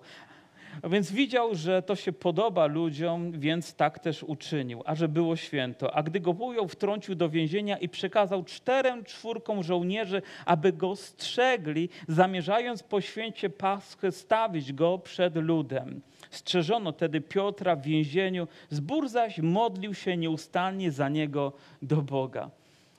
A 0.82 0.90
więc 0.90 1.12
widział, 1.12 1.56
że 1.56 1.82
to 1.82 1.96
się 1.96 2.12
podoba 2.12 2.66
ludziom, 2.66 3.32
więc 3.32 3.74
tak 3.74 4.00
też 4.00 4.24
uczynił, 4.24 4.82
a 4.86 4.96
że 4.96 5.08
było 5.08 5.36
święto. 5.36 5.96
A 5.96 6.04
gdy 6.04 6.20
go 6.20 6.32
ujął, 6.32 6.68
wtrącił 6.68 7.16
do 7.16 7.30
więzienia 7.30 7.78
i 7.78 7.90
przekazał 7.90 8.44
czterem 8.44 9.04
czwórkom 9.04 9.64
żołnierzy, 9.64 10.22
aby 10.46 10.74
go 10.74 10.96
strzegli, 10.96 11.90
zamierzając 12.08 12.84
po 12.84 13.02
święcie 13.02 13.50
Paschy 13.50 14.12
stawić 14.12 14.74
go 14.74 14.98
przed 14.98 15.36
ludem. 15.36 16.02
Strzeżono 16.32 16.94
tedy 16.94 17.22
Piotra 17.22 17.76
w 17.76 17.82
więzieniu, 17.82 18.48
zbór 18.70 19.10
zaś 19.10 19.38
modlił 19.38 19.94
się 19.94 20.18
nieustannie 20.18 20.92
za 20.92 21.10
niego 21.10 21.54
do 21.82 22.02
Boga. 22.02 22.50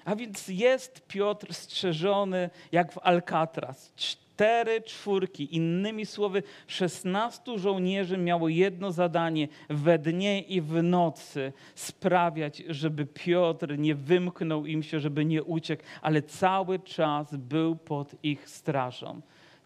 A 0.05 0.17
więc 0.17 0.49
jest 0.49 1.07
Piotr 1.09 1.55
strzeżony 1.55 2.51
jak 2.73 2.93
w 2.93 2.99
Alcatraz 3.03 3.93
cztery 4.40 4.81
czwórki. 4.81 5.57
Innymi 5.57 6.07
słowy, 6.07 6.42
szesnastu 6.66 7.59
żołnierzy 7.59 8.18
miało 8.18 8.48
jedno 8.48 8.92
zadanie 8.92 9.48
we 9.68 9.98
dnie 9.98 10.40
i 10.40 10.61
w 10.61 10.83
nocy 10.83 11.53
sprawiać, 11.74 12.62
żeby 12.68 13.07
Piotr 13.07 13.79
nie 13.79 13.94
wymknął 13.94 14.66
im 14.66 14.83
się, 14.83 15.00
żeby 15.00 15.24
nie 15.24 15.42
uciekł, 15.42 15.83
ale 16.03 16.22
cały 16.22 16.79
czas 16.79 17.37
był 17.37 17.76
pod 17.76 18.14
ich 18.22 18.48
strażą 18.48 19.20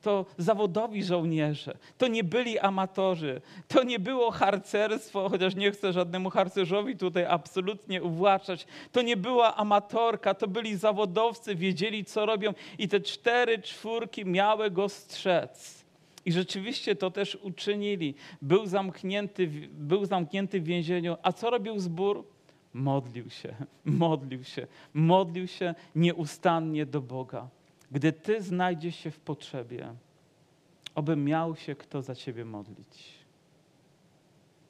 to 0.05 0.27
zawodowi 0.39 1.05
żołnierze, 1.05 1.77
to 1.99 2.09
nie 2.09 2.25
byli 2.25 2.59
amatorzy, 2.59 3.41
to 3.69 3.83
nie 3.83 3.99
było 3.99 4.31
harcerstwo, 4.31 5.29
chociaż 5.29 5.55
nie 5.55 5.71
chcę 5.71 5.93
żadnemu 5.93 6.31
harcerzowi 6.31 6.97
tutaj 6.97 7.25
absolutnie 7.25 8.03
uwłaczać, 8.03 8.67
to 8.93 9.03
nie 9.03 9.17
była 9.17 9.57
amatorka, 9.57 10.35
to 10.35 10.49
byli 10.49 10.77
zawodowcy, 10.77 11.55
wiedzieli 11.55 12.05
co 12.05 12.27
robią 12.27 12.55
i 12.79 12.89
te 12.89 13.01
cztery 13.01 13.59
czwórki 13.59 14.25
miały 14.25 14.71
go 14.71 14.89
strzec. 14.89 15.85
I 16.27 16.33
rzeczywiście 16.33 16.97
to 16.97 17.11
też 17.11 17.39
uczynili. 17.43 18.15
Był 18.43 18.67
zamknięty, 18.67 19.51
był 19.73 20.05
zamknięty 20.05 20.61
w 20.61 20.65
więzieniu. 20.65 21.17
A 21.23 21.33
co 21.33 21.51
robił 21.51 21.79
zbór? 21.79 22.25
Modlił 22.75 23.31
się, 23.31 23.55
modlił 23.85 24.45
się, 24.45 24.67
modlił 24.95 25.47
się 25.47 25.75
nieustannie 25.95 26.87
do 26.87 27.01
Boga. 27.01 27.49
Gdy 27.95 28.13
Ty 28.13 28.43
znajdziesz 28.43 28.97
się 28.97 29.11
w 29.11 29.21
potrzebie, 29.21 29.95
oby 30.95 31.17
miał 31.17 31.57
się 31.57 31.75
kto 31.75 32.03
za 32.03 32.15
Ciebie 32.15 32.45
modlić. 32.45 33.15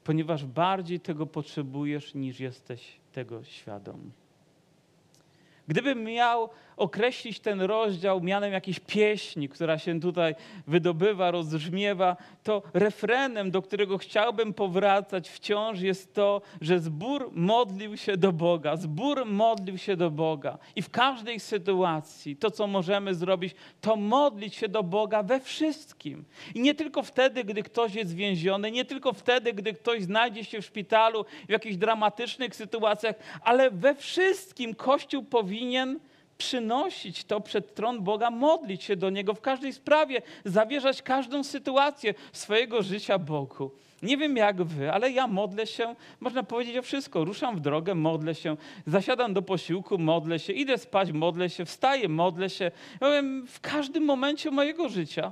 Ponieważ 0.03 0.45
bardziej 0.45 0.99
tego 0.99 1.25
potrzebujesz, 1.25 2.13
niż 2.13 2.39
jesteś 2.39 2.99
tego 3.11 3.43
świadom. 3.43 4.11
Gdybym 5.67 6.03
miał 6.03 6.49
określić 6.77 7.39
ten 7.39 7.61
rozdział 7.61 8.21
mianem 8.21 8.53
jakiejś 8.53 8.79
pieśni, 8.79 9.49
która 9.49 9.79
się 9.79 9.99
tutaj 9.99 10.35
wydobywa, 10.67 11.31
rozbrzmiewa, 11.31 12.17
to 12.43 12.61
refrenem, 12.73 13.51
do 13.51 13.61
którego 13.61 13.97
chciałbym 13.97 14.53
powracać 14.53 15.29
wciąż 15.29 15.79
jest 15.79 16.13
to, 16.13 16.41
że 16.61 16.79
zbór 16.79 17.29
modlił 17.33 17.97
się 17.97 18.17
do 18.17 18.31
Boga. 18.31 18.77
Zbór 18.77 19.25
modlił 19.25 19.77
się 19.77 19.97
do 19.97 20.11
Boga. 20.11 20.57
I 20.75 20.81
w 20.81 20.89
każdej 20.89 21.39
sytuacji 21.39 22.35
to, 22.35 22.51
co 22.51 22.67
możemy 22.67 23.15
zrobić, 23.15 23.55
to 23.81 23.95
modlić 23.95 24.55
się 24.55 24.69
do 24.69 24.83
Boga 24.83 25.23
we 25.23 25.39
wszystkim. 25.39 26.25
I 26.55 26.59
nie 26.59 26.75
tylko 26.75 27.03
wtedy, 27.03 27.43
gdy 27.43 27.63
ktoś 27.63 27.95
jest 27.95 28.15
więziony, 28.15 28.71
nie 28.71 28.85
tylko 28.85 29.13
wtedy, 29.13 29.53
gdy 29.53 29.73
ktoś 29.73 30.03
znajdzie 30.03 30.43
się 30.43 30.61
w 30.61 30.65
szpitalu 30.65 31.25
w 31.47 31.51
jakichś 31.51 31.75
dramatycznych 31.75 32.55
sytuacjach, 32.55 33.15
ale 33.41 33.71
we 33.71 33.95
wszystkim 33.95 34.75
Kościół 34.75 35.23
powinien 35.23 35.54
przynosić 36.37 37.23
to 37.23 37.41
przed 37.41 37.75
tron 37.75 38.01
Boga, 38.03 38.31
modlić 38.31 38.83
się 38.83 38.95
do 38.95 39.09
Niego 39.09 39.33
w 39.33 39.41
każdej 39.41 39.73
sprawie, 39.73 40.21
zawierzać 40.45 41.01
każdą 41.01 41.43
sytuację 41.43 42.13
swojego 42.33 42.83
życia 42.83 43.19
Bogu. 43.19 43.71
Nie 44.01 44.17
wiem 44.17 44.37
jak 44.37 44.63
wy, 44.63 44.91
ale 44.91 45.11
ja 45.11 45.27
modlę 45.27 45.67
się, 45.67 45.95
można 46.19 46.43
powiedzieć 46.43 46.77
o 46.77 46.81
wszystko. 46.81 47.25
Ruszam 47.25 47.55
w 47.55 47.59
drogę, 47.59 47.95
modlę 47.95 48.35
się, 48.35 48.57
zasiadam 48.87 49.33
do 49.33 49.41
posiłku, 49.41 49.97
modlę 49.97 50.39
się, 50.39 50.53
idę 50.53 50.77
spać, 50.77 51.11
modlę 51.11 51.49
się, 51.49 51.65
wstaję, 51.65 52.09
modlę 52.09 52.49
się. 52.49 52.71
w 53.47 53.59
każdym 53.61 54.03
momencie 54.05 54.51
mojego 54.51 54.89
życia 54.89 55.31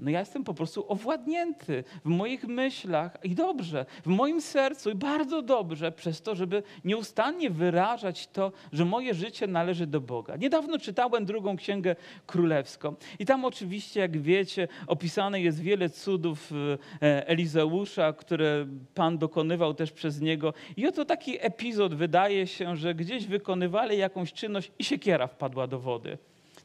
no 0.00 0.10
ja 0.10 0.20
jestem 0.20 0.44
po 0.44 0.54
prostu 0.54 0.84
owładnięty 0.88 1.84
w 2.04 2.08
moich 2.08 2.44
myślach 2.44 3.18
i 3.22 3.34
dobrze, 3.34 3.86
w 4.02 4.06
moim 4.06 4.40
sercu 4.40 4.90
i 4.90 4.94
bardzo 4.94 5.42
dobrze 5.42 5.92
przez 5.92 6.22
to, 6.22 6.34
żeby 6.34 6.62
nieustannie 6.84 7.50
wyrażać 7.50 8.26
to, 8.26 8.52
że 8.72 8.84
moje 8.84 9.14
życie 9.14 9.46
należy 9.46 9.86
do 9.86 10.00
Boga. 10.00 10.36
Niedawno 10.36 10.78
czytałem 10.78 11.24
drugą 11.24 11.56
księgę 11.56 11.96
królewską 12.26 12.94
i 13.18 13.26
tam 13.26 13.44
oczywiście, 13.44 14.00
jak 14.00 14.22
wiecie, 14.22 14.68
opisane 14.86 15.40
jest 15.40 15.60
wiele 15.60 15.90
cudów 15.90 16.52
e, 17.02 17.28
Elizeusza, 17.28 18.12
które 18.12 18.66
Pan 18.94 19.18
dokonywał 19.18 19.74
też 19.74 19.92
przez 19.92 20.20
niego. 20.20 20.54
I 20.76 20.86
oto 20.86 21.04
taki 21.04 21.36
epizod 21.40 21.94
wydaje 21.94 22.46
się, 22.46 22.76
że 22.76 22.94
gdzieś 22.94 23.26
wykonywali 23.26 23.98
jakąś 23.98 24.32
czynność 24.32 24.72
i 24.78 24.84
siekiera 24.84 25.26
wpadła 25.26 25.66
do 25.66 25.78
wody. 25.78 26.18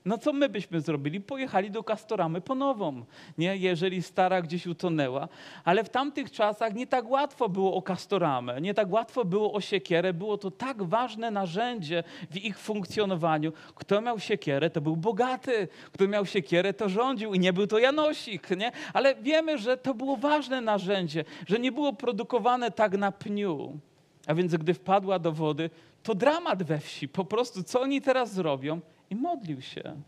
No 0.06 0.18
co 0.18 0.34
my 0.34 0.50
byśmy 0.50 0.82
zrobili? 0.82 1.22
Pojechali 1.22 1.72
do 1.72 1.84
Kastoramy 1.84 2.41
po 2.41 2.56
nową, 2.56 3.06
nie? 3.38 3.58
jeżeli 3.58 4.02
stara 4.02 4.41
gdzieś 4.41 4.68
utonęła. 4.68 5.28
Ale 5.63 5.84
w 5.84 5.89
tamtych 5.89 6.32
czasach 6.32 6.74
nie 6.74 6.88
tak 6.88 7.10
łatwo 7.10 7.50
było 7.50 7.74
o 7.74 7.82
Kastoramę, 7.82 8.62
nie 8.62 8.74
tak 8.74 8.91
łatwo 8.91 9.26
było 9.26 9.54
o 9.54 9.62
siekierę. 9.62 10.13
Było 10.13 10.38
to 10.38 10.52
tak 10.52 10.84
ważne 10.84 11.32
narzędzie 11.32 12.04
w 12.32 12.38
ich 12.38 12.60
funkcjonowaniu. 12.60 13.54
Kto 13.76 14.02
miał 14.02 14.20
siekierę, 14.20 14.70
to 14.70 14.82
był 14.82 14.96
bogaty. 14.96 15.68
Kto 15.91 16.08
miał 16.08 16.26
siekierę, 16.26 16.74
to 16.74 16.89
rządził 16.89 17.34
i 17.34 17.39
nie 17.39 17.54
był 17.54 17.68
to 17.68 17.80
Janosik. 17.80 18.50
Nie? 18.58 18.72
Ale 18.94 19.15
wiemy, 19.15 19.58
że 19.58 19.78
to 19.78 19.94
było 19.94 20.18
ważne 20.18 20.62
narzędzie, 20.62 21.26
że 21.48 21.60
nie 21.60 21.72
było 21.72 21.94
produkowane 21.94 22.72
tak 22.72 22.98
na 22.98 23.12
pniu. 23.12 23.80
A 24.28 24.34
więc 24.34 24.56
gdy 24.56 24.74
wpadła 24.74 25.20
do 25.20 25.32
wody, 25.32 25.70
to 26.04 26.15
dramat 26.15 26.63
we 26.63 26.80
wsi. 26.80 27.08
Po 27.08 27.26
prostu 27.26 27.63
co 27.63 27.82
oni 27.82 28.02
teraz 28.02 28.34
zrobią? 28.34 28.82
I 29.10 29.15
modlił 29.15 29.62
się. 29.62 30.02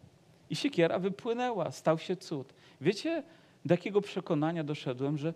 I 0.49 0.55
siekiera 0.55 0.99
wypłynęła, 0.99 1.71
stał 1.71 1.97
się 1.97 2.15
cud. 2.15 2.53
Wiecie, 2.81 3.23
do 3.65 3.73
jakiego 3.73 4.01
przekonania 4.01 4.63
doszedłem, 4.63 5.17
że 5.17 5.33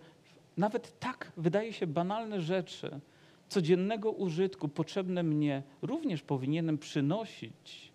nawet 0.56 0.98
tak 0.98 1.32
wydaje 1.36 1.72
się 1.72 1.86
banalne 1.86 2.40
rzeczy 2.40 3.00
codziennego 3.48 4.10
użytku 4.10 4.68
potrzebne 4.68 5.22
mnie 5.22 5.62
również 5.82 6.22
powinienem 6.22 6.78
przynosić 6.78 7.91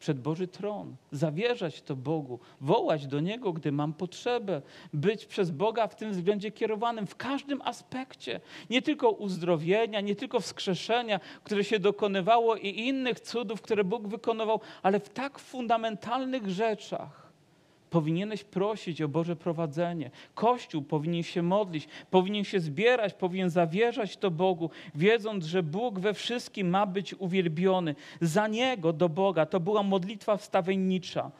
przed 0.00 0.20
Boży 0.20 0.48
tron, 0.48 0.96
zawierzać 1.12 1.82
to 1.82 1.96
Bogu, 1.96 2.40
wołać 2.60 3.06
do 3.06 3.20
Niego, 3.20 3.52
gdy 3.52 3.72
mam 3.72 3.92
potrzebę, 3.92 4.62
być 4.92 5.26
przez 5.26 5.50
Boga 5.50 5.88
w 5.88 5.96
tym 5.96 6.12
względzie 6.12 6.50
kierowanym 6.50 7.06
w 7.06 7.16
każdym 7.16 7.62
aspekcie. 7.62 8.40
Nie 8.70 8.82
tylko 8.82 9.10
uzdrowienia, 9.10 10.00
nie 10.00 10.16
tylko 10.16 10.40
wskrzeszenia, 10.40 11.20
które 11.44 11.64
się 11.64 11.78
dokonywało 11.78 12.56
i 12.56 12.68
innych 12.68 13.20
cudów, 13.20 13.62
które 13.62 13.84
Bóg 13.84 14.08
wykonywał, 14.08 14.60
ale 14.82 15.00
w 15.00 15.08
tak 15.08 15.38
fundamentalnych 15.38 16.50
rzeczach 16.50 17.19
Powinieneś 17.90 18.44
prosić 18.44 19.02
o 19.02 19.08
Boże 19.08 19.36
prowadzenie. 19.36 20.10
Kościół 20.34 20.82
powinien 20.82 21.22
się 21.22 21.42
modlić, 21.42 21.88
powinien 22.10 22.44
się 22.44 22.60
zbierać, 22.60 23.14
powinien 23.14 23.50
zawierzać 23.50 24.16
to 24.16 24.30
Bogu, 24.30 24.70
wiedząc, 24.94 25.44
że 25.44 25.62
Bóg 25.62 25.98
we 25.98 26.14
wszystkim 26.14 26.68
ma 26.68 26.86
być 26.86 27.14
uwielbiony. 27.14 27.94
Za 28.20 28.48
Niego 28.48 28.92
do 28.92 29.08
Boga 29.08 29.46
to 29.46 29.60
była 29.60 29.82
modlitwa 29.82 30.36
wstawiennicza. 30.36 31.30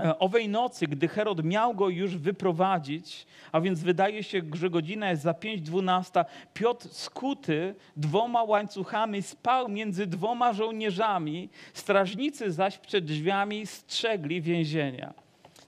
e, 0.00 0.18
owej 0.18 0.48
nocy, 0.48 0.86
gdy 0.86 1.08
Herod 1.08 1.44
miał 1.44 1.74
go 1.74 1.88
już 1.88 2.16
wyprowadzić, 2.16 3.26
a 3.52 3.60
więc 3.60 3.82
wydaje 3.82 4.22
się, 4.22 4.42
że 4.54 4.70
godzina 4.70 5.10
jest 5.10 5.22
za 5.22 5.32
5.12, 5.32 6.24
Piotr 6.54 6.88
skuty 6.88 7.74
dwoma 7.96 8.42
łańcuchami 8.42 9.22
spał 9.22 9.68
między 9.68 10.06
dwoma 10.06 10.52
żołnierzami, 10.52 11.48
strażnicy 11.74 12.52
zaś 12.52 12.78
przed 12.78 13.04
drzwiami 13.04 13.66
strzegli 13.66 14.42
więzienia. 14.42 15.21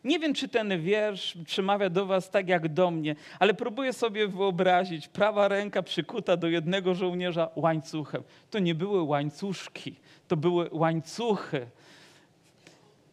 Nie 0.04 0.18
wiem, 0.18 0.34
czy 0.34 0.48
ten 0.48 0.82
wiersz 0.82 1.38
przemawia 1.46 1.90
do 1.90 2.06
was 2.06 2.30
tak 2.30 2.48
jak 2.48 2.68
do 2.68 2.90
mnie, 2.90 3.16
ale 3.38 3.54
próbuję 3.54 3.92
sobie 3.92 4.28
wyobrazić, 4.28 5.08
prawa 5.08 5.48
ręka 5.48 5.82
przykuta 5.82 6.36
do 6.36 6.48
jednego 6.48 6.94
żołnierza 6.94 7.50
łańcuchem. 7.56 8.22
To 8.50 8.58
nie 8.58 8.74
były 8.74 9.02
łańcuszki, 9.02 9.94
to 10.28 10.36
były 10.36 10.68
łańcuchy. 10.72 11.66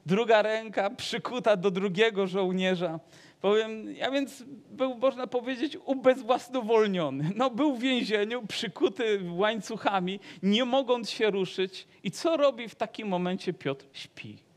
Druga 0.06 0.42
ręka 0.42 0.90
przykuta 0.90 1.58
do 1.58 1.72
drugiego 1.72 2.28
żołnierza. 2.28 3.00
Powiem, 3.42 3.96
ja 3.96 4.12
więc 4.12 4.44
był, 4.70 4.98
można 4.98 5.28
powiedzieć, 5.28 5.78
ubezwłasnowolniony. 5.86 7.32
No, 7.36 7.50
był 7.50 7.76
w 7.76 7.80
więzieniu, 7.80 8.48
przykuty 8.48 9.20
łańcuchami, 9.32 10.20
nie 10.44 10.66
mogąc 10.66 11.10
się 11.10 11.32
ruszyć. 11.32 11.88
I 12.04 12.12
co 12.12 12.38
robi 12.38 12.70
w 12.70 12.76
takim 12.76 13.08
momencie 13.08 13.54
Piotr? 13.54 13.86
Śpi. 13.94 14.51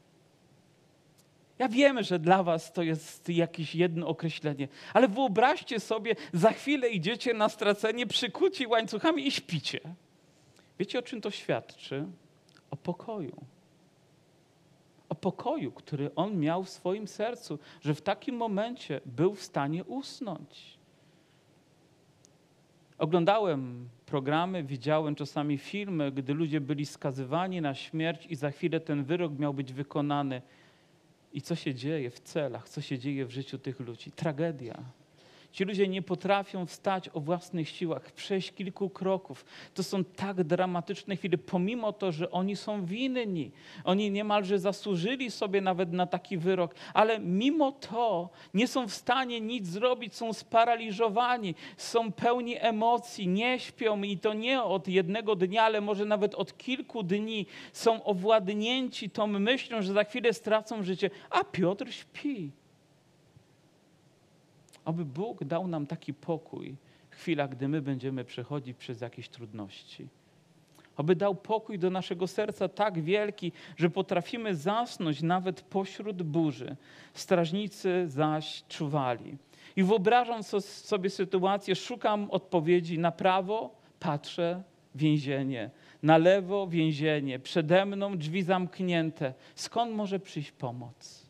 Ja 1.59 1.69
wiemy, 1.69 2.05
że 2.05 2.19
dla 2.19 2.43
was 2.43 2.73
to 2.73 2.83
jest 2.83 3.29
jakieś 3.29 3.75
jedno 3.75 4.07
określenie, 4.07 4.69
ale 4.95 5.09
wyobraźcie 5.09 5.81
sobie, 5.81 6.14
za 6.33 6.53
chwilę 6.53 6.88
idziecie 6.88 7.35
na 7.35 7.49
stracenie, 7.49 8.07
przykuci 8.07 8.67
łańcuchami 8.67 9.27
i 9.27 9.31
śpicie. 9.31 9.81
Wiecie, 10.79 10.99
o 10.99 11.03
czym 11.03 11.21
to 11.21 11.31
świadczy? 11.31 12.07
O 12.71 12.77
pokoju. 12.77 13.37
O 15.09 15.14
pokoju, 15.14 15.73
który 15.73 16.14
on 16.14 16.38
miał 16.38 16.64
w 16.64 16.71
swoim 16.71 17.09
sercu, 17.09 17.59
że 17.81 17.95
w 17.95 18.03
takim 18.03 18.37
momencie 18.37 19.01
był 19.07 19.35
w 19.35 19.43
stanie 19.43 19.85
usnąć. 19.85 20.79
Oglądałem 22.99 23.88
programy, 24.07 24.64
widziałem 24.64 25.14
czasami 25.14 25.59
filmy, 25.59 26.12
gdy 26.12 26.35
ludzie 26.35 26.61
byli 26.61 26.87
skazywani 26.87 27.61
na 27.61 27.75
śmierć 27.75 28.27
i 28.27 28.37
za 28.37 28.51
chwilę 28.51 28.81
ten 28.81 29.05
wyrok 29.05 29.38
miał 29.38 29.55
być 29.55 29.73
wykonany 29.73 30.43
i 31.35 31.42
co 31.42 31.55
się 31.55 31.75
dzieje 31.75 32.11
w 32.11 32.20
celach, 32.20 32.68
co 32.68 32.81
się 32.81 32.99
dzieje 32.99 33.27
w 33.27 33.31
życiu 33.31 33.59
tych 33.59 33.81
ludzi. 33.81 34.12
Tragedia. 34.12 34.85
Ci 35.55 35.64
ludzie 35.64 35.88
nie 35.88 36.03
potrafią 36.03 36.67
wstać 36.67 37.11
o 37.12 37.21
własnych 37.21 37.69
siłach, 37.69 38.12
przejść 38.12 38.53
kilku 38.53 38.90
kroków. 38.90 39.45
To 39.75 39.83
są 39.83 40.05
tak 40.05 40.45
dramatyczne 40.45 41.17
chwile, 41.17 41.38
pomimo 41.38 41.93
to, 41.93 42.12
że 42.12 42.31
oni 42.31 42.57
są 42.57 42.85
winni. 42.85 43.51
Oni 43.85 44.11
niemalże 44.11 44.59
zasłużyli 44.59 45.31
sobie 45.31 45.61
nawet 45.61 45.93
na 45.93 46.07
taki 46.07 46.38
wyrok, 46.38 46.75
ale 46.95 47.21
mimo 47.21 47.73
to 47.73 48.29
nie 48.55 48.69
są 48.69 48.88
w 48.88 48.95
stanie 48.95 49.40
nic 49.40 49.67
zrobić, 49.67 50.14
są 50.14 50.33
sparaliżowani, 50.33 51.55
są 51.77 52.12
pełni 52.12 52.57
emocji, 52.59 53.29
nie 53.29 53.59
śpią 53.59 54.03
i 54.03 54.19
to 54.19 54.33
nie 54.33 54.62
od 54.62 54.88
jednego 54.88 55.37
dnia, 55.37 55.62
ale 55.62 55.81
może 55.81 56.05
nawet 56.05 56.35
od 56.35 56.57
kilku 56.57 57.03
dni. 57.03 57.47
Są 57.73 58.05
owładnięci 58.05 59.11
tą 59.11 59.27
myślą, 59.27 59.83
że 59.83 59.93
za 59.93 60.05
chwilę 60.05 60.33
stracą 60.33 60.83
życie, 60.83 61.11
a 61.31 61.45
Piotr 61.45 61.93
śpi. 61.93 62.63
Aby 64.85 65.05
Bóg 65.05 65.44
dał 65.44 65.68
nam 65.68 65.87
taki 65.87 66.14
pokój 66.14 66.77
w 67.11 67.16
chwilach, 67.16 67.51
gdy 67.51 67.68
my 67.68 67.83
będziemy 67.83 68.25
przechodzić 68.25 68.77
przez 68.77 69.01
jakieś 69.01 69.29
trudności. 69.29 70.09
Aby 70.97 71.16
dał 71.16 71.35
pokój 71.35 71.79
do 71.79 71.90
naszego 71.90 72.27
serca 72.27 72.68
tak 72.68 73.03
wielki, 73.03 73.53
że 73.77 73.90
potrafimy 73.90 74.55
zasnąć 74.55 75.23
nawet 75.23 75.62
pośród 75.62 76.23
burzy. 76.23 76.77
Strażnicy 77.14 78.05
zaś 78.09 78.64
czuwali. 78.68 79.37
I 79.77 79.83
wyobrażam 79.83 80.42
sobie 80.62 81.11
sytuację, 81.11 81.75
szukam 81.75 82.31
odpowiedzi 82.31 82.99
na 82.99 83.12
prawo, 83.12 83.75
patrzę, 84.01 84.62
więzienie, 84.94 85.70
na 86.03 86.18
lewo 86.18 86.66
więzienie, 86.66 87.38
przede 87.38 87.87
mną 87.87 88.18
drzwi 88.18 88.42
zamknięte. 88.42 89.35
Skąd 89.55 89.94
może 89.94 90.20
przyjść 90.20 90.53
pomoc? 90.53 91.24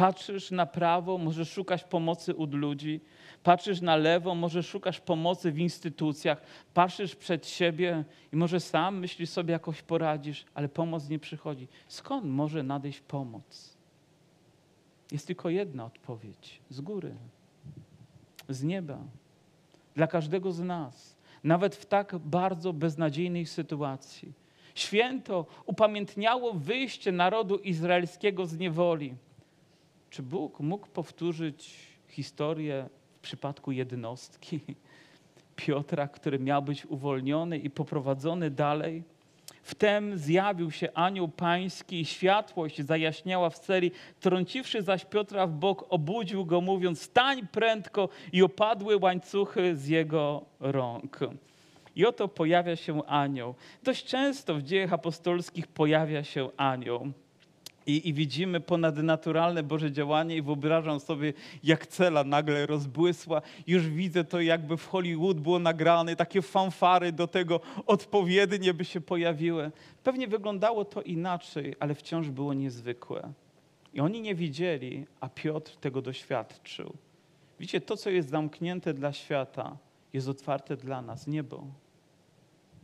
Patrzysz 0.00 0.50
na 0.50 0.66
prawo, 0.66 1.18
możesz 1.18 1.50
szukać 1.50 1.84
pomocy 1.84 2.34
u 2.34 2.46
ludzi. 2.46 3.00
Patrzysz 3.42 3.80
na 3.80 3.96
lewo, 3.96 4.34
może 4.34 4.62
szukasz 4.62 5.00
pomocy 5.00 5.52
w 5.52 5.58
instytucjach. 5.58 6.42
Patrzysz 6.74 7.16
przed 7.16 7.48
siebie 7.48 8.04
i 8.32 8.36
może 8.36 8.60
sam 8.60 8.98
myślisz 8.98 9.30
sobie 9.30 9.52
jakoś 9.52 9.82
poradzisz, 9.82 10.44
ale 10.54 10.68
pomoc 10.68 11.08
nie 11.08 11.18
przychodzi. 11.18 11.68
Skąd 11.88 12.26
może 12.26 12.62
nadejść 12.62 13.00
pomoc? 13.00 13.76
Jest 15.12 15.26
tylko 15.26 15.50
jedna 15.50 15.84
odpowiedź 15.84 16.60
z 16.70 16.80
góry, 16.80 17.14
z 18.48 18.62
nieba, 18.62 18.98
dla 19.94 20.06
każdego 20.06 20.52
z 20.52 20.60
nas, 20.60 21.16
nawet 21.44 21.76
w 21.76 21.86
tak 21.86 22.18
bardzo 22.18 22.72
beznadziejnej 22.72 23.46
sytuacji. 23.46 24.32
Święto 24.74 25.46
upamiętniało 25.66 26.54
wyjście 26.54 27.12
narodu 27.12 27.56
izraelskiego 27.56 28.46
z 28.46 28.58
niewoli. 28.58 29.14
Czy 30.10 30.22
Bóg 30.22 30.60
mógł 30.60 30.86
powtórzyć 30.86 31.76
historię 32.08 32.88
w 33.16 33.20
przypadku 33.20 33.72
jednostki 33.72 34.60
Piotra, 35.56 36.08
który 36.08 36.38
miał 36.38 36.62
być 36.62 36.86
uwolniony 36.86 37.58
i 37.58 37.70
poprowadzony 37.70 38.50
dalej? 38.50 39.02
Wtem 39.62 40.18
zjawił 40.18 40.70
się 40.70 40.92
anioł 40.94 41.28
pański 41.28 42.00
i 42.00 42.04
światłość 42.04 42.82
zajaśniała 42.82 43.50
w 43.50 43.58
celi. 43.58 43.90
Trąciwszy 44.20 44.82
zaś 44.82 45.04
Piotra 45.04 45.46
w 45.46 45.52
bok, 45.52 45.86
obudził 45.88 46.46
go, 46.46 46.60
mówiąc: 46.60 47.02
Stań 47.02 47.46
prędko, 47.46 48.08
i 48.32 48.42
opadły 48.42 48.96
łańcuchy 48.96 49.76
z 49.76 49.88
jego 49.88 50.44
rąk. 50.60 51.18
I 51.96 52.06
oto 52.06 52.28
pojawia 52.28 52.76
się 52.76 53.04
anioł. 53.06 53.54
Dość 53.82 54.04
często 54.04 54.54
w 54.54 54.62
dziejach 54.62 54.92
apostolskich 54.92 55.66
pojawia 55.66 56.24
się 56.24 56.50
anioł. 56.56 57.12
I, 57.90 58.08
I, 58.08 58.14
widzimy 58.14 58.60
ponadnaturalne 58.60 59.62
Boże 59.62 59.92
działanie 59.92 60.36
i 60.36 60.42
wyobrażam 60.42 61.00
sobie, 61.00 61.32
jak 61.64 61.86
cela 61.86 62.24
nagle 62.24 62.66
rozbłysła. 62.66 63.42
Już 63.66 63.88
widzę 63.88 64.24
to, 64.24 64.40
jakby 64.40 64.76
w 64.76 64.86
Hollywood 64.86 65.40
było 65.40 65.58
nagrane, 65.58 66.16
takie 66.16 66.42
fanfary 66.42 67.12
do 67.12 67.26
tego 67.26 67.60
odpowiednie 67.86 68.74
by 68.74 68.84
się 68.84 69.00
pojawiły. 69.00 69.70
Pewnie 70.04 70.28
wyglądało 70.28 70.84
to 70.84 71.02
inaczej, 71.02 71.74
ale 71.80 71.94
wciąż 71.94 72.28
było 72.28 72.54
niezwykłe. 72.54 73.32
I 73.94 74.00
oni 74.00 74.20
nie 74.20 74.34
widzieli, 74.34 75.06
a 75.20 75.28
Piotr 75.28 75.76
tego 75.76 76.02
doświadczył. 76.02 76.94
Widzicie, 77.60 77.80
to, 77.80 77.96
co 77.96 78.10
jest 78.10 78.28
zamknięte 78.28 78.94
dla 78.94 79.12
świata, 79.12 79.76
jest 80.12 80.28
otwarte 80.28 80.76
dla 80.76 81.02
nas. 81.02 81.26
Niebo 81.26 81.64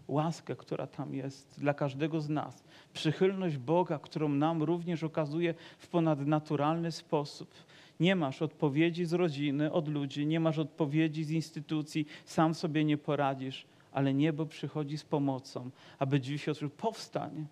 łaskę, 0.08 0.56
która 0.56 0.86
tam 0.86 1.14
jest 1.14 1.60
dla 1.60 1.74
każdego 1.74 2.20
z 2.20 2.28
nas, 2.28 2.64
przychylność 2.92 3.56
Boga, 3.56 3.98
którą 3.98 4.28
nam 4.28 4.62
również 4.62 5.02
okazuje 5.02 5.54
w 5.78 5.88
ponadnaturalny 5.88 6.92
sposób. 6.92 7.54
Nie 8.00 8.16
masz 8.16 8.42
odpowiedzi 8.42 9.04
z 9.04 9.12
rodziny, 9.12 9.72
od 9.72 9.88
ludzi, 9.88 10.26
nie 10.26 10.40
masz 10.40 10.58
odpowiedzi 10.58 11.24
z 11.24 11.30
instytucji, 11.30 12.06
sam 12.24 12.54
sobie 12.54 12.84
nie 12.84 12.98
poradzisz, 12.98 13.66
ale 13.92 14.14
niebo 14.14 14.46
przychodzi 14.46 14.98
z 14.98 15.04
pomocą, 15.04 15.70
aby 15.98 16.38
się 16.38 16.50
otworzyły. 16.50 16.70
Powstań, 16.70 17.46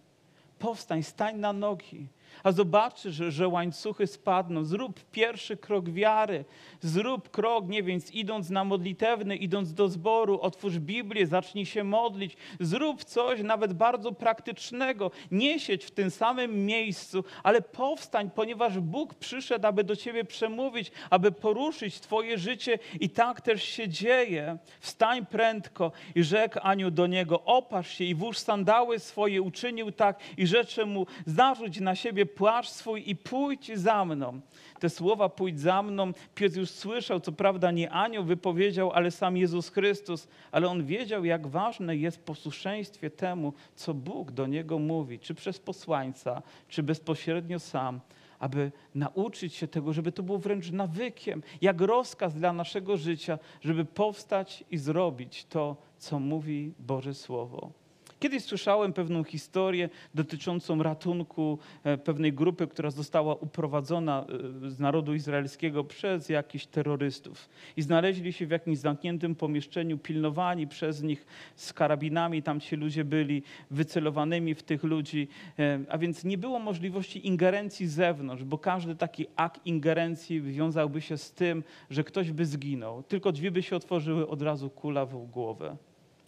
powstań, 0.59 1.03
stań 1.03 1.38
na 1.38 1.53
nogi 1.53 2.07
a 2.42 2.53
zobaczysz, 2.53 3.14
że 3.14 3.49
łańcuchy 3.49 4.07
spadną. 4.07 4.64
Zrób 4.64 5.01
pierwszy 5.12 5.57
krok 5.57 5.90
wiary. 5.90 6.44
Zrób 6.81 7.31
krok, 7.31 7.68
nie 7.68 7.83
wiem, 7.83 8.01
idąc 8.12 8.51
na 8.51 8.64
modlitewny, 8.64 9.37
idąc 9.37 9.75
do 9.75 9.88
zboru, 9.88 10.40
otwórz 10.40 10.79
Biblię, 10.79 11.27
zacznij 11.27 11.66
się 11.66 11.85
modlić. 11.85 12.37
Zrób 12.61 13.05
coś 13.05 13.42
nawet 13.42 13.73
bardzo 13.73 14.12
praktycznego. 14.12 15.11
Nie 15.31 15.61
siedź 15.61 15.85
w 15.85 15.90
tym 15.90 16.11
samym 16.11 16.66
miejscu, 16.66 17.25
ale 17.42 17.62
powstań, 17.62 18.31
ponieważ 18.31 18.81
Bóg 18.81 19.14
przyszedł, 19.14 19.66
aby 19.66 19.85
do 19.85 19.97
ciebie 19.97 20.25
przemówić, 20.25 20.92
aby 21.11 21.33
poruszyć 21.33 22.01
twoje 22.01 22.38
życie 22.38 22.79
i 23.01 23.11
tak 23.11 23.40
też 23.40 23.62
się 23.64 23.88
dzieje. 23.88 24.59
Wstań 24.81 25.27
prędko 25.27 25.92
i 26.14 26.25
rzekł 26.25 26.59
Aniu 26.62 26.90
do 26.90 27.07
niego, 27.07 27.42
opasz 27.44 27.90
się 27.90 28.05
i 28.05 28.14
włóż 28.14 28.38
sandały 28.38 28.99
swoje. 28.99 29.42
Uczynił 29.42 29.92
tak 29.92 30.18
i 30.37 30.47
rzecze 30.47 30.87
mu, 30.87 31.07
zarzuć 31.27 31.81
na 31.81 31.94
siebie 31.94 32.24
płaszcz 32.27 32.71
swój 32.71 33.11
i 33.11 33.17
pójdź 33.17 33.79
za 33.79 34.05
mną. 34.05 34.41
Te 34.81 34.91
słowa 34.91 35.29
pójdź 35.29 35.61
za 35.61 35.83
mną, 35.83 36.13
Piotr 36.35 36.57
już 36.57 36.71
słyszał, 36.71 37.21
co 37.21 37.33
prawda 37.33 37.71
nie 37.71 37.91
anioł 37.91 38.25
wypowiedział, 38.25 38.93
ale 38.93 39.11
sam 39.11 39.37
Jezus 39.37 39.69
Chrystus, 39.69 40.29
ale 40.53 40.69
on 40.69 40.87
wiedział, 40.87 41.25
jak 41.25 41.47
ważne 41.47 41.97
jest 41.97 42.25
posłuszeństwie 42.25 43.11
temu, 43.11 43.53
co 43.75 43.95
Bóg 43.95 44.33
do 44.33 44.47
niego 44.47 44.79
mówi, 44.79 45.19
czy 45.19 45.35
przez 45.35 45.59
posłańca, 45.59 46.43
czy 46.69 46.83
bezpośrednio 46.83 47.59
sam 47.59 48.01
aby 48.39 48.73
nauczyć 48.95 49.55
się 49.55 49.69
tego, 49.69 49.93
żeby 49.93 50.13
to 50.13 50.23
było 50.23 50.39
wręcz 50.39 50.71
nawykiem, 50.71 51.43
jak 51.61 51.81
rozkaz 51.81 52.35
dla 52.35 52.53
naszego 52.53 52.97
życia, 52.97 53.39
żeby 53.61 53.85
powstać 53.85 54.65
i 54.71 54.79
zrobić 54.79 55.45
to, 55.45 55.77
co 55.99 56.19
mówi 56.19 56.73
Boże 56.79 57.15
Słowo. 57.15 57.84
Kiedyś 58.25 58.45
słyszałem 58.45 58.93
pewną 58.93 59.25
historię 59.25 59.89
dotyczącą 60.15 60.83
ratunku 60.83 61.59
e, 61.85 61.99
pewnej 61.99 62.33
grupy, 62.33 62.67
która 62.67 62.91
została 62.91 63.35
uprowadzona 63.35 64.27
e, 64.65 64.71
z 64.71 64.79
narodu 64.79 65.15
izraelskiego 65.15 65.85
przez 65.85 66.29
jakichś 66.29 66.67
terrorystów. 66.67 67.49
I 67.77 67.83
znaleźli 67.83 68.33
się 68.33 68.47
w 68.47 68.51
jakimś 68.51 68.79
zamkniętym 68.79 69.35
pomieszczeniu, 69.35 69.99
pilnowani 69.99 70.67
przez 70.67 71.03
nich 71.03 71.27
z 71.57 71.73
karabinami. 71.73 72.43
Tam 72.43 72.61
ci 72.61 72.77
ludzie 72.77 73.05
byli 73.05 73.43
wycelowanymi 73.71 74.55
w 74.55 74.63
tych 74.63 74.85
ludzi. 74.85 75.29
E, 75.59 75.81
a 75.89 75.99
więc 75.99 76.25
nie 76.25 76.39
było 76.39 76.59
możliwości 76.59 77.27
ingerencji 77.27 77.87
z 77.87 77.93
zewnątrz, 77.93 78.45
bo 78.45 78.59
każdy 78.59 78.97
taki 78.97 79.27
akt 79.37 79.67
ingerencji 79.67 80.43
wiązałby 80.43 81.01
się 81.01 81.19
z 81.19 81.33
tym, 81.33 81.65
że 81.91 82.05
ktoś 82.05 82.33
by 82.33 82.47
zginął. 82.47 83.03
Tylko 83.03 83.33
drzwi 83.33 83.51
by 83.51 83.63
się 83.63 83.77
otworzyły, 83.77 84.29
od 84.29 84.43
razu 84.43 84.71
kula 84.71 85.07
w 85.07 85.27
głowę. 85.27 85.77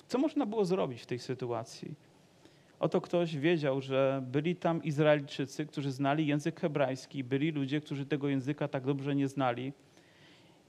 Co 0.09 0.19
można 0.19 0.47
było 0.47 0.64
zrobić 0.64 1.03
w 1.03 1.07
tej 1.07 1.19
sytuacji? 1.19 1.95
Oto 2.81 3.01
ktoś 3.01 3.37
wiedział, 3.37 3.81
że 3.81 4.25
byli 4.27 4.57
tam 4.57 4.83
Izraelczycy, 4.83 5.66
którzy 5.66 5.92
znali 5.92 6.27
język 6.27 6.61
hebrajski, 6.61 7.25
byli 7.25 7.51
ludzie, 7.51 7.81
którzy 7.81 8.07
tego 8.07 8.29
języka 8.29 8.69
tak 8.69 8.85
dobrze 8.85 9.14
nie 9.14 9.29
znali 9.29 9.73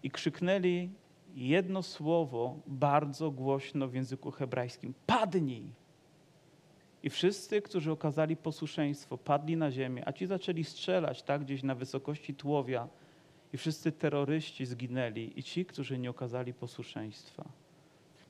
i 0.03 0.11
krzyknęli 0.11 0.89
jedno 1.35 1.83
słowo 1.83 2.59
bardzo 2.67 3.31
głośno 3.31 3.87
w 3.87 3.93
języku 3.93 4.31
hebrajskim: 4.31 4.93
Padnij! 5.05 5.73
I 7.03 7.09
wszyscy, 7.09 7.61
którzy 7.61 7.91
okazali 7.91 8.37
posłuszeństwo, 8.37 9.17
padli 9.17 9.57
na 9.57 9.71
ziemię, 9.71 10.07
a 10.07 10.13
ci 10.13 10.25
zaczęli 10.25 10.63
strzelać 10.63 11.23
tak 11.23 11.41
gdzieś 11.41 11.63
na 11.63 11.75
wysokości 11.75 12.35
tułowia. 12.35 12.87
I 13.53 13.57
wszyscy 13.57 13.91
terroryści 13.91 14.65
zginęli, 14.65 15.33
i 15.35 15.43
ci, 15.43 15.65
którzy 15.65 15.99
nie 15.99 16.09
okazali 16.09 16.53
posłuszeństwa. 16.53 17.49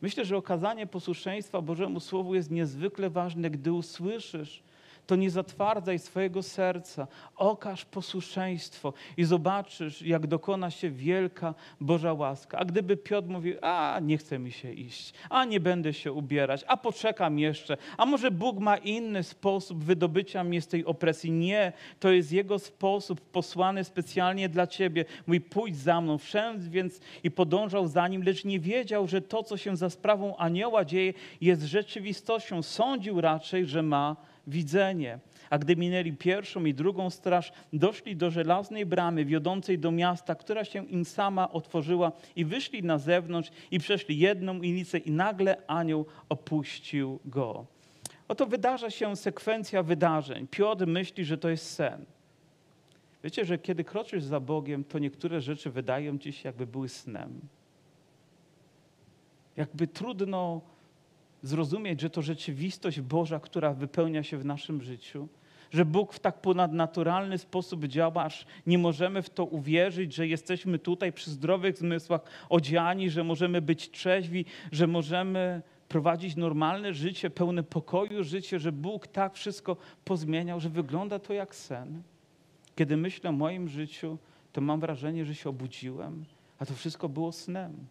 Myślę, 0.02 0.26
że 0.26 0.38
okazanie 0.38 0.88
posłuszeństwa 0.88 1.62
Bożemu 1.62 2.00
Słowu 2.00 2.36
jest 2.36 2.52
niezwykle 2.52 3.10
ważne, 3.10 3.50
gdy 3.50 3.74
usłyszysz, 3.74 4.64
to 5.08 5.16
nie 5.16 5.30
zatwardzaj 5.30 6.00
swojego 6.00 6.44
serca, 6.44 7.08
okaż 7.36 7.86
posłuszeństwo 7.86 8.94
i 9.18 9.24
zobaczysz, 9.24 10.02
jak 10.02 10.28
dokona 10.28 10.72
się 10.72 10.90
wielka 10.90 11.54
Boża 11.82 12.14
łaska. 12.14 12.58
A 12.58 12.66
gdyby 12.66 12.98
Piotr 12.98 13.28
mówił, 13.28 13.56
a 13.62 14.00
nie 14.02 14.18
chce 14.18 14.40
mi 14.40 14.52
się 14.52 14.74
iść, 14.74 15.14
a 15.30 15.46
nie 15.46 15.60
będę 15.60 15.94
się 15.94 16.12
ubierać, 16.12 16.64
a 16.68 16.78
poczekam 16.78 17.40
jeszcze, 17.40 17.78
a 17.98 18.06
może 18.06 18.32
Bóg 18.32 18.60
ma 18.60 18.78
inny 18.78 19.24
sposób 19.24 19.84
wydobycia 19.84 20.44
mnie 20.44 20.62
z 20.62 20.68
tej 20.68 20.86
opresji. 20.86 21.32
Nie, 21.32 21.74
to 22.00 22.12
jest 22.12 22.32
Jego 22.32 22.60
sposób 22.60 23.22
posłany 23.22 23.84
specjalnie 23.84 24.50
dla 24.50 24.68
Ciebie. 24.68 25.06
Mój 25.28 25.42
pójdź 25.42 25.78
za 25.78 26.02
mną, 26.02 26.18
wszędzie 26.18 26.70
więc 26.70 27.00
i 27.24 27.32
podążał 27.32 27.88
za 27.88 28.08
nim, 28.08 28.24
lecz 28.24 28.46
nie 28.46 28.60
wiedział, 28.60 29.08
że 29.08 29.22
to, 29.22 29.44
co 29.44 29.58
się 29.58 29.78
za 29.78 29.90
sprawą 29.90 30.38
anioła 30.38 30.86
dzieje, 30.86 31.14
jest 31.42 31.62
rzeczywistością. 31.62 32.62
Sądził 32.64 33.22
raczej, 33.22 33.66
że 33.66 33.84
ma 33.84 34.16
widzenie. 34.48 35.20
A 35.50 35.58
gdy 35.58 35.76
minęli 35.76 36.14
pierwszą 36.14 36.66
i 36.66 36.74
drugą 36.74 37.10
straż, 37.10 37.52
doszli 37.74 38.16
do 38.16 38.32
żelaznej 38.32 38.86
bramy 38.86 39.26
wiodącej 39.26 39.80
do 39.80 39.92
miasta, 39.92 40.36
która 40.36 40.66
się 40.66 40.86
im 40.86 41.06
sama 41.06 41.52
otworzyła 41.52 42.12
i 42.36 42.46
wyszli 42.46 42.84
na 42.84 42.98
zewnątrz 42.98 43.50
i 43.72 43.80
przeszli 43.80 44.20
jedną 44.20 44.58
ulicę 44.58 44.98
i 44.98 45.12
nagle 45.12 45.68
anioł 45.68 46.06
opuścił 46.30 47.20
go. 47.26 47.66
Oto 48.28 48.46
wydarza 48.46 48.90
się 48.90 49.16
sekwencja 49.16 49.84
wydarzeń. 49.84 50.48
Piotr 50.48 50.88
myśli, 50.88 51.26
że 51.26 51.38
to 51.38 51.50
jest 51.50 51.72
sen. 51.72 52.06
Wiecie, 53.24 53.46
że 53.46 53.58
kiedy 53.58 53.84
kroczysz 53.84 54.24
za 54.24 54.40
Bogiem, 54.40 54.84
to 54.84 55.00
niektóre 55.00 55.42
rzeczy 55.42 55.70
wydają 55.72 56.18
ci 56.18 56.34
się, 56.34 56.50
jakby 56.50 56.68
były 56.68 56.90
snem. 56.90 57.40
Jakby 59.58 59.88
trudno 59.88 60.62
zrozumieć, 61.48 62.02
że 62.02 62.10
to 62.10 62.22
rzeczywistość 62.22 63.02
Boża, 63.02 63.40
która 63.40 63.74
wypełnia 63.74 64.24
się 64.24 64.38
w 64.38 64.46
naszym 64.46 64.82
życiu, 64.82 65.28
że 65.72 65.86
Bóg 65.86 66.14
w 66.14 66.20
tak 66.20 66.42
ponadnaturalny 66.42 67.38
sposób 67.38 67.86
działa, 67.86 68.24
aż 68.24 68.46
nie 68.68 68.78
możemy 68.78 69.22
w 69.22 69.30
to 69.30 69.46
uwierzyć, 69.46 70.14
że 70.14 70.28
jesteśmy 70.28 70.80
tutaj 70.80 71.14
przy 71.14 71.32
zdrowych 71.32 71.78
zmysłach 71.78 72.22
odziani, 72.50 73.10
że 73.10 73.24
możemy 73.24 73.62
być 73.62 73.92
trzeźwi, 73.92 74.46
że 74.72 74.88
możemy 74.88 75.62
prowadzić 75.90 76.36
normalne 76.36 76.94
życie, 76.94 77.30
pełne 77.30 77.64
pokoju 77.64 78.24
życie, 78.24 78.60
że 78.60 78.72
Bóg 78.72 79.08
tak 79.08 79.34
wszystko 79.34 79.78
pozmieniał, 80.06 80.60
że 80.60 80.70
wygląda 80.70 81.20
to 81.20 81.34
jak 81.34 81.56
sen. 81.56 82.02
Kiedy 82.76 82.98
myślę 82.98 83.30
o 83.30 83.34
moim 83.34 83.70
życiu, 83.70 84.18
to 84.54 84.62
mam 84.62 84.80
wrażenie, 84.80 85.26
że 85.26 85.36
się 85.36 85.50
obudziłem, 85.50 86.26
a 86.60 86.66
to 86.66 86.74
wszystko 86.74 87.10
było 87.10 87.32
snem 87.32 87.88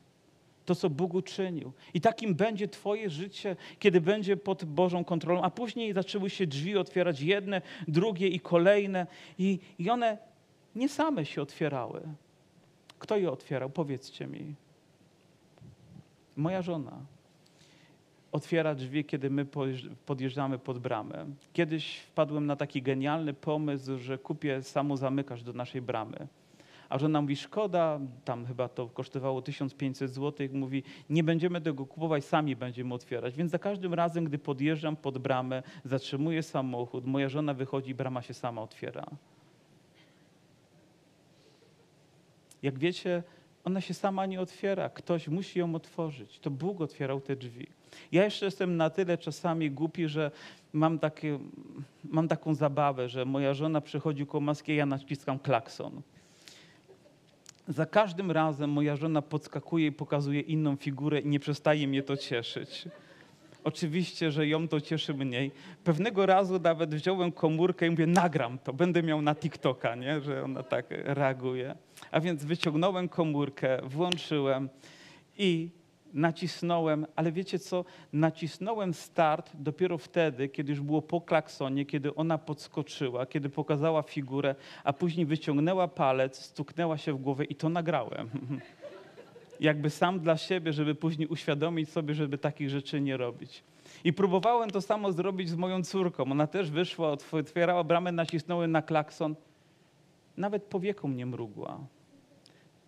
to, 0.67 0.75
co 0.75 0.91
Bóg 0.91 1.14
uczynił. 1.14 1.73
I 1.95 2.01
takim 2.01 2.35
będzie 2.35 2.69
Twoje 2.69 3.11
życie, 3.11 3.57
kiedy 3.79 4.01
będzie 4.01 4.37
pod 4.37 4.64
Bożą 4.64 5.05
kontrolą. 5.05 5.43
A 5.43 5.51
później 5.51 5.93
zaczęły 5.93 6.31
się 6.31 6.47
drzwi 6.47 6.77
otwierać 6.77 7.21
jedne, 7.21 7.62
drugie 7.89 8.29
i 8.29 8.41
kolejne, 8.41 9.07
i, 9.39 9.59
i 9.79 9.91
one 9.91 10.19
nie 10.75 10.89
same 10.89 11.25
się 11.25 11.43
otwierały. 11.43 12.03
Kto 12.99 13.17
je 13.17 13.31
otwierał? 13.31 13.71
Powiedzcie 13.71 14.27
mi. 14.27 14.55
Moja 16.37 16.62
żona 16.62 16.93
otwiera 18.33 18.75
drzwi, 18.75 19.05
kiedy 19.05 19.31
my 19.31 19.47
podjeżdżamy 20.07 20.59
pod 20.59 20.79
bramę. 20.79 21.27
Kiedyś 21.53 21.99
wpadłem 21.99 22.47
na 22.47 22.57
taki 22.57 22.83
genialny 22.83 23.35
pomysł, 23.35 23.99
że 23.99 24.19
kupię 24.19 24.62
samozamykacz 24.62 25.43
do 25.43 25.53
naszej 25.53 25.83
bramy. 25.83 26.27
A 26.89 26.99
żona 26.99 27.20
mówi, 27.20 27.37
szkoda, 27.37 28.01
tam 28.24 28.47
chyba 28.47 28.68
to 28.68 28.89
kosztowało 28.89 29.43
1500 29.43 30.11
zł, 30.11 30.49
mówi, 30.53 30.82
nie 31.11 31.24
będziemy 31.24 31.61
tego 31.61 31.87
kupować, 31.87 32.24
sami 32.24 32.57
będziemy 32.57 32.95
otwierać. 32.95 33.37
Więc 33.37 33.51
za 33.51 33.59
każdym 33.59 33.95
razem, 33.95 34.24
gdy 34.24 34.39
podjeżdżam 34.39 34.97
pod 34.97 35.18
bramę, 35.18 35.62
zatrzymuję 35.84 36.43
samochód, 36.43 37.07
moja 37.07 37.28
żona 37.28 37.55
wychodzi, 37.55 37.95
brama 37.95 38.22
się 38.22 38.34
sama 38.34 38.62
otwiera. 38.62 39.07
Jak 42.62 42.78
wiecie, 42.78 43.22
ona 43.64 43.80
się 43.80 43.95
sama 43.95 44.26
nie 44.26 44.41
otwiera, 44.41 44.89
ktoś 44.89 45.28
musi 45.28 45.59
ją 45.59 45.74
otworzyć. 45.74 46.39
To 46.39 46.51
Bóg 46.51 46.80
otwierał 46.80 47.20
te 47.20 47.37
drzwi. 47.37 47.66
Ja 48.12 48.24
jeszcze 48.24 48.45
jestem 48.45 48.76
na 48.76 48.91
tyle 48.91 49.18
czasami 49.18 49.70
głupi, 49.70 50.09
że 50.09 50.30
mam, 50.72 50.99
takie, 50.99 51.39
mam 52.05 52.28
taką 52.28 52.55
zabawę, 52.55 53.09
że 53.09 53.24
moja 53.24 53.55
żona 53.55 53.80
przychodzi 53.80 54.26
koło 54.26 54.41
maski, 54.41 54.76
ja 54.76 54.87
naciskam 54.87 55.39
klakson. 55.39 56.03
Za 57.69 57.87
każdym 57.87 58.31
razem 58.31 58.71
moja 58.71 58.97
żona 58.97 59.23
podskakuje 59.23 59.87
i 59.87 59.93
pokazuje 59.93 60.41
inną 60.41 60.77
figurę 60.77 61.21
i 61.21 61.29
nie 61.29 61.41
przestaje 61.41 61.89
mnie 61.89 62.03
to 62.03 62.17
cieszyć. 62.17 62.89
Oczywiście, 63.64 64.31
że 64.31 64.47
ją 64.47 64.69
to 64.69 64.81
cieszy 64.81 65.14
mniej. 65.14 65.53
Pewnego 65.85 66.27
razu 66.27 66.61
nawet 66.61 66.95
wziąłem 66.95 67.33
komórkę 67.33 67.87
i 67.87 67.91
mówię, 67.91 68.07
nagram 68.07 68.59
to, 68.59 68.73
będę 68.73 69.03
miał 69.03 69.23
na 69.23 69.35
TikToka, 69.35 69.95
nie? 69.95 70.21
że 70.21 70.45
ona 70.45 70.62
tak 70.62 70.87
reaguje. 70.91 71.75
A 72.11 72.21
więc 72.21 72.45
wyciągnąłem 72.45 73.09
komórkę, 73.09 73.81
włączyłem 73.83 74.69
i 75.39 75.71
nacisnąłem, 76.15 77.07
ale 77.17 77.33
wiecie 77.33 77.59
co? 77.59 77.85
Nacisnąłem 78.13 78.95
start 78.95 79.51
dopiero 79.55 79.99
wtedy, 79.99 80.49
kiedy 80.49 80.73
już 80.73 80.81
było 80.81 81.03
po 81.03 81.21
klaksonie, 81.21 81.87
kiedy 81.87 82.15
ona 82.15 82.39
podskoczyła, 82.39 83.27
kiedy 83.27 83.49
pokazała 83.49 84.03
figurę, 84.03 84.55
a 84.85 84.93
później 84.93 85.27
wyciągnęła 85.27 85.89
palec, 85.89 86.39
stuknęła 86.39 86.99
się 86.99 87.13
w 87.13 87.17
głowę 87.17 87.45
i 87.45 87.55
to 87.55 87.69
nagrałem. 87.69 88.31
Jakby 89.61 89.91
sam 89.91 90.21
dla 90.21 90.37
siebie, 90.37 90.73
żeby 90.73 90.95
później 90.95 91.29
uświadomić 91.29 91.89
sobie, 91.89 92.15
żeby 92.15 92.39
takich 92.39 92.71
rzeczy 92.71 93.01
nie 93.01 93.17
robić. 93.17 93.63
I 94.05 94.13
próbowałem 94.13 94.71
to 94.71 94.81
samo 94.81 95.13
zrobić 95.13 95.49
z 95.49 95.55
moją 95.55 95.83
córką. 95.83 96.23
Ona 96.23 96.47
też 96.47 96.71
wyszła, 96.71 97.17
otwierała 97.33 97.85
bramę, 97.85 98.13
nacisnąłem 98.13 98.73
na 98.73 98.83
klakson. 98.83 99.35
Nawet 100.37 100.63
powieką 100.63 101.09
nie 101.09 101.27
mrugła. 101.27 101.79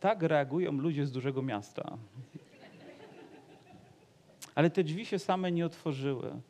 Tak 0.00 0.22
reagują 0.22 0.72
ludzie 0.72 1.06
z 1.06 1.12
dużego 1.12 1.42
miasta. 1.42 1.98
Ale 4.58 4.70
te 4.70 4.84
drzwi 4.84 5.06
się 5.06 5.18
same 5.18 5.52
nie 5.52 5.66
otworzyły. 5.66 6.40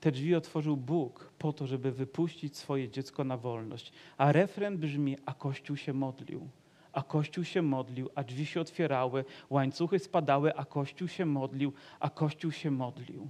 Te 0.00 0.12
drzwi 0.12 0.34
otworzył 0.34 0.76
Bóg 0.76 1.32
po 1.38 1.52
to, 1.52 1.66
żeby 1.66 1.92
wypuścić 1.92 2.56
swoje 2.56 2.88
dziecko 2.88 3.24
na 3.24 3.36
wolność. 3.36 3.92
A 4.16 4.32
refren 4.32 4.78
brzmi, 4.78 5.18
a 5.26 5.34
Kościół 5.34 5.76
się 5.76 5.92
modlił. 5.92 6.48
A 6.92 7.02
Kościół 7.02 7.44
się 7.44 7.62
modlił, 7.62 8.10
a 8.14 8.24
drzwi 8.24 8.46
się 8.46 8.60
otwierały, 8.60 9.24
łańcuchy 9.50 9.98
spadały, 9.98 10.56
a 10.56 10.64
Kościół 10.64 11.08
się 11.08 11.26
modlił, 11.26 11.72
a 12.00 12.10
Kościół 12.10 12.52
się 12.52 12.70
modlił. 12.70 13.28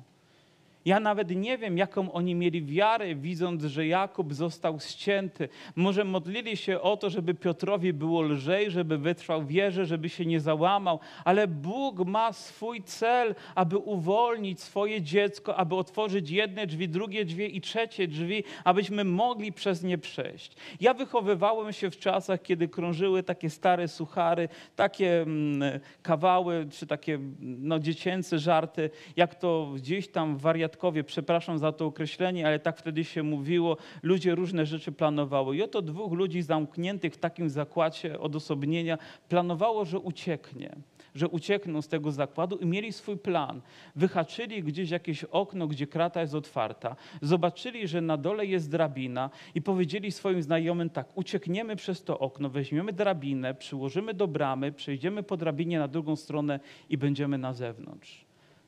Ja 0.84 1.00
nawet 1.00 1.30
nie 1.30 1.58
wiem, 1.58 1.78
jaką 1.78 2.12
oni 2.12 2.34
mieli 2.34 2.64
wiarę, 2.64 3.14
widząc, 3.14 3.64
że 3.64 3.86
Jakub 3.86 4.34
został 4.34 4.80
ścięty. 4.80 5.48
Może 5.76 6.04
modlili 6.04 6.56
się 6.56 6.80
o 6.80 6.96
to, 6.96 7.10
żeby 7.10 7.34
Piotrowi 7.34 7.92
było 7.92 8.22
lżej, 8.22 8.70
żeby 8.70 8.98
wytrwał 8.98 9.46
wierze, 9.46 9.86
żeby 9.86 10.08
się 10.08 10.26
nie 10.26 10.40
załamał, 10.40 11.00
ale 11.24 11.48
Bóg 11.48 12.06
ma 12.06 12.32
swój 12.32 12.82
cel, 12.82 13.34
aby 13.54 13.78
uwolnić 13.78 14.60
swoje 14.60 15.02
dziecko, 15.02 15.56
aby 15.56 15.74
otworzyć 15.74 16.30
jedne 16.30 16.66
drzwi, 16.66 16.88
drugie 16.88 17.24
drzwi 17.24 17.56
i 17.56 17.60
trzecie 17.60 18.08
drzwi, 18.08 18.44
abyśmy 18.64 19.04
mogli 19.04 19.52
przez 19.52 19.82
nie 19.82 19.98
przejść. 19.98 20.56
Ja 20.80 20.94
wychowywałem 20.94 21.72
się 21.72 21.90
w 21.90 21.98
czasach, 21.98 22.42
kiedy 22.42 22.68
krążyły 22.68 23.22
takie 23.22 23.50
stare 23.50 23.88
suchary, 23.88 24.48
takie 24.76 25.22
mm, 25.22 25.80
kawały, 26.02 26.66
czy 26.70 26.86
takie 26.86 27.18
no, 27.40 27.78
dziecięce 27.78 28.38
żarty, 28.38 28.90
jak 29.16 29.34
to 29.34 29.72
gdzieś 29.74 30.08
tam 30.08 30.36
wariat 30.36 30.71
przepraszam 31.06 31.58
za 31.58 31.72
to 31.72 31.86
określenie, 31.86 32.46
ale 32.46 32.58
tak 32.58 32.78
wtedy 32.78 33.04
się 33.04 33.22
mówiło, 33.22 33.76
ludzie 34.02 34.34
różne 34.34 34.66
rzeczy 34.66 34.92
planowały. 34.92 35.56
I 35.56 35.62
oto 35.62 35.82
dwóch 35.82 36.12
ludzi 36.12 36.42
zamkniętych 36.42 37.14
w 37.14 37.18
takim 37.18 37.50
zakładzie 37.50 38.20
odosobnienia 38.20 38.98
planowało, 39.28 39.84
że 39.84 39.98
ucieknie 39.98 40.76
że 41.14 41.28
uciekną 41.28 41.82
z 41.82 41.88
tego 41.88 42.12
zakładu 42.12 42.56
i 42.56 42.66
mieli 42.66 42.92
swój 42.92 43.16
plan. 43.16 43.60
Wyhaczyli 43.96 44.62
gdzieś 44.62 44.90
jakieś 44.90 45.24
okno, 45.24 45.66
gdzie 45.66 45.86
krata 45.86 46.20
jest 46.20 46.34
otwarta, 46.34 46.96
zobaczyli, 47.22 47.88
że 47.88 48.00
na 48.00 48.16
dole 48.16 48.46
jest 48.46 48.70
drabina 48.70 49.30
i 49.54 49.62
powiedzieli 49.62 50.12
swoim 50.12 50.42
znajomym 50.42 50.90
tak, 50.90 51.08
uciekniemy 51.14 51.76
przez 51.76 52.04
to 52.04 52.18
okno, 52.18 52.50
weźmiemy 52.50 52.92
drabinę, 52.92 53.54
przyłożymy 53.54 54.14
do 54.14 54.28
bramy, 54.28 54.72
przejdziemy 54.72 55.22
po 55.22 55.36
drabinie 55.36 55.78
na 55.78 55.88
drugą 55.88 56.16
stronę 56.16 56.60
i 56.90 56.98
będziemy 56.98 57.38
na 57.38 57.52
zewnątrz. 57.52 58.24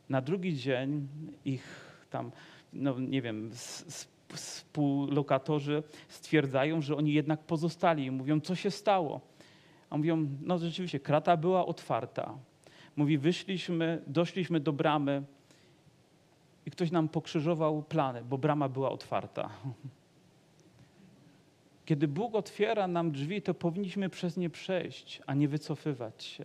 Na 0.08 0.20
drugi 0.20 0.56
dzień 0.56 1.08
ich 1.44 1.93
tam, 2.14 2.30
no 2.72 2.98
nie 2.98 3.22
wiem, 3.22 3.50
współlokatorzy 4.28 5.82
stwierdzają, 6.08 6.80
że 6.80 6.96
oni 6.96 7.12
jednak 7.12 7.40
pozostali 7.40 8.04
i 8.04 8.10
mówią, 8.10 8.40
co 8.40 8.54
się 8.54 8.70
stało. 8.70 9.20
A 9.90 9.96
mówią, 9.96 10.26
no 10.40 10.58
rzeczywiście, 10.58 11.00
krata 11.00 11.36
była 11.36 11.66
otwarta. 11.66 12.38
Mówi, 12.96 13.18
wyszliśmy, 13.18 14.02
doszliśmy 14.06 14.60
do 14.60 14.72
bramy 14.72 15.22
i 16.66 16.70
ktoś 16.70 16.90
nam 16.90 17.08
pokrzyżował 17.08 17.82
plany, 17.82 18.22
bo 18.24 18.38
brama 18.38 18.68
była 18.68 18.90
otwarta. 18.90 19.50
Kiedy 21.84 22.08
Bóg 22.08 22.34
otwiera 22.34 22.86
nam 22.86 23.12
drzwi, 23.12 23.42
to 23.42 23.54
powinniśmy 23.54 24.08
przez 24.08 24.36
nie 24.36 24.50
przejść, 24.50 25.22
a 25.26 25.34
nie 25.34 25.48
wycofywać 25.48 26.24
się. 26.24 26.44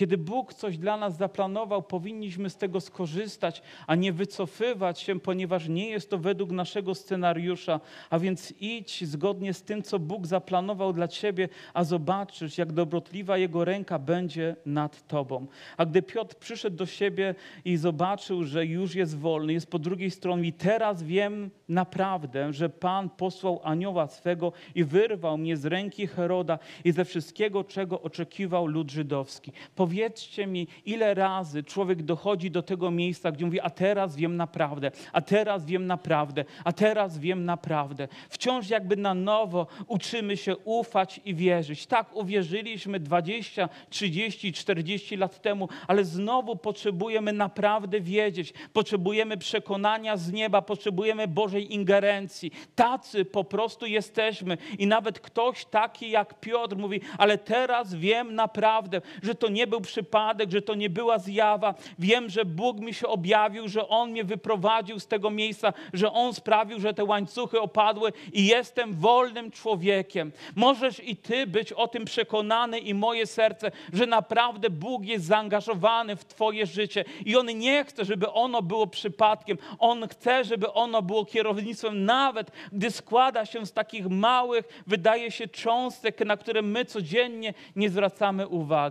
Kiedy 0.00 0.18
Bóg 0.18 0.54
coś 0.54 0.78
dla 0.78 0.96
nas 0.96 1.16
zaplanował, 1.16 1.82
powinniśmy 1.82 2.50
z 2.50 2.56
tego 2.56 2.80
skorzystać, 2.80 3.62
a 3.86 3.94
nie 3.94 4.12
wycofywać 4.12 5.00
się, 5.00 5.20
ponieważ 5.20 5.68
nie 5.68 5.90
jest 5.90 6.10
to 6.10 6.18
według 6.18 6.50
naszego 6.50 6.94
scenariusza. 6.94 7.80
A 8.10 8.18
więc 8.18 8.54
idź 8.60 9.04
zgodnie 9.04 9.54
z 9.54 9.62
tym, 9.62 9.82
co 9.82 9.98
Bóg 9.98 10.26
zaplanował 10.26 10.92
dla 10.92 11.08
ciebie, 11.08 11.48
a 11.74 11.84
zobaczysz, 11.84 12.58
jak 12.58 12.72
dobrotliwa 12.72 13.38
Jego 13.38 13.64
ręka 13.64 13.98
będzie 13.98 14.56
nad 14.66 15.06
tobą. 15.06 15.46
A 15.76 15.86
gdy 15.86 16.02
Piotr 16.02 16.36
przyszedł 16.36 16.76
do 16.76 16.86
siebie 16.86 17.34
i 17.64 17.76
zobaczył, 17.76 18.44
że 18.44 18.66
już 18.66 18.94
jest 18.94 19.18
wolny, 19.18 19.52
jest 19.52 19.70
po 19.70 19.78
drugiej 19.78 20.10
stronie 20.10 20.48
i 20.48 20.52
teraz 20.52 21.02
wiem 21.02 21.50
naprawdę, 21.68 22.52
że 22.52 22.68
Pan 22.68 23.10
posłał 23.10 23.60
anioła 23.64 24.08
swego 24.08 24.52
i 24.74 24.84
wyrwał 24.84 25.38
mnie 25.38 25.56
z 25.56 25.66
ręki 25.66 26.06
Heroda 26.06 26.58
i 26.84 26.92
ze 26.92 27.04
wszystkiego, 27.04 27.64
czego 27.64 28.02
oczekiwał 28.02 28.66
lud 28.66 28.90
żydowski. 28.90 29.52
Powiedzcie 29.90 30.46
mi, 30.46 30.66
ile 30.86 31.14
razy 31.14 31.62
człowiek 31.62 32.02
dochodzi 32.02 32.50
do 32.50 32.62
tego 32.62 32.90
miejsca, 32.90 33.32
gdzie 33.32 33.44
mówi, 33.44 33.60
a 33.60 33.70
teraz 33.70 34.16
wiem 34.16 34.36
naprawdę, 34.36 34.90
a 35.12 35.20
teraz 35.20 35.66
wiem 35.66 35.86
naprawdę, 35.86 36.44
a 36.64 36.72
teraz 36.72 37.18
wiem 37.18 37.44
naprawdę. 37.44 38.08
Wciąż 38.28 38.68
jakby 38.68 38.96
na 38.96 39.14
nowo 39.14 39.66
uczymy 39.86 40.36
się 40.36 40.56
ufać 40.56 41.20
i 41.24 41.34
wierzyć. 41.34 41.86
Tak 41.86 42.16
uwierzyliśmy 42.16 43.00
20, 43.00 43.68
30, 43.88 44.52
40 44.52 45.16
lat 45.16 45.42
temu, 45.42 45.68
ale 45.86 46.04
znowu 46.04 46.56
potrzebujemy 46.56 47.32
naprawdę 47.32 48.00
wiedzieć. 48.00 48.52
Potrzebujemy 48.72 49.36
przekonania 49.36 50.16
z 50.16 50.32
nieba, 50.32 50.62
potrzebujemy 50.62 51.28
Bożej 51.28 51.74
ingerencji. 51.74 52.52
Tacy 52.74 53.24
po 53.24 53.44
prostu 53.44 53.86
jesteśmy. 53.86 54.58
I 54.78 54.86
nawet 54.86 55.20
ktoś 55.20 55.64
taki 55.64 56.10
jak 56.10 56.40
Piotr 56.40 56.76
mówi, 56.76 57.00
ale 57.18 57.38
teraz 57.38 57.94
wiem 57.94 58.34
naprawdę, 58.34 59.00
że 59.22 59.34
to 59.34 59.48
nie 59.48 59.66
był 59.66 59.79
przypadek, 59.80 60.50
że 60.50 60.62
to 60.62 60.74
nie 60.74 60.90
była 60.90 61.18
zjawa. 61.18 61.74
Wiem, 61.98 62.30
że 62.30 62.44
Bóg 62.44 62.80
mi 62.80 62.94
się 62.94 63.08
objawił, 63.08 63.68
że 63.68 63.88
On 63.88 64.10
mnie 64.10 64.24
wyprowadził 64.24 65.00
z 65.00 65.06
tego 65.06 65.30
miejsca, 65.30 65.72
że 65.92 66.12
On 66.12 66.34
sprawił, 66.34 66.80
że 66.80 66.94
te 66.94 67.04
łańcuchy 67.04 67.60
opadły 67.60 68.12
i 68.32 68.46
jestem 68.46 68.94
wolnym 68.94 69.50
człowiekiem. 69.50 70.32
Możesz 70.56 71.04
i 71.04 71.16
Ty 71.16 71.46
być 71.46 71.72
o 71.72 71.88
tym 71.88 72.04
przekonany 72.04 72.78
i 72.78 72.94
moje 72.94 73.26
serce, 73.26 73.70
że 73.92 74.06
naprawdę 74.06 74.70
Bóg 74.70 75.04
jest 75.04 75.24
zaangażowany 75.24 76.16
w 76.16 76.24
Twoje 76.24 76.66
życie 76.66 77.04
i 77.26 77.36
On 77.36 77.46
nie 77.46 77.84
chce, 77.84 78.04
żeby 78.04 78.30
ono 78.32 78.62
było 78.62 78.86
przypadkiem. 78.86 79.58
On 79.78 80.08
chce, 80.08 80.44
żeby 80.44 80.72
ono 80.72 81.02
było 81.02 81.24
kierownictwem, 81.24 82.04
nawet 82.04 82.50
gdy 82.72 82.90
składa 82.90 83.46
się 83.46 83.66
z 83.66 83.72
takich 83.72 84.06
małych, 84.06 84.82
wydaje 84.86 85.30
się, 85.30 85.48
cząstek, 85.48 86.20
na 86.20 86.36
które 86.36 86.62
my 86.62 86.84
codziennie 86.84 87.54
nie 87.76 87.90
zwracamy 87.90 88.48
uwagi 88.48 88.90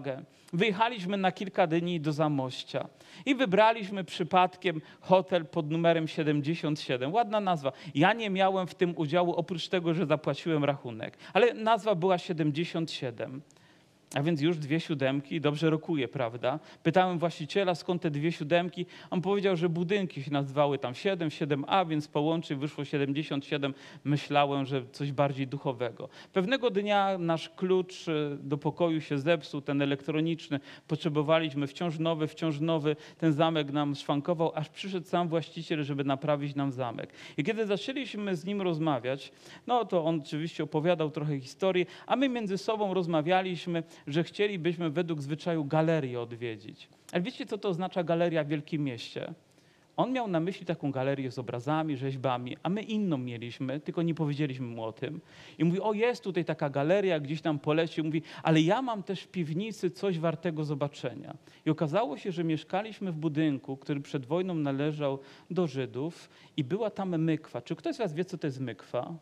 wyjechaliśmy 0.54 1.18
na 1.18 1.32
kilka 1.32 1.68
dni 1.68 2.00
do 2.00 2.14
Zamościa 2.14 2.88
i 3.26 3.36
wybraliśmy 3.36 4.04
przypadkiem 4.04 4.82
hotel 5.02 5.46
pod 5.46 5.72
numerem 5.72 6.08
77. 6.08 7.14
Ładna 7.14 7.40
nazwa. 7.40 7.72
Ja 7.96 8.14
nie 8.14 8.30
miałem 8.30 8.68
w 8.68 8.76
tym 8.76 8.94
udziału, 8.98 9.34
oprócz 9.34 9.68
tego, 9.68 9.94
że 9.94 10.06
zapłaciłem 10.06 10.66
rachunek, 10.66 11.18
ale 11.34 11.54
nazwa 11.54 11.96
była 11.96 12.18
77. 12.18 13.42
A 14.16 14.24
więc 14.24 14.42
już 14.42 14.58
dwie 14.58 14.80
siódemki, 14.80 15.42
dobrze 15.42 15.70
rokuje, 15.70 16.08
prawda? 16.08 16.60
Pytałem 16.84 17.20
właściciela, 17.20 17.76
skąd 17.76 18.02
te 18.02 18.12
dwie 18.12 18.32
siódemki. 18.32 18.86
On 19.10 19.22
powiedział, 19.22 19.56
że 19.56 19.70
budynki 19.70 20.24
się 20.24 20.32
nazywały 20.32 20.78
tam 20.80 20.94
7, 20.96 21.30
7a, 21.30 21.88
więc 21.88 22.08
połączy 22.08 22.56
wyszło 22.56 22.86
77. 22.86 23.74
Myślałem, 24.04 24.66
że 24.66 24.84
coś 24.92 25.12
bardziej 25.12 25.48
duchowego. 25.48 26.10
Pewnego 26.34 26.70
dnia 26.70 27.18
nasz 27.18 27.50
klucz 27.50 28.08
e, 28.08 28.38
do 28.38 28.58
pokoju 28.58 29.02
się 29.02 29.18
zepsuł, 29.18 29.62
ten 29.62 29.82
elektroniczny. 29.82 30.60
Potrzebowaliśmy 30.88 31.68
wciąż 31.68 32.00
nowy, 32.00 32.28
wciąż 32.28 32.60
nowy. 32.60 32.96
Ten 33.18 33.34
zamek 33.34 33.72
nam 33.72 33.96
szwankował, 33.96 34.52
aż 34.56 34.70
przyszedł 34.70 35.08
sam 35.08 35.28
właściciel, 35.28 35.84
żeby 35.84 36.04
naprawić 36.04 36.56
nam 36.56 36.72
zamek. 36.72 37.14
I 37.38 37.44
kiedy 37.44 37.66
zaczęliśmy 37.66 38.36
z 38.36 38.46
nim 38.46 38.62
rozmawiać, 38.62 39.32
no 39.68 39.86
to 39.86 40.06
on 40.06 40.22
oczywiście 40.26 40.64
opowiadał 40.64 41.12
trochę 41.12 41.40
historii, 41.40 41.86
a 42.08 42.16
my 42.16 42.30
między 42.30 42.58
sobą 42.58 42.94
rozmawialiśmy 42.94 43.84
że 44.08 44.24
chcielibyśmy 44.24 44.90
według 44.90 45.22
zwyczaju 45.22 45.66
galerię 45.66 46.22
odwiedzić. 46.22 46.90
Ale 47.12 47.22
wiecie, 47.22 47.46
co 47.46 47.58
to 47.58 47.70
oznacza 47.70 48.04
galeria 48.04 48.44
w 48.44 48.48
wielkim 48.48 48.84
mieście? 48.84 49.34
On 50.00 50.12
miał 50.12 50.28
na 50.28 50.40
myśli 50.40 50.66
taką 50.66 50.92
galerię 50.92 51.32
z 51.32 51.40
obrazami, 51.40 51.98
rzeźbami, 51.98 52.58
a 52.64 52.70
my 52.70 52.82
inną 52.82 53.18
mieliśmy, 53.18 53.80
tylko 53.80 54.02
nie 54.02 54.16
powiedzieliśmy 54.16 54.68
mu 54.68 54.84
o 54.84 54.92
tym. 54.92 55.22
I 55.58 55.64
mówi, 55.64 55.82
o 55.82 55.94
jest 55.94 56.24
tutaj 56.24 56.46
taka 56.46 56.70
galeria, 56.70 57.20
gdzieś 57.20 57.42
tam 57.42 57.60
poleci. 57.60 58.04
Mówi, 58.04 58.22
ale 58.44 58.62
ja 58.62 58.82
mam 58.82 59.04
też 59.04 59.22
w 59.22 59.28
piwnicy 59.28 59.92
coś 59.92 60.20
wartego 60.20 60.64
zobaczenia. 60.64 61.38
I 61.66 61.70
okazało 61.70 62.18
się, 62.18 62.32
że 62.32 62.44
mieszkaliśmy 62.44 63.12
w 63.12 63.16
budynku, 63.16 63.78
który 63.78 64.02
przed 64.02 64.26
wojną 64.26 64.54
należał 64.54 65.20
do 65.50 65.68
Żydów 65.68 66.30
i 66.58 66.64
była 66.64 66.90
tam 66.90 67.18
mykwa. 67.18 67.62
Czy 67.62 67.76
ktoś 67.76 67.96
z 67.96 67.98
was 67.98 68.14
wie, 68.14 68.26
co 68.26 68.38
to 68.38 68.48
jest 68.48 68.60
mykwa? 68.60 69.16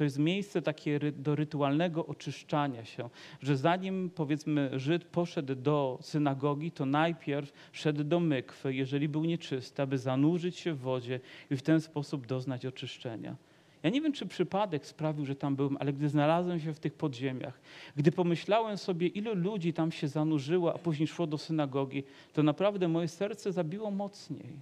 To 0.00 0.04
jest 0.04 0.18
miejsce 0.18 0.62
takie 0.62 1.00
do 1.12 1.34
rytualnego 1.34 2.06
oczyszczania 2.06 2.84
się, 2.84 3.10
że 3.42 3.56
zanim 3.56 4.10
powiedzmy 4.14 4.70
Żyd 4.78 5.04
poszedł 5.04 5.54
do 5.54 5.98
synagogi, 6.02 6.70
to 6.70 6.86
najpierw 6.86 7.52
szedł 7.72 8.04
do 8.04 8.20
mykwy, 8.20 8.74
jeżeli 8.74 9.08
był 9.08 9.24
nieczysty, 9.24 9.82
aby 9.82 9.98
zanurzyć 9.98 10.56
się 10.58 10.74
w 10.74 10.78
wodzie 10.78 11.20
i 11.50 11.56
w 11.56 11.62
ten 11.62 11.80
sposób 11.80 12.26
doznać 12.26 12.66
oczyszczenia. 12.66 13.36
Ja 13.82 13.90
nie 13.90 14.00
wiem, 14.00 14.12
czy 14.12 14.26
przypadek 14.26 14.86
sprawił, 14.86 15.26
że 15.26 15.34
tam 15.34 15.56
byłem, 15.56 15.76
ale 15.80 15.92
gdy 15.92 16.08
znalazłem 16.08 16.60
się 16.60 16.74
w 16.74 16.80
tych 16.80 16.94
podziemiach, 16.94 17.60
gdy 17.96 18.12
pomyślałem 18.12 18.78
sobie, 18.78 19.06
ilu 19.06 19.34
ludzi 19.34 19.72
tam 19.72 19.92
się 19.92 20.08
zanurzyło, 20.08 20.74
a 20.74 20.78
później 20.78 21.06
szło 21.06 21.26
do 21.26 21.38
synagogi, 21.38 22.02
to 22.32 22.42
naprawdę 22.42 22.88
moje 22.88 23.08
serce 23.08 23.52
zabiło 23.52 23.90
mocniej. 23.90 24.52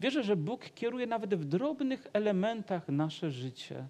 Wierzę, 0.00 0.22
że 0.22 0.36
Bóg 0.36 0.64
kieruje 0.74 1.06
nawet 1.06 1.34
w 1.34 1.44
drobnych 1.44 2.06
elementach 2.12 2.88
nasze 2.88 3.30
życie 3.30 3.84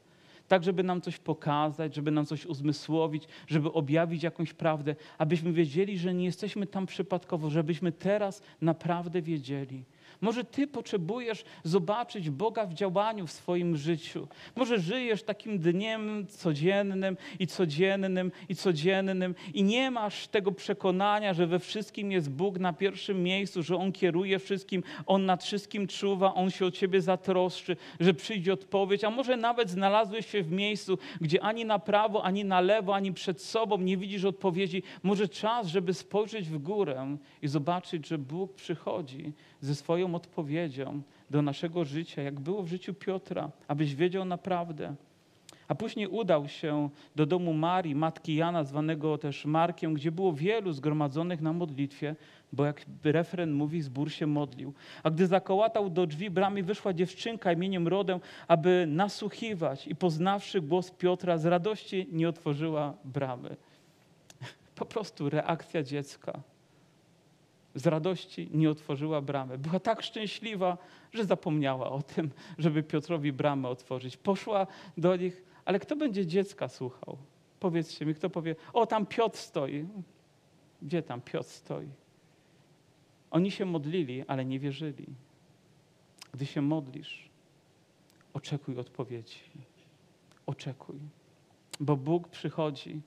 tak 0.48 0.64
żeby 0.64 0.82
nam 0.82 1.00
coś 1.00 1.18
pokazać, 1.18 1.94
żeby 1.94 2.10
nam 2.10 2.26
coś 2.26 2.46
uzmysłowić, 2.46 3.24
żeby 3.46 3.72
objawić 3.72 4.22
jakąś 4.22 4.52
prawdę, 4.52 4.96
abyśmy 5.18 5.52
wiedzieli, 5.52 5.98
że 5.98 6.14
nie 6.14 6.24
jesteśmy 6.24 6.66
tam 6.66 6.86
przypadkowo, 6.86 7.50
żebyśmy 7.50 7.92
teraz 7.92 8.42
naprawdę 8.60 9.22
wiedzieli. 9.22 9.84
Może 10.22 10.44
ty 10.44 10.66
potrzebujesz 10.66 11.44
zobaczyć 11.64 12.30
Boga 12.30 12.66
w 12.66 12.74
działaniu 12.74 13.26
w 13.26 13.32
swoim 13.32 13.76
życiu. 13.76 14.28
Może 14.56 14.78
żyjesz 14.78 15.22
takim 15.22 15.58
dniem 15.58 16.26
codziennym 16.26 17.16
i 17.38 17.46
codziennym 17.46 18.32
i 18.48 18.56
codziennym 18.56 19.34
i 19.54 19.62
nie 19.62 19.90
masz 19.90 20.28
tego 20.28 20.52
przekonania, 20.52 21.34
że 21.34 21.46
we 21.46 21.58
wszystkim 21.58 22.12
jest 22.12 22.30
Bóg 22.30 22.58
na 22.58 22.72
pierwszym 22.72 23.22
miejscu, 23.22 23.62
że 23.62 23.76
On 23.76 23.92
kieruje 23.92 24.38
wszystkim, 24.38 24.82
On 25.06 25.26
nad 25.26 25.44
wszystkim 25.44 25.86
czuwa, 25.86 26.34
On 26.34 26.50
się 26.50 26.66
o 26.66 26.70
ciebie 26.70 27.00
zatroszczy, 27.00 27.76
że 28.00 28.14
przyjdzie 28.14 28.52
odpowiedź, 28.52 29.04
a 29.04 29.10
może 29.10 29.36
nawet 29.36 29.70
znalazłeś 29.70 30.26
się 30.26 30.42
w 30.42 30.52
miejscu, 30.52 30.98
gdzie 31.20 31.42
ani 31.42 31.64
na 31.64 31.78
prawo, 31.78 32.24
ani 32.24 32.44
na 32.44 32.60
lewo, 32.60 32.94
ani 32.94 33.12
przed 33.12 33.42
sobą 33.42 33.78
nie 33.78 33.96
widzisz 33.96 34.24
odpowiedzi. 34.24 34.82
Może 35.02 35.28
czas, 35.28 35.66
żeby 35.66 35.94
spojrzeć 35.94 36.48
w 36.48 36.58
górę 36.58 37.16
i 37.42 37.48
zobaczyć, 37.48 38.08
że 38.08 38.18
Bóg 38.18 38.54
przychodzi 38.54 39.32
ze 39.60 39.74
swoją 39.74 40.11
odpowiedzią 40.14 41.02
do 41.30 41.42
naszego 41.42 41.84
życia, 41.84 42.22
jak 42.22 42.40
było 42.40 42.62
w 42.62 42.68
życiu 42.68 42.94
Piotra, 42.94 43.50
abyś 43.68 43.94
wiedział 43.94 44.24
naprawdę. 44.24 44.94
A 45.68 45.74
później 45.74 46.06
udał 46.06 46.48
się 46.48 46.90
do 47.16 47.26
domu 47.26 47.52
Marii, 47.52 47.94
matki 47.94 48.34
Jana, 48.34 48.64
zwanego 48.64 49.18
też 49.18 49.44
Markiem, 49.44 49.94
gdzie 49.94 50.12
było 50.12 50.32
wielu 50.32 50.72
zgromadzonych 50.72 51.40
na 51.40 51.52
modlitwie, 51.52 52.16
bo 52.52 52.64
jak 52.64 52.84
refren 53.04 53.52
mówi, 53.52 53.82
zbór 53.82 54.10
się 54.10 54.26
modlił. 54.26 54.72
A 55.02 55.10
gdy 55.10 55.26
zakołatał 55.26 55.90
do 55.90 56.06
drzwi 56.06 56.30
bramy, 56.30 56.62
wyszła 56.62 56.92
dziewczynka 56.92 57.52
imieniem 57.52 57.88
Rodę, 57.88 58.20
aby 58.48 58.84
nasłuchiwać 58.88 59.86
i 59.86 59.96
poznawszy 59.96 60.60
głos 60.60 60.90
Piotra, 60.90 61.38
z 61.38 61.46
radości 61.46 62.08
nie 62.12 62.28
otworzyła 62.28 62.94
bramy. 63.04 63.56
Po 64.74 64.84
prostu 64.84 65.30
reakcja 65.30 65.82
dziecka. 65.82 66.51
Z 67.74 67.86
radości 67.86 68.48
nie 68.52 68.70
otworzyła 68.70 69.20
bramy. 69.20 69.58
Była 69.58 69.80
tak 69.80 70.02
szczęśliwa, 70.02 70.78
że 71.12 71.24
zapomniała 71.24 71.90
o 71.90 72.02
tym, 72.02 72.30
żeby 72.58 72.82
Piotrowi 72.82 73.32
bramę 73.32 73.68
otworzyć. 73.68 74.16
Poszła 74.16 74.66
do 74.96 75.16
nich, 75.16 75.44
ale 75.64 75.78
kto 75.78 75.96
będzie 75.96 76.26
dziecka 76.26 76.68
słuchał? 76.68 77.18
Powiedzcie 77.60 78.06
mi, 78.06 78.14
kto 78.14 78.30
powie, 78.30 78.56
o 78.72 78.86
tam 78.86 79.06
Piotr 79.06 79.38
stoi. 79.38 79.86
Gdzie 80.82 81.02
tam 81.02 81.20
Piotr 81.20 81.48
stoi? 81.48 81.88
Oni 83.30 83.50
się 83.50 83.64
modlili, 83.64 84.24
ale 84.26 84.44
nie 84.44 84.58
wierzyli. 84.58 85.06
Gdy 86.32 86.46
się 86.46 86.62
modlisz, 86.62 87.28
oczekuj 88.34 88.78
odpowiedzi. 88.78 89.40
Oczekuj, 90.46 90.98
bo 91.80 91.96
Bóg 91.96 92.28
przychodzi. 92.28 93.00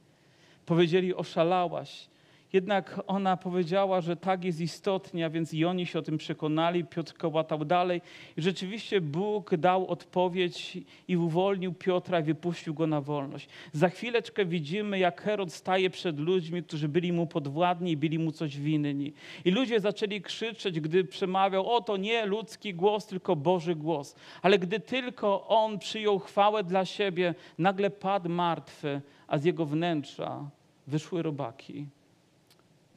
Powiedzieli, 0.66 1.16
oszalałaś. 1.16 2.08
Jednak 2.54 3.02
ona 3.08 3.38
powiedziała, 3.38 4.02
że 4.02 4.16
tak 4.16 4.44
jest 4.44 4.62
istotnie, 4.62 5.26
a 5.26 5.30
więc 5.30 5.54
i 5.54 5.66
oni 5.66 5.86
się 5.86 6.00
o 6.00 6.02
tym 6.02 6.18
przekonali. 6.18 6.86
Piotr 6.86 7.14
kołatał 7.14 7.66
dalej. 7.66 8.02
I 8.38 8.42
rzeczywiście 8.42 9.02
Bóg 9.02 9.56
dał 9.56 9.88
odpowiedź 9.88 10.78
i 11.08 11.18
uwolnił 11.18 11.74
Piotra 11.74 12.20
i 12.20 12.24
wypuścił 12.24 12.74
go 12.74 12.88
na 12.88 13.02
wolność. 13.02 13.50
Za 13.74 13.90
chwileczkę 13.90 14.46
widzimy, 14.46 15.00
jak 15.00 15.22
Herod 15.22 15.54
staje 15.54 15.90
przed 15.90 16.20
ludźmi, 16.20 16.64
którzy 16.64 16.88
byli 16.88 17.14
mu 17.14 17.28
podwładni 17.28 17.92
i 17.92 17.98
byli 17.98 18.20
mu 18.20 18.32
coś 18.32 18.58
winni. 18.58 19.14
I 19.46 19.52
ludzie 19.52 19.80
zaczęli 19.80 20.22
krzyczeć, 20.22 20.80
gdy 20.80 21.04
przemawiał, 21.04 21.70
o 21.72 21.82
to 21.82 21.98
nie 21.98 22.26
ludzki 22.26 22.74
głos, 22.74 23.06
tylko 23.06 23.36
Boży 23.36 23.76
głos. 23.76 24.16
Ale 24.42 24.60
gdy 24.60 24.80
tylko 24.80 25.48
on 25.48 25.80
przyjął 25.80 26.20
chwałę 26.20 26.64
dla 26.64 26.86
siebie, 26.86 27.36
nagle 27.58 27.90
padł 27.90 28.30
martwy, 28.30 29.02
a 29.28 29.38
z 29.38 29.46
jego 29.46 29.66
wnętrza 29.66 30.50
wyszły 30.88 31.22
robaki. 31.22 31.86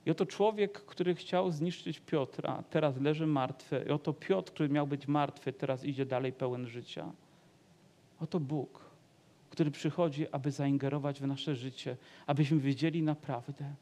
I 0.09 0.11
oto 0.11 0.27
człowiek, 0.27 0.73
który 0.73 1.15
chciał 1.15 1.51
zniszczyć 1.51 2.01
Piotra, 2.01 2.63
teraz 2.71 3.01
leży 3.01 3.27
martwy. 3.27 3.85
I 3.89 3.91
oto 3.91 4.13
Piotr, 4.13 4.53
który 4.53 4.69
miał 4.69 4.87
być 4.87 5.09
martwy, 5.09 5.53
teraz 5.53 5.85
idzie 5.85 6.07
dalej 6.07 6.33
pełen 6.33 6.67
życia. 6.67 7.13
Oto 8.21 8.41
Bóg, 8.41 8.91
który 9.51 9.71
przychodzi, 9.71 10.27
aby 10.33 10.51
zaingerować 10.51 11.21
w 11.21 11.27
nasze 11.27 11.55
życie, 11.55 11.97
abyśmy 12.27 12.59
wiedzieli 12.59 13.03
naprawdę 13.03 13.75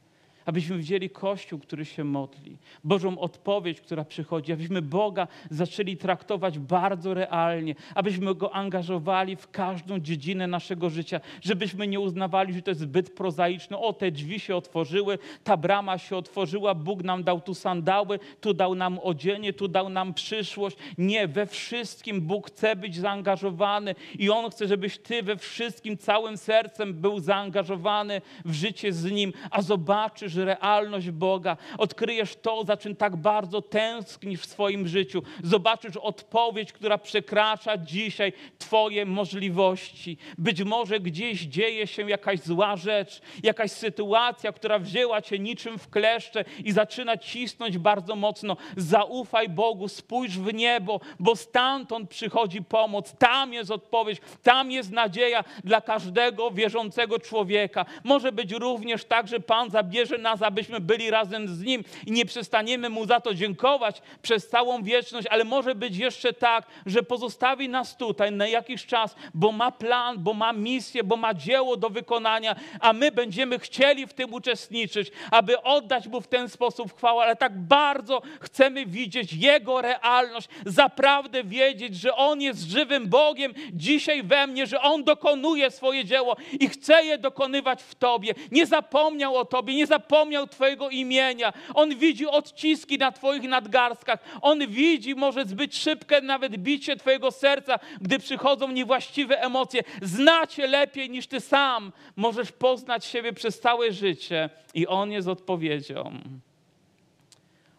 abyśmy 0.47 0.79
widzieli 0.79 1.11
Kościół, 1.11 1.59
który 1.59 1.85
się 1.85 2.05
modli, 2.05 2.59
Bożą 2.85 3.19
odpowiedź, 3.19 3.81
która 3.81 4.05
przychodzi, 4.05 4.53
abyśmy 4.53 4.83
Boga 4.83 5.29
zaczęli 5.51 5.97
traktować 5.97 6.59
bardzo 6.59 7.15
realnie, 7.15 7.75
abyśmy 7.95 8.35
Go 8.35 8.55
angażowali 8.55 9.37
w 9.37 9.51
każdą 9.51 9.99
dziedzinę 9.99 10.47
naszego 10.47 10.91
życia, 10.91 11.21
żebyśmy 11.43 11.87
nie 11.87 12.01
uznawali, 12.01 12.53
że 12.53 12.63
to 12.63 12.71
jest 12.71 12.81
zbyt 12.81 13.15
prozaiczne. 13.15 13.79
O, 13.79 13.93
te 13.93 14.11
drzwi 14.11 14.41
się 14.41 14.57
otworzyły, 14.57 15.19
ta 15.45 15.57
brama 15.57 15.99
się 15.99 16.17
otworzyła, 16.17 16.75
Bóg 16.75 17.03
nam 17.03 17.25
dał 17.25 17.41
tu 17.41 17.55
sandały, 17.55 18.19
tu 18.41 18.55
dał 18.55 18.75
nam 18.75 18.99
odzienie, 19.03 19.53
tu 19.53 19.69
dał 19.69 19.89
nam 19.89 20.15
przyszłość. 20.15 20.77
Nie, 20.99 21.29
we 21.29 21.47
wszystkim 21.47 22.21
Bóg 22.21 22.51
chce 22.51 22.77
być 22.77 22.97
zaangażowany 22.97 23.95
i 24.19 24.31
On 24.31 24.51
chce, 24.51 24.69
żebyś 24.69 24.99
Ty 24.99 25.23
we 25.23 25.37
wszystkim 25.37 25.99
całym 25.99 26.37
sercem 26.37 26.95
był 26.95 27.19
zaangażowany 27.21 28.21
w 28.45 28.53
życie 28.53 28.93
z 28.93 29.05
Nim, 29.05 29.33
a 29.51 29.63
zobaczysz, 29.63 30.36
realność 30.37 31.11
Boga, 31.11 31.57
odkryjesz 31.79 32.37
to, 32.37 32.65
za 32.65 32.77
czym 32.77 32.97
tak 32.97 33.17
bardzo 33.17 33.63
tęsknisz 33.63 34.41
w 34.41 34.47
swoim 34.47 34.89
życiu, 34.89 35.23
zobaczysz 35.45 35.97
odpowiedź, 35.97 36.73
która 36.73 36.99
przekracza 36.99 37.77
dzisiaj 37.77 38.33
Twoje 38.59 39.07
możliwości. 39.07 40.17
Być 40.39 40.63
może 40.63 41.01
gdzieś 41.01 41.41
dzieje 41.41 41.87
się 41.87 42.11
jakaś 42.11 42.41
zła 42.41 42.77
rzecz, 42.77 43.21
jakaś 43.43 43.71
sytuacja, 43.71 44.53
która 44.53 44.79
wzięła 44.79 45.23
Cię 45.23 45.39
niczym 45.39 45.79
w 45.79 45.91
kleszcze 45.91 46.45
i 46.65 46.73
zaczyna 46.73 47.17
cisnąć 47.17 47.79
bardzo 47.79 48.17
mocno. 48.17 48.57
Zaufaj 48.77 49.49
Bogu, 49.49 49.89
spójrz 49.89 50.39
w 50.39 50.55
niebo, 50.55 51.01
bo 51.21 51.37
stamtąd 51.37 52.11
przychodzi 52.11 52.63
pomoc, 52.63 53.15
tam 53.19 53.53
jest 53.53 53.71
odpowiedź, 53.71 54.21
tam 54.43 54.71
jest 54.71 54.91
nadzieja 54.91 55.45
dla 55.65 55.81
każdego 55.81 56.51
wierzącego 56.51 57.19
człowieka. 57.19 57.85
Może 58.05 58.33
być 58.33 58.53
również 58.53 59.05
tak, 59.05 59.29
że 59.29 59.41
Pan 59.41 59.71
zabierze 59.71 60.19
nas, 60.27 60.43
abyśmy 60.43 60.81
byli 60.81 61.11
razem 61.11 61.49
z 61.49 61.63
Nim 61.63 61.85
i 62.07 62.13
nie 62.13 62.25
przestaniemy 62.27 62.89
Mu 62.89 63.07
za 63.07 63.21
to 63.21 63.35
dziękować 63.35 64.03
przez 64.23 64.49
całą 64.49 64.83
wieczność, 64.83 65.27
ale 65.31 65.45
może 65.45 65.75
być 65.75 65.97
jeszcze 65.97 66.33
tak, 66.33 66.67
że 66.87 67.03
pozostawi 67.03 67.69
nas 67.69 67.97
tutaj 67.97 68.33
na 68.33 68.47
jakiś 68.47 68.87
czas, 68.87 69.15
bo 69.35 69.53
ma 69.53 69.73
plan, 69.73 70.19
bo 70.19 70.35
ma 70.35 70.53
misję, 70.53 71.05
bo 71.05 71.17
ma 71.17 71.35
dzieło 71.35 71.77
do 71.77 71.91
wykonania, 71.91 72.57
a 72.81 72.93
my 72.93 73.13
będziemy 73.13 73.59
chcieli 73.59 74.07
w 74.07 74.13
tym 74.13 74.35
uczestniczyć, 74.35 75.11
aby 75.31 75.63
oddać 75.63 76.07
Mu 76.07 76.21
w 76.21 76.29
ten 76.29 76.49
sposób 76.49 76.97
chwałę, 76.97 77.25
ale 77.25 77.37
tak 77.37 77.59
bardzo 77.59 78.23
chcemy 78.41 78.87
widzieć 78.87 79.33
Jego 79.33 79.81
realność, 79.81 80.49
zaprawdę 80.67 81.45
wiedzieć, 81.45 81.97
że 81.97 82.17
On 82.17 82.41
jest 82.41 82.63
żywym 82.63 83.09
Bogiem 83.09 83.53
dzisiaj 83.73 84.23
we 84.23 84.47
mnie, 84.47 84.67
że 84.67 84.81
On 84.81 85.05
dokonuje 85.05 85.71
swoje 85.71 86.05
dzieło 86.05 86.37
i 86.61 86.69
chce 86.69 87.05
je 87.05 87.19
dokonywać 87.19 87.83
w 87.83 87.95
Tobie. 87.95 88.35
Nie 88.51 88.67
zapomniał 88.67 89.37
o 89.37 89.45
Tobie, 89.45 89.75
nie 89.75 89.87
zapomniał 89.87 90.16
zapomniał 90.17 90.47
Twojego 90.47 90.91
imienia. 90.91 91.53
On 91.75 91.97
widzi 91.97 92.27
odciski 92.27 92.99
na 92.99 93.13
Twoich 93.13 93.43
nadgarstkach. 93.43 94.21
On 94.43 94.67
widzi 94.69 95.15
może 95.15 95.45
zbyt 95.45 95.77
szybkie 95.77 96.21
nawet 96.21 96.57
bicie 96.57 96.97
Twojego 96.97 97.31
serca, 97.31 97.79
gdy 98.01 98.19
przychodzą 98.19 98.73
niewłaściwe 98.73 99.41
emocje. 99.41 99.83
Znacie 100.03 100.67
lepiej 100.67 101.11
niż 101.11 101.27
Ty 101.27 101.41
sam. 101.41 101.93
Możesz 102.17 102.53
poznać 102.53 103.05
siebie 103.05 103.33
przez 103.33 103.61
całe 103.61 103.93
życie 103.93 104.51
i 104.75 104.87
On 104.87 105.13
jest 105.13 105.29
odpowiedzią. 105.29 106.19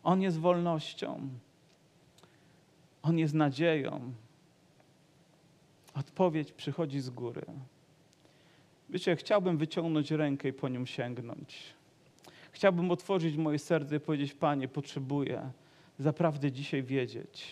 On 0.03 0.21
jest 0.21 0.39
wolnością. 0.39 1.29
On 3.03 3.19
jest 3.19 3.33
nadzieją. 3.33 4.13
Odpowiedź 5.95 6.51
przychodzi 6.51 6.99
z 6.99 7.09
góry. 7.09 7.45
Wiecie, 8.89 9.15
chciałbym 9.15 9.57
wyciągnąć 9.57 10.11
rękę 10.11 10.49
i 10.49 10.53
po 10.53 10.69
nią 10.69 10.85
sięgnąć. 10.85 11.76
Chciałbym 12.57 12.91
otworzyć 12.91 13.37
moje 13.37 13.59
serce 13.59 13.95
i 13.95 13.99
powiedzieć: 13.99 14.33
Panie, 14.33 14.67
potrzebuję 14.67 15.51
zaprawdę 15.99 16.51
dzisiaj 16.51 16.83
wiedzieć. 16.83 17.45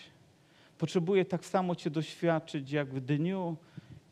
Potrzebuję 0.77 1.25
tak 1.25 1.45
samo 1.45 1.75
Cię 1.75 1.89
doświadczyć, 1.89 2.71
jak 2.71 2.93
w 2.93 2.99
dniu, 2.99 3.57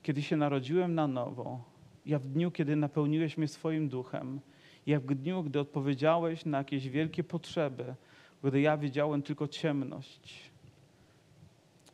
kiedy 0.04 0.22
się 0.22 0.38
narodziłem 0.38 0.96
na 0.96 1.08
nowo, 1.08 1.64
jak 2.06 2.22
w 2.22 2.28
dniu, 2.28 2.52
kiedy 2.52 2.76
napełniłeś 2.76 3.38
mnie 3.38 3.48
swoim 3.48 3.90
duchem, 3.90 4.40
jak 4.86 5.02
w 5.02 5.16
dniu, 5.16 5.44
gdy 5.44 5.60
odpowiedziałeś 5.60 6.46
na 6.46 6.58
jakieś 6.58 6.90
wielkie 6.90 7.24
potrzeby, 7.24 7.96
gdy 8.44 8.62
ja 8.62 8.78
widziałem 8.78 9.22
tylko 9.22 9.48
ciemność. 9.48 10.52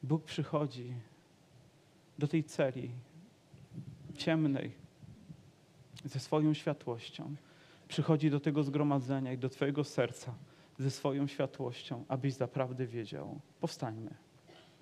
Bóg 0.03 0.23
przychodzi 0.23 0.93
do 2.17 2.27
tej 2.27 2.43
celi 2.43 2.91
ciemnej 4.17 4.71
ze 6.05 6.19
swoją 6.19 6.53
światłością 6.53 7.35
przychodzi 7.89 8.29
do 8.29 8.39
tego 8.39 8.63
zgromadzenia 8.63 9.33
i 9.33 9.37
do 9.37 9.49
Twojego 9.49 9.83
serca 9.83 10.35
ze 10.77 10.91
swoją 10.91 11.27
światłością, 11.27 12.05
abyś 12.07 12.33
zaprawdę 12.33 12.87
wiedział. 12.87 13.39
Powstańmy. 13.59 14.28